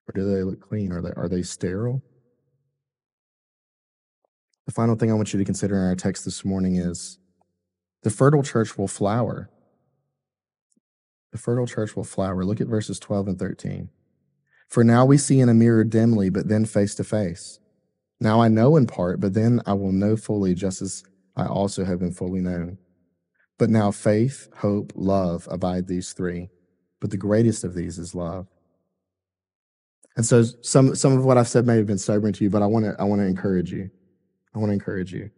Or 0.08 0.12
do 0.14 0.32
they 0.32 0.42
look 0.42 0.60
clean? 0.60 0.92
Are 0.92 1.02
they, 1.02 1.10
are 1.16 1.28
they 1.28 1.42
sterile? 1.42 2.02
The 4.66 4.72
final 4.72 4.96
thing 4.96 5.10
I 5.10 5.14
want 5.14 5.32
you 5.32 5.38
to 5.38 5.44
consider 5.44 5.76
in 5.76 5.88
our 5.88 5.96
text 5.96 6.24
this 6.24 6.44
morning 6.44 6.76
is 6.76 7.18
the 8.02 8.10
fertile 8.10 8.42
church 8.42 8.78
will 8.78 8.88
flower. 8.88 9.50
The 11.32 11.38
fertile 11.38 11.66
church 11.66 11.94
will 11.94 12.04
flower. 12.04 12.44
Look 12.44 12.60
at 12.60 12.68
verses 12.68 12.98
12 12.98 13.28
and 13.28 13.38
13. 13.38 13.90
For 14.68 14.84
now 14.84 15.04
we 15.04 15.16
see 15.18 15.40
in 15.40 15.48
a 15.48 15.54
mirror 15.54 15.84
dimly, 15.84 16.30
but 16.30 16.48
then 16.48 16.64
face 16.64 16.94
to 16.96 17.04
face. 17.04 17.58
Now 18.20 18.40
I 18.40 18.48
know 18.48 18.76
in 18.76 18.86
part, 18.86 19.20
but 19.20 19.34
then 19.34 19.60
I 19.66 19.74
will 19.74 19.92
know 19.92 20.16
fully, 20.16 20.54
just 20.54 20.82
as 20.82 21.04
I 21.36 21.46
also 21.46 21.84
have 21.84 22.00
been 22.00 22.12
fully 22.12 22.40
known. 22.40 22.78
But 23.58 23.70
now 23.70 23.90
faith, 23.90 24.48
hope, 24.56 24.92
love 24.94 25.48
abide 25.50 25.86
these 25.86 26.12
three. 26.12 26.48
But 27.00 27.10
the 27.10 27.16
greatest 27.16 27.64
of 27.64 27.74
these 27.74 27.98
is 27.98 28.14
love. 28.14 28.46
And 30.16 30.26
so 30.26 30.42
some 30.62 30.96
some 30.96 31.16
of 31.16 31.24
what 31.24 31.38
I've 31.38 31.48
said 31.48 31.64
may 31.64 31.76
have 31.76 31.86
been 31.86 31.98
sobering 31.98 32.32
to 32.34 32.44
you, 32.44 32.50
but 32.50 32.62
I 32.62 32.66
want 32.66 32.84
to 32.84 32.96
I 32.98 33.04
want 33.04 33.20
to 33.20 33.26
encourage 33.26 33.72
you. 33.72 33.90
I 34.54 34.58
want 34.58 34.70
to 34.70 34.74
encourage 34.74 35.12
you. 35.12 35.30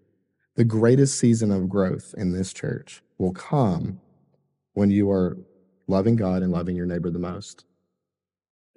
The 0.57 0.64
greatest 0.64 1.18
season 1.18 1.50
of 1.50 1.68
growth 1.68 2.14
in 2.16 2.33
this 2.33 2.53
church 2.53 3.03
will 3.18 3.33
come 3.33 4.00
when 4.72 4.90
you 4.90 5.11
are 5.11 5.37
loving 5.90 6.16
God 6.16 6.42
and 6.42 6.53
loving 6.53 6.76
your 6.76 6.87
neighbor 6.87 7.11
the 7.11 7.18
most. 7.18 7.64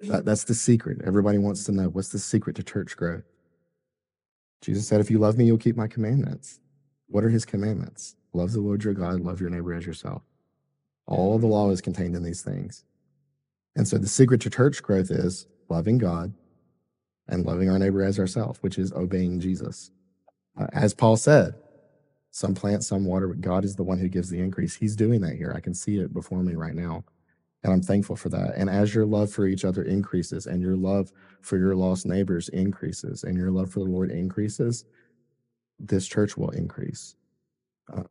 That, 0.00 0.24
that's 0.24 0.44
the 0.44 0.54
secret. 0.54 1.00
Everybody 1.04 1.38
wants 1.38 1.64
to 1.64 1.72
know 1.72 1.88
what's 1.88 2.10
the 2.10 2.18
secret 2.18 2.56
to 2.56 2.62
church 2.62 2.96
growth. 2.96 3.24
Jesus 4.60 4.86
said, 4.86 5.00
If 5.00 5.10
you 5.10 5.18
love 5.18 5.38
me, 5.38 5.44
you'll 5.46 5.58
keep 5.58 5.76
my 5.76 5.86
commandments. 5.86 6.60
What 7.06 7.24
are 7.24 7.30
his 7.30 7.44
commandments? 7.44 8.16
Love 8.32 8.52
the 8.52 8.60
Lord 8.60 8.84
your 8.84 8.94
God, 8.94 9.20
love 9.20 9.40
your 9.40 9.50
neighbor 9.50 9.72
as 9.72 9.86
yourself. 9.86 10.22
All 11.06 11.38
the 11.38 11.46
law 11.46 11.70
is 11.70 11.80
contained 11.80 12.16
in 12.16 12.22
these 12.22 12.42
things. 12.42 12.84
And 13.76 13.86
so 13.86 13.98
the 13.98 14.08
secret 14.08 14.40
to 14.42 14.50
church 14.50 14.82
growth 14.82 15.10
is 15.10 15.46
loving 15.68 15.98
God 15.98 16.32
and 17.28 17.44
loving 17.44 17.70
our 17.70 17.78
neighbor 17.78 18.02
as 18.02 18.18
ourselves, 18.18 18.58
which 18.62 18.78
is 18.78 18.92
obeying 18.92 19.40
Jesus. 19.40 19.90
Uh, 20.58 20.66
as 20.72 20.94
Paul 20.94 21.16
said, 21.16 21.54
some 22.34 22.52
plant, 22.52 22.82
some 22.82 23.04
water, 23.04 23.28
but 23.28 23.40
God 23.40 23.64
is 23.64 23.76
the 23.76 23.84
one 23.84 23.96
who 23.96 24.08
gives 24.08 24.28
the 24.28 24.40
increase. 24.40 24.74
He's 24.74 24.96
doing 24.96 25.20
that 25.20 25.36
here. 25.36 25.52
I 25.56 25.60
can 25.60 25.72
see 25.72 25.98
it 25.98 26.12
before 26.12 26.42
me 26.42 26.56
right 26.56 26.74
now. 26.74 27.04
And 27.62 27.72
I'm 27.72 27.80
thankful 27.80 28.16
for 28.16 28.28
that. 28.30 28.54
And 28.56 28.68
as 28.68 28.92
your 28.92 29.06
love 29.06 29.30
for 29.30 29.46
each 29.46 29.64
other 29.64 29.84
increases 29.84 30.46
and 30.46 30.60
your 30.60 30.74
love 30.74 31.12
for 31.42 31.58
your 31.58 31.76
lost 31.76 32.06
neighbors 32.06 32.48
increases 32.48 33.22
and 33.22 33.36
your 33.36 33.52
love 33.52 33.70
for 33.70 33.78
the 33.78 33.88
Lord 33.88 34.10
increases, 34.10 34.84
this 35.78 36.08
church 36.08 36.36
will 36.36 36.50
increase 36.50 37.14
uh, 37.96 38.02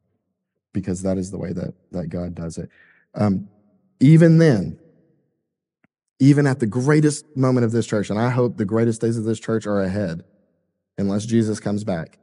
because 0.71 1.01
that 1.01 1.17
is 1.17 1.29
the 1.29 1.38
way 1.38 1.51
that, 1.51 1.73
that 1.91 2.07
God 2.07 2.33
does 2.33 2.57
it. 2.57 2.69
Um, 3.15 3.49
even 3.99 4.38
then, 4.38 4.79
even 6.19 6.47
at 6.47 6.62
the 6.62 6.65
greatest 6.65 7.25
moment 7.36 7.65
of 7.65 7.73
this 7.73 7.86
church, 7.86 8.09
and 8.09 8.17
I 8.17 8.29
hope 8.29 8.55
the 8.55 8.63
greatest 8.63 9.01
days 9.01 9.17
of 9.17 9.25
this 9.25 9.41
church 9.41 9.67
are 9.67 9.81
ahead, 9.81 10.23
unless 10.97 11.25
Jesus 11.25 11.59
comes 11.59 11.83
back. 11.83 12.19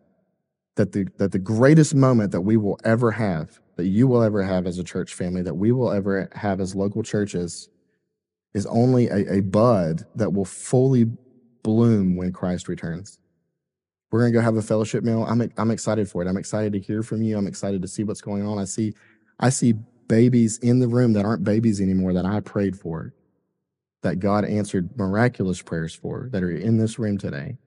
That 0.76 0.92
the, 0.92 1.06
that 1.18 1.32
the 1.32 1.38
greatest 1.38 1.94
moment 1.94 2.32
that 2.32 2.42
we 2.42 2.56
will 2.56 2.78
ever 2.84 3.10
have, 3.10 3.60
that 3.76 3.86
you 3.86 4.06
will 4.06 4.22
ever 4.22 4.42
have 4.42 4.66
as 4.66 4.78
a 4.78 4.84
church 4.84 5.14
family, 5.14 5.42
that 5.42 5.54
we 5.54 5.72
will 5.72 5.90
ever 5.90 6.28
have 6.32 6.60
as 6.60 6.74
local 6.74 7.02
churches, 7.02 7.68
is 8.54 8.66
only 8.66 9.08
a, 9.08 9.34
a 9.34 9.40
bud 9.40 10.04
that 10.14 10.32
will 10.32 10.44
fully 10.44 11.06
bloom 11.62 12.16
when 12.16 12.32
Christ 12.32 12.68
returns. 12.68 13.18
We're 14.10 14.20
going 14.20 14.32
to 14.32 14.38
go 14.38 14.42
have 14.42 14.56
a 14.56 14.62
fellowship 14.62 15.04
meal. 15.04 15.24
I'm, 15.28 15.50
I'm 15.56 15.70
excited 15.70 16.08
for 16.08 16.22
it. 16.22 16.28
I'm 16.28 16.36
excited 16.36 16.72
to 16.72 16.80
hear 16.80 17.02
from 17.02 17.22
you. 17.22 17.38
I'm 17.38 17.46
excited 17.46 17.80
to 17.82 17.88
see 17.88 18.02
what's 18.02 18.20
going 18.20 18.44
on. 18.46 18.58
I 18.58 18.64
see, 18.64 18.92
I 19.38 19.50
see 19.50 19.74
babies 20.08 20.58
in 20.58 20.80
the 20.80 20.88
room 20.88 21.12
that 21.12 21.24
aren't 21.24 21.44
babies 21.44 21.80
anymore 21.80 22.12
that 22.14 22.26
I 22.26 22.40
prayed 22.40 22.76
for, 22.76 23.14
that 24.02 24.18
God 24.18 24.44
answered 24.44 24.96
miraculous 24.96 25.62
prayers 25.62 25.94
for, 25.94 26.28
that 26.32 26.42
are 26.42 26.50
in 26.50 26.78
this 26.78 26.98
room 26.98 27.18
today. 27.18 27.58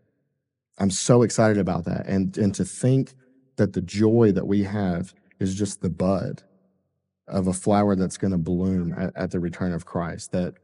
I'm 0.78 0.92
so 0.92 1.22
excited 1.22 1.58
about 1.58 1.86
that. 1.86 2.06
And, 2.08 2.36
and 2.38 2.54
to 2.56 2.66
think 2.66 3.14
that 3.58 3.74
the 3.74 3.82
joy 3.82 4.32
that 4.32 4.48
we 4.48 4.64
have 4.64 5.14
is 5.40 5.56
just 5.56 5.82
the 5.82 5.90
bud 5.90 6.44
of 7.28 7.48
a 7.48 7.54
flower 7.54 7.96
that's 7.96 8.18
going 8.18 8.32
to 8.32 8.38
bloom 8.38 8.94
at, 8.98 9.16
at 9.16 9.32
the 9.32 9.40
return 9.40 9.72
of 9.72 9.86
Christ, 9.86 10.32
that 10.32 10.56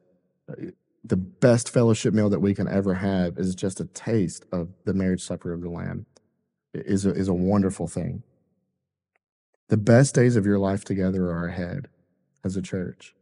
uh, 0.50 0.72
the 1.04 1.17
best 1.17 1.69
fellowship 1.69 2.13
meal 2.13 2.30
that 2.30 2.39
we 2.39 2.54
can 2.54 2.67
ever 2.67 2.95
have 2.95 3.38
is 3.38 3.56
just 3.56 3.80
a 3.80 3.86
taste 3.86 4.45
of 4.52 4.69
the 4.86 4.93
marriage 4.93 5.24
supper 5.24 5.54
of 5.54 5.62
the 5.62 5.69
Lamb. 5.69 6.06
It 6.74 6.86
is 6.86 7.06
a, 7.06 7.12
is 7.12 7.28
a 7.28 7.34
wonderful 7.34 7.88
thing. 7.88 8.24
The 9.69 9.78
best 9.78 10.15
days 10.15 10.36
of 10.36 10.45
your 10.45 10.60
life 10.60 10.84
together 10.84 11.30
are 11.30 11.48
ahead 11.48 11.88
as 12.43 12.58
a 12.58 12.62
church. 12.62 13.15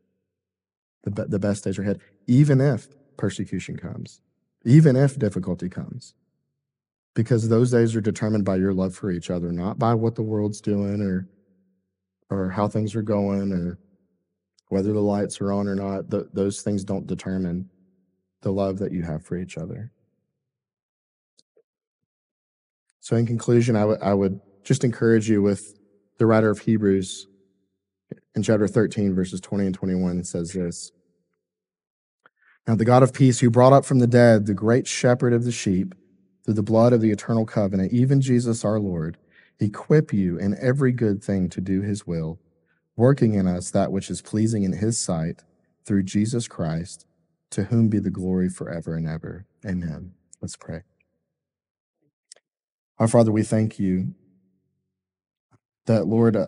The, 1.03 1.11
be, 1.11 1.23
the 1.27 1.39
best 1.39 1.65
days 1.65 1.77
are 1.77 1.83
ahead, 1.83 1.99
even 2.25 2.59
if 2.61 2.87
persecution 3.17 3.77
comes, 3.77 4.21
even 4.65 4.95
if 4.95 5.19
difficulty 5.19 5.69
comes, 5.69 6.13
because 7.17 7.49
those 7.49 7.71
days 7.71 7.95
are 7.95 8.01
determined 8.01 8.45
by 8.45 8.55
your 8.55 8.75
love 8.75 8.93
for 8.93 9.09
each 9.09 9.31
other, 9.31 9.51
not 9.51 9.79
by 9.79 9.91
what 9.95 10.13
the 10.13 10.21
world's 10.21 10.61
doing 10.61 11.01
or 11.01 11.27
or 12.29 12.51
how 12.51 12.67
things 12.67 12.95
are 12.95 13.01
going 13.01 13.51
or 13.51 13.79
whether 14.69 14.93
the 14.93 15.01
lights 15.01 15.41
are 15.41 15.51
on 15.51 15.67
or 15.67 15.73
not, 15.73 16.11
th- 16.11 16.27
those 16.33 16.61
things 16.61 16.83
don't 16.83 17.07
determine 17.07 17.67
the 18.41 18.51
love 18.51 18.77
that 18.77 18.91
you 18.91 19.01
have 19.01 19.25
for 19.25 19.35
each 19.35 19.57
other. 19.57 19.91
So, 22.99 23.15
in 23.15 23.25
conclusion, 23.25 23.75
I, 23.75 24.13
would 24.13 24.39
just 24.63 24.83
encourage 24.83 25.27
you 25.27 25.41
with 25.41 25.73
the 26.19 26.27
writer 26.27 26.51
of 26.51 26.59
Hebrews 26.59 27.27
in 28.35 28.43
chapter 28.43 28.67
13, 28.67 29.15
verses 29.15 29.41
20 29.41 29.65
and 29.65 29.73
21 29.73 30.23
says 30.23 30.51
this 30.51 30.91
Now, 32.67 32.75
the 32.75 32.85
God 32.85 33.01
of 33.01 33.11
peace, 33.11 33.39
who 33.39 33.49
brought 33.49 33.73
up 33.73 33.85
from 33.85 33.97
the 33.97 34.05
dead 34.05 34.45
the 34.45 34.53
great 34.53 34.85
shepherd 34.85 35.33
of 35.33 35.45
the 35.45 35.51
sheep 35.51 35.95
through 36.47 36.53
the 36.53 36.63
blood 36.63 36.93
of 36.93 37.01
the 37.01 37.11
eternal 37.11 37.45
covenant, 37.45 37.91
even 37.91 38.21
Jesus 38.21 38.63
our 38.63 38.79
Lord, 38.79 39.17
equip 39.59 40.13
you 40.13 40.37
in 40.37 40.55
every 40.61 40.93
good 40.93 41.21
thing 41.21 41.49
to 41.49 41.59
do 41.59 41.81
his 41.81 42.07
will 42.07 42.39
working 42.95 43.33
in 43.33 43.47
us 43.47 43.69
that 43.71 43.91
which 43.91 44.09
is 44.09 44.21
pleasing 44.21 44.63
in 44.63 44.71
his 44.71 44.97
sight 44.97 45.43
through 45.85 46.03
Jesus 46.03 46.47
Christ, 46.47 47.05
to 47.49 47.65
whom 47.65 47.89
be 47.89 47.99
the 47.99 48.09
glory 48.09 48.47
forever 48.47 48.95
and 48.95 49.05
ever. 49.05 49.45
Amen. 49.65 50.13
Let's 50.41 50.55
pray. 50.55 50.83
Our 52.97 53.09
Father, 53.09 53.31
we 53.31 53.43
thank 53.43 53.77
you 53.77 54.15
that, 55.85 56.07
Lord, 56.07 56.37
uh, 56.37 56.47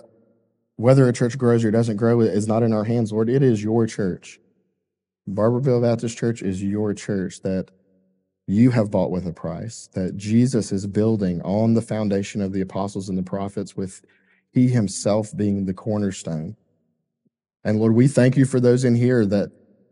whether 0.78 1.10
a 1.10 1.14
church 1.14 1.38
grows 1.38 1.66
or 1.66 1.72
doesn't 1.72 1.98
grow 1.98 2.22
is 2.22 2.48
not 2.48 2.64
in 2.64 2.72
our 2.72 2.86
hands, 2.86 3.12
Lord. 3.12 3.30
It 3.30 3.44
is 3.44 3.62
your 3.62 3.86
church. 3.86 4.40
Barberville 5.28 5.82
Baptist 5.82 6.18
Church 6.18 6.42
is 6.42 6.64
your 6.64 6.94
church 6.94 7.42
that 7.42 7.70
you 8.50 8.72
have 8.72 8.90
bought 8.90 9.12
with 9.12 9.28
a 9.28 9.34
price, 9.34 9.90
that 9.94 10.18
Jesus 10.18 10.72
is 10.72 10.88
building 10.88 11.42
on 11.44 11.76
the 11.76 11.82
foundation 11.82 12.42
of 12.42 12.52
the 12.52 12.62
apostles 12.62 13.08
and 13.08 13.18
the 13.18 13.24
prophets 13.24 13.78
with 13.78 14.02
he 14.52 14.70
himself 14.70 15.36
being 15.36 15.66
the 15.66 15.74
cornerstone. 15.74 16.56
And 17.64 17.80
Lord, 17.80 17.94
we 17.94 18.08
thank 18.08 18.38
you 18.38 18.46
for 18.46 18.60
those 18.60 18.84
in 18.84 18.96
here 18.96 19.26
that 19.28 19.52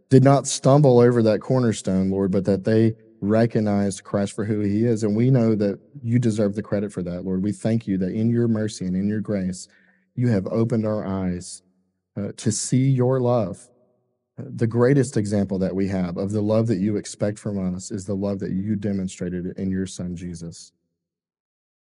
did 0.09 0.23
not 0.23 0.47
stumble 0.47 0.99
over 0.99 1.21
that 1.21 1.41
cornerstone, 1.41 2.09
Lord, 2.09 2.31
but 2.31 2.45
that 2.45 2.63
they 2.63 2.95
recognized 3.21 4.03
Christ 4.03 4.33
for 4.33 4.45
who 4.45 4.61
he 4.61 4.85
is. 4.85 5.03
And 5.03 5.15
we 5.15 5.29
know 5.29 5.53
that 5.53 5.79
you 6.01 6.17
deserve 6.17 6.55
the 6.55 6.63
credit 6.63 6.91
for 6.91 7.03
that, 7.03 7.25
Lord. 7.25 7.43
We 7.43 7.51
thank 7.51 7.85
you 7.85 7.97
that 7.99 8.11
in 8.11 8.29
your 8.29 8.47
mercy 8.47 8.85
and 8.85 8.95
in 8.95 9.07
your 9.07 9.21
grace, 9.21 9.67
you 10.15 10.29
have 10.29 10.47
opened 10.47 10.85
our 10.87 11.05
eyes 11.05 11.61
uh, 12.15 12.31
to 12.37 12.51
see 12.51 12.89
your 12.89 13.19
love. 13.19 13.69
The 14.37 14.67
greatest 14.67 15.17
example 15.17 15.57
that 15.59 15.75
we 15.75 15.87
have 15.87 16.17
of 16.17 16.31
the 16.31 16.41
love 16.41 16.67
that 16.67 16.77
you 16.77 16.95
expect 16.95 17.39
from 17.39 17.75
us 17.75 17.89
is 17.89 18.05
the 18.05 18.15
love 18.15 18.39
that 18.39 18.51
you 18.51 18.75
demonstrated 18.75 19.57
in 19.57 19.71
your 19.71 19.87
son, 19.87 20.15
Jesus, 20.15 20.71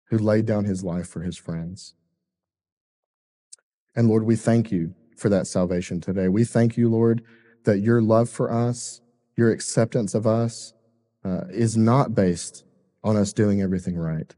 who 0.04 0.16
laid 0.16 0.46
down 0.46 0.64
his 0.64 0.82
life 0.82 1.06
for 1.06 1.20
his 1.20 1.36
friends. 1.36 1.94
And 3.94 4.08
Lord, 4.08 4.24
we 4.24 4.36
thank 4.36 4.72
you 4.72 4.94
for 5.16 5.28
that 5.28 5.46
salvation 5.46 6.00
today. 6.00 6.28
We 6.28 6.44
thank 6.44 6.78
you, 6.78 6.88
Lord, 6.88 7.22
that 7.64 7.80
your 7.80 8.00
love 8.00 8.30
for 8.30 8.50
us, 8.50 9.02
your 9.36 9.50
acceptance 9.50 10.14
of 10.14 10.26
us, 10.26 10.72
uh, 11.22 11.42
is 11.50 11.76
not 11.76 12.14
based 12.14 12.64
on 13.04 13.16
us 13.16 13.34
doing 13.34 13.60
everything 13.60 13.96
right. 13.96 14.34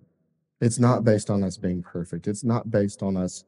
It's 0.61 0.79
not 0.79 1.05
based 1.05 1.31
on 1.31 1.45
us 1.45 1.57
being 1.57 1.83
perfect. 1.83 2.27
It's 2.27 2.43
not 2.43 2.71
based 2.71 3.03
on 3.03 3.17
us 3.17 3.45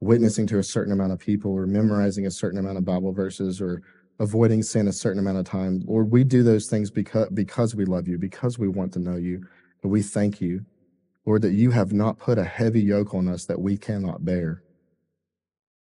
witnessing 0.00 0.46
to 0.48 0.58
a 0.58 0.62
certain 0.62 0.92
amount 0.92 1.12
of 1.12 1.18
people 1.18 1.52
or 1.52 1.66
memorizing 1.66 2.26
a 2.26 2.30
certain 2.30 2.58
amount 2.58 2.78
of 2.78 2.84
Bible 2.84 3.12
verses 3.12 3.60
or 3.60 3.82
avoiding 4.18 4.62
sin 4.62 4.88
a 4.88 4.92
certain 4.92 5.20
amount 5.20 5.38
of 5.38 5.44
time. 5.44 5.82
Lord, 5.86 6.10
we 6.10 6.24
do 6.24 6.42
those 6.42 6.66
things 6.66 6.90
because, 6.90 7.28
because 7.30 7.74
we 7.74 7.84
love 7.84 8.08
you, 8.08 8.18
because 8.18 8.58
we 8.58 8.68
want 8.68 8.92
to 8.94 8.98
know 8.98 9.16
you. 9.16 9.46
But 9.82 9.88
we 9.88 10.02
thank 10.02 10.40
you, 10.40 10.64
Lord, 11.26 11.42
that 11.42 11.52
you 11.52 11.70
have 11.70 11.92
not 11.92 12.18
put 12.18 12.38
a 12.38 12.44
heavy 12.44 12.82
yoke 12.82 13.14
on 13.14 13.28
us 13.28 13.46
that 13.46 13.60
we 13.60 13.76
cannot 13.76 14.24
bear 14.24 14.62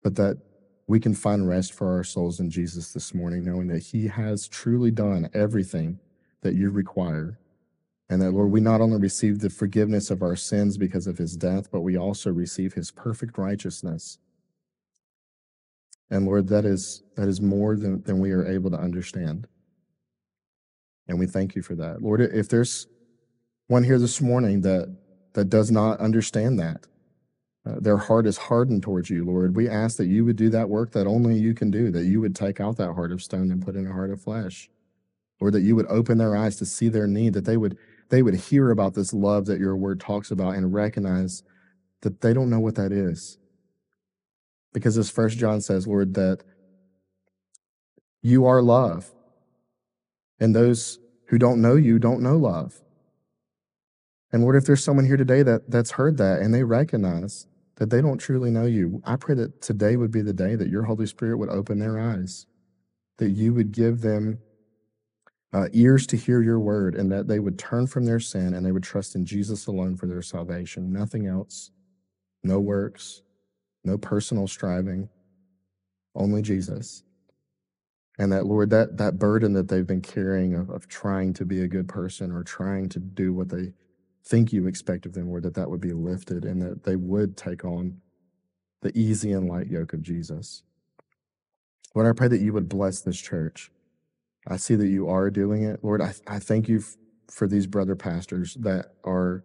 but 0.02 0.16
that 0.16 0.38
we 0.86 1.00
can 1.00 1.14
find 1.14 1.48
rest 1.48 1.72
for 1.72 1.94
our 1.94 2.04
souls 2.04 2.40
in 2.40 2.50
Jesus 2.50 2.92
this 2.92 3.12
morning, 3.12 3.44
knowing 3.44 3.68
that 3.68 3.82
He 3.82 4.06
has 4.06 4.48
truly 4.48 4.90
done 4.90 5.28
everything 5.34 5.98
that 6.42 6.54
you 6.54 6.70
require. 6.70 7.38
And 8.10 8.22
that, 8.22 8.32
Lord, 8.32 8.50
we 8.50 8.60
not 8.60 8.80
only 8.80 8.98
receive 8.98 9.40
the 9.40 9.50
forgiveness 9.50 10.10
of 10.10 10.22
our 10.22 10.36
sins 10.36 10.78
because 10.78 11.06
of 11.06 11.18
His 11.18 11.36
death, 11.36 11.70
but 11.70 11.80
we 11.80 11.96
also 11.96 12.30
receive 12.30 12.72
His 12.72 12.90
perfect 12.90 13.36
righteousness. 13.36 14.18
And 16.10 16.24
Lord, 16.24 16.48
that 16.48 16.64
is, 16.64 17.02
that 17.16 17.28
is 17.28 17.40
more 17.40 17.76
than, 17.76 18.02
than 18.02 18.18
we 18.18 18.32
are 18.32 18.46
able 18.46 18.70
to 18.70 18.78
understand. 18.78 19.46
And 21.06 21.18
we 21.18 21.26
thank 21.26 21.54
you 21.54 21.62
for 21.62 21.74
that. 21.74 22.02
Lord, 22.02 22.20
if 22.20 22.48
there's 22.48 22.86
one 23.66 23.84
here 23.84 23.98
this 23.98 24.20
morning 24.20 24.62
that, 24.62 24.94
that 25.34 25.50
does 25.50 25.70
not 25.70 26.00
understand 26.00 26.58
that, 26.60 26.86
uh, 27.66 27.80
their 27.80 27.98
heart 27.98 28.26
is 28.26 28.38
hardened 28.38 28.82
towards 28.82 29.10
you, 29.10 29.24
Lord. 29.24 29.54
We 29.54 29.68
ask 29.68 29.98
that 29.98 30.06
you 30.06 30.24
would 30.24 30.36
do 30.36 30.48
that 30.50 30.70
work 30.70 30.92
that 30.92 31.06
only 31.06 31.36
you 31.38 31.52
can 31.52 31.70
do, 31.70 31.90
that 31.90 32.04
you 32.04 32.20
would 32.22 32.34
take 32.34 32.60
out 32.60 32.76
that 32.78 32.94
heart 32.94 33.12
of 33.12 33.22
stone 33.22 33.50
and 33.50 33.62
put 33.62 33.76
in 33.76 33.86
a 33.86 33.92
heart 33.92 34.10
of 34.10 34.22
flesh. 34.22 34.70
Lord, 35.40 35.52
that 35.52 35.60
you 35.60 35.76
would 35.76 35.86
open 35.86 36.16
their 36.18 36.34
eyes 36.34 36.56
to 36.56 36.66
see 36.66 36.88
their 36.88 37.06
need, 37.06 37.34
that 37.34 37.44
they 37.44 37.56
would 37.58 37.76
they 38.10 38.22
would 38.22 38.34
hear 38.34 38.70
about 38.70 38.94
this 38.94 39.12
love 39.12 39.46
that 39.46 39.60
your 39.60 39.76
word 39.76 40.00
talks 40.00 40.30
about 40.30 40.54
and 40.54 40.72
recognize 40.72 41.42
that 42.02 42.20
they 42.20 42.32
don't 42.32 42.50
know 42.50 42.60
what 42.60 42.76
that 42.76 42.92
is. 42.92 43.38
Because 44.72 44.96
as 44.96 45.10
first 45.10 45.38
John 45.38 45.60
says, 45.60 45.86
Lord, 45.86 46.14
that 46.14 46.42
you 48.22 48.46
are 48.46 48.62
love. 48.62 49.10
And 50.40 50.54
those 50.54 50.98
who 51.26 51.38
don't 51.38 51.60
know 51.60 51.74
you 51.74 51.98
don't 51.98 52.22
know 52.22 52.36
love. 52.36 52.80
And 54.32 54.42
Lord, 54.42 54.56
if 54.56 54.64
there's 54.64 54.84
someone 54.84 55.06
here 55.06 55.16
today 55.16 55.42
that, 55.42 55.70
that's 55.70 55.92
heard 55.92 56.18
that 56.18 56.40
and 56.40 56.54
they 56.54 56.62
recognize 56.62 57.46
that 57.76 57.90
they 57.90 58.02
don't 58.02 58.18
truly 58.18 58.50
know 58.50 58.66
you, 58.66 59.02
I 59.04 59.16
pray 59.16 59.34
that 59.36 59.62
today 59.62 59.96
would 59.96 60.10
be 60.10 60.22
the 60.22 60.32
day 60.32 60.54
that 60.54 60.68
your 60.68 60.84
Holy 60.84 61.06
Spirit 61.06 61.38
would 61.38 61.48
open 61.48 61.78
their 61.78 61.98
eyes, 61.98 62.46
that 63.18 63.30
you 63.30 63.54
would 63.54 63.72
give 63.72 64.00
them 64.00 64.40
uh, 65.52 65.68
ears 65.72 66.06
to 66.06 66.16
hear 66.16 66.42
your 66.42 66.60
word, 66.60 66.94
and 66.94 67.10
that 67.10 67.28
they 67.28 67.38
would 67.38 67.58
turn 67.58 67.86
from 67.86 68.04
their 68.04 68.20
sin 68.20 68.52
and 68.54 68.64
they 68.66 68.72
would 68.72 68.82
trust 68.82 69.14
in 69.14 69.24
Jesus 69.24 69.66
alone 69.66 69.96
for 69.96 70.06
their 70.06 70.22
salvation, 70.22 70.92
nothing 70.92 71.26
else, 71.26 71.70
no 72.42 72.60
works, 72.60 73.22
no 73.84 73.96
personal 73.96 74.46
striving, 74.46 75.08
only 76.14 76.42
Jesus. 76.42 77.02
And 78.18 78.32
that, 78.32 78.46
Lord, 78.46 78.70
that, 78.70 78.96
that 78.98 79.18
burden 79.18 79.52
that 79.52 79.68
they've 79.68 79.86
been 79.86 80.02
carrying 80.02 80.54
of, 80.54 80.70
of 80.70 80.88
trying 80.88 81.32
to 81.34 81.44
be 81.44 81.62
a 81.62 81.68
good 81.68 81.88
person 81.88 82.32
or 82.32 82.42
trying 82.42 82.88
to 82.90 82.98
do 82.98 83.32
what 83.32 83.48
they 83.48 83.72
think 84.24 84.52
you 84.52 84.66
expect 84.66 85.06
of 85.06 85.14
them, 85.14 85.28
Lord, 85.28 85.44
that 85.44 85.54
that 85.54 85.70
would 85.70 85.80
be 85.80 85.92
lifted 85.92 86.44
and 86.44 86.60
that 86.60 86.82
they 86.82 86.96
would 86.96 87.36
take 87.36 87.64
on 87.64 88.00
the 88.82 88.96
easy 88.98 89.32
and 89.32 89.48
light 89.48 89.68
yoke 89.68 89.92
of 89.92 90.02
Jesus. 90.02 90.62
Lord, 91.94 92.08
I 92.08 92.12
pray 92.12 92.28
that 92.28 92.40
you 92.40 92.52
would 92.52 92.68
bless 92.68 93.00
this 93.00 93.20
church. 93.20 93.70
I 94.48 94.56
see 94.56 94.74
that 94.76 94.88
you 94.88 95.08
are 95.08 95.30
doing 95.30 95.64
it. 95.64 95.84
Lord, 95.84 96.02
I, 96.02 96.14
I 96.26 96.38
thank 96.40 96.68
you 96.68 96.78
f- 96.78 96.96
for 97.30 97.46
these 97.46 97.66
brother 97.66 97.96
pastors 97.96 98.54
that 98.60 98.94
are 99.04 99.44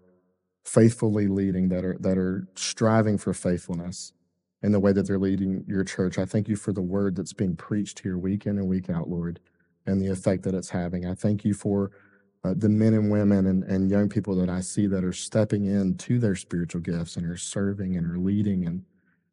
faithfully 0.65 1.27
leading, 1.27 1.69
that 1.69 1.85
are, 1.85 1.97
that 1.99 2.17
are 2.17 2.47
striving 2.55 3.17
for 3.17 3.33
faithfulness 3.33 4.13
in 4.61 4.71
the 4.71 4.79
way 4.79 4.93
that 4.93 5.07
they're 5.07 5.19
leading 5.19 5.65
your 5.67 5.83
church. 5.83 6.17
I 6.17 6.25
thank 6.25 6.47
you 6.47 6.55
for 6.55 6.73
the 6.73 6.81
word 6.81 7.15
that's 7.15 7.33
being 7.33 7.55
preached 7.55 7.99
here 7.99 8.17
week 8.17 8.45
in 8.45 8.57
and 8.57 8.67
week 8.69 8.89
out, 8.89 9.09
Lord, 9.09 9.39
and 9.85 10.01
the 10.01 10.09
effect 10.09 10.43
that 10.43 10.55
it's 10.55 10.69
having. 10.69 11.05
I 11.05 11.15
thank 11.15 11.45
you 11.45 11.53
for 11.53 11.91
uh, 12.43 12.53
the 12.57 12.69
men 12.69 12.93
and 12.93 13.11
women 13.11 13.47
and, 13.47 13.63
and 13.65 13.89
young 13.89 14.09
people 14.09 14.35
that 14.37 14.49
I 14.49 14.61
see 14.61 14.87
that 14.87 15.03
are 15.03 15.13
stepping 15.13 15.65
into 15.65 16.19
their 16.19 16.35
spiritual 16.35 16.81
gifts 16.81 17.17
and 17.17 17.29
are 17.29 17.37
serving 17.37 17.97
and 17.97 18.09
are 18.09 18.19
leading 18.19 18.65
and 18.65 18.83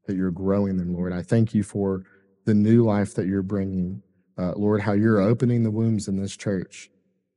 that 0.07 0.17
you're 0.17 0.31
growing 0.33 0.77
them, 0.77 0.95
Lord. 0.95 1.13
I 1.13 1.23
thank 1.23 1.55
you 1.55 1.63
for 1.63 2.05
the 2.45 2.55
new 2.55 2.85
life 2.85 3.15
that 3.15 3.27
you're 3.27 3.43
bringing, 3.43 4.03
uh, 4.41 4.55
Lord, 4.57 4.81
how 4.81 4.93
you're 4.93 5.21
opening 5.21 5.63
the 5.63 5.71
wombs 5.71 6.09
in 6.09 6.17
this 6.17 6.37
church. 6.37 6.91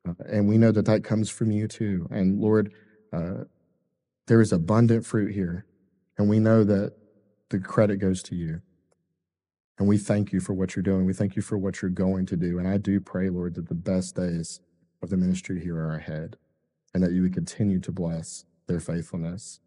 Uh, 0.08 0.14
and 0.26 0.47
we 0.47 0.58
know 0.58 0.72
that 0.72 0.86
that 0.86 1.04
comes 1.04 1.30
from 1.30 1.51
you 1.51 1.68
too. 1.68 2.08
And 2.10 2.39
Lord, 2.39 2.74
uh, 3.12 3.45
there 4.28 4.39
is 4.39 4.54
abundant 4.54 5.06
fruit 5.06 5.34
here. 5.34 5.66
And 6.18 6.30
we 6.30 6.39
know 6.39 6.64
that 6.64 6.93
the 7.49 7.60
credit 7.60 7.97
goes 7.97 8.24
to 8.24 8.36
you. 8.36 8.62
And 9.78 9.88
we 9.88 9.97
thank 9.97 10.32
you 10.32 10.39
for 10.39 10.54
what 10.54 10.76
you're 10.76 10.84
doing. 10.84 11.06
We 11.06 11.14
thank 11.14 11.36
you 11.36 11.41
for 11.41 11.58
what 11.58 11.82
you're 11.82 11.91
going 11.91 12.26
to 12.28 12.38
do. 12.38 12.58
And 12.58 12.68
I 12.68 12.78
do 12.78 13.01
pray, 13.01 13.30
Lord, 13.30 13.56
that 13.56 13.68
the 13.68 13.76
best 13.76 14.16
days 14.16 14.62
of 15.01 15.10
the 15.10 15.18
ministry 15.18 15.62
here 15.62 15.78
are 15.78 15.95
ahead 15.95 16.38
and 16.93 17.04
that 17.04 17.12
you 17.12 17.24
would 17.24 17.34
continue 17.34 17.80
to 17.80 17.91
bless 17.91 18.45
their 18.68 18.80
faithfulness 18.80 19.60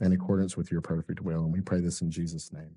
in 0.00 0.12
accordance 0.12 0.56
with 0.56 0.72
your 0.72 0.80
perfect 0.80 1.20
will. 1.20 1.44
And 1.44 1.52
we 1.52 1.60
pray 1.60 1.80
this 1.80 2.00
in 2.00 2.10
Jesus' 2.10 2.52
name. 2.52 2.76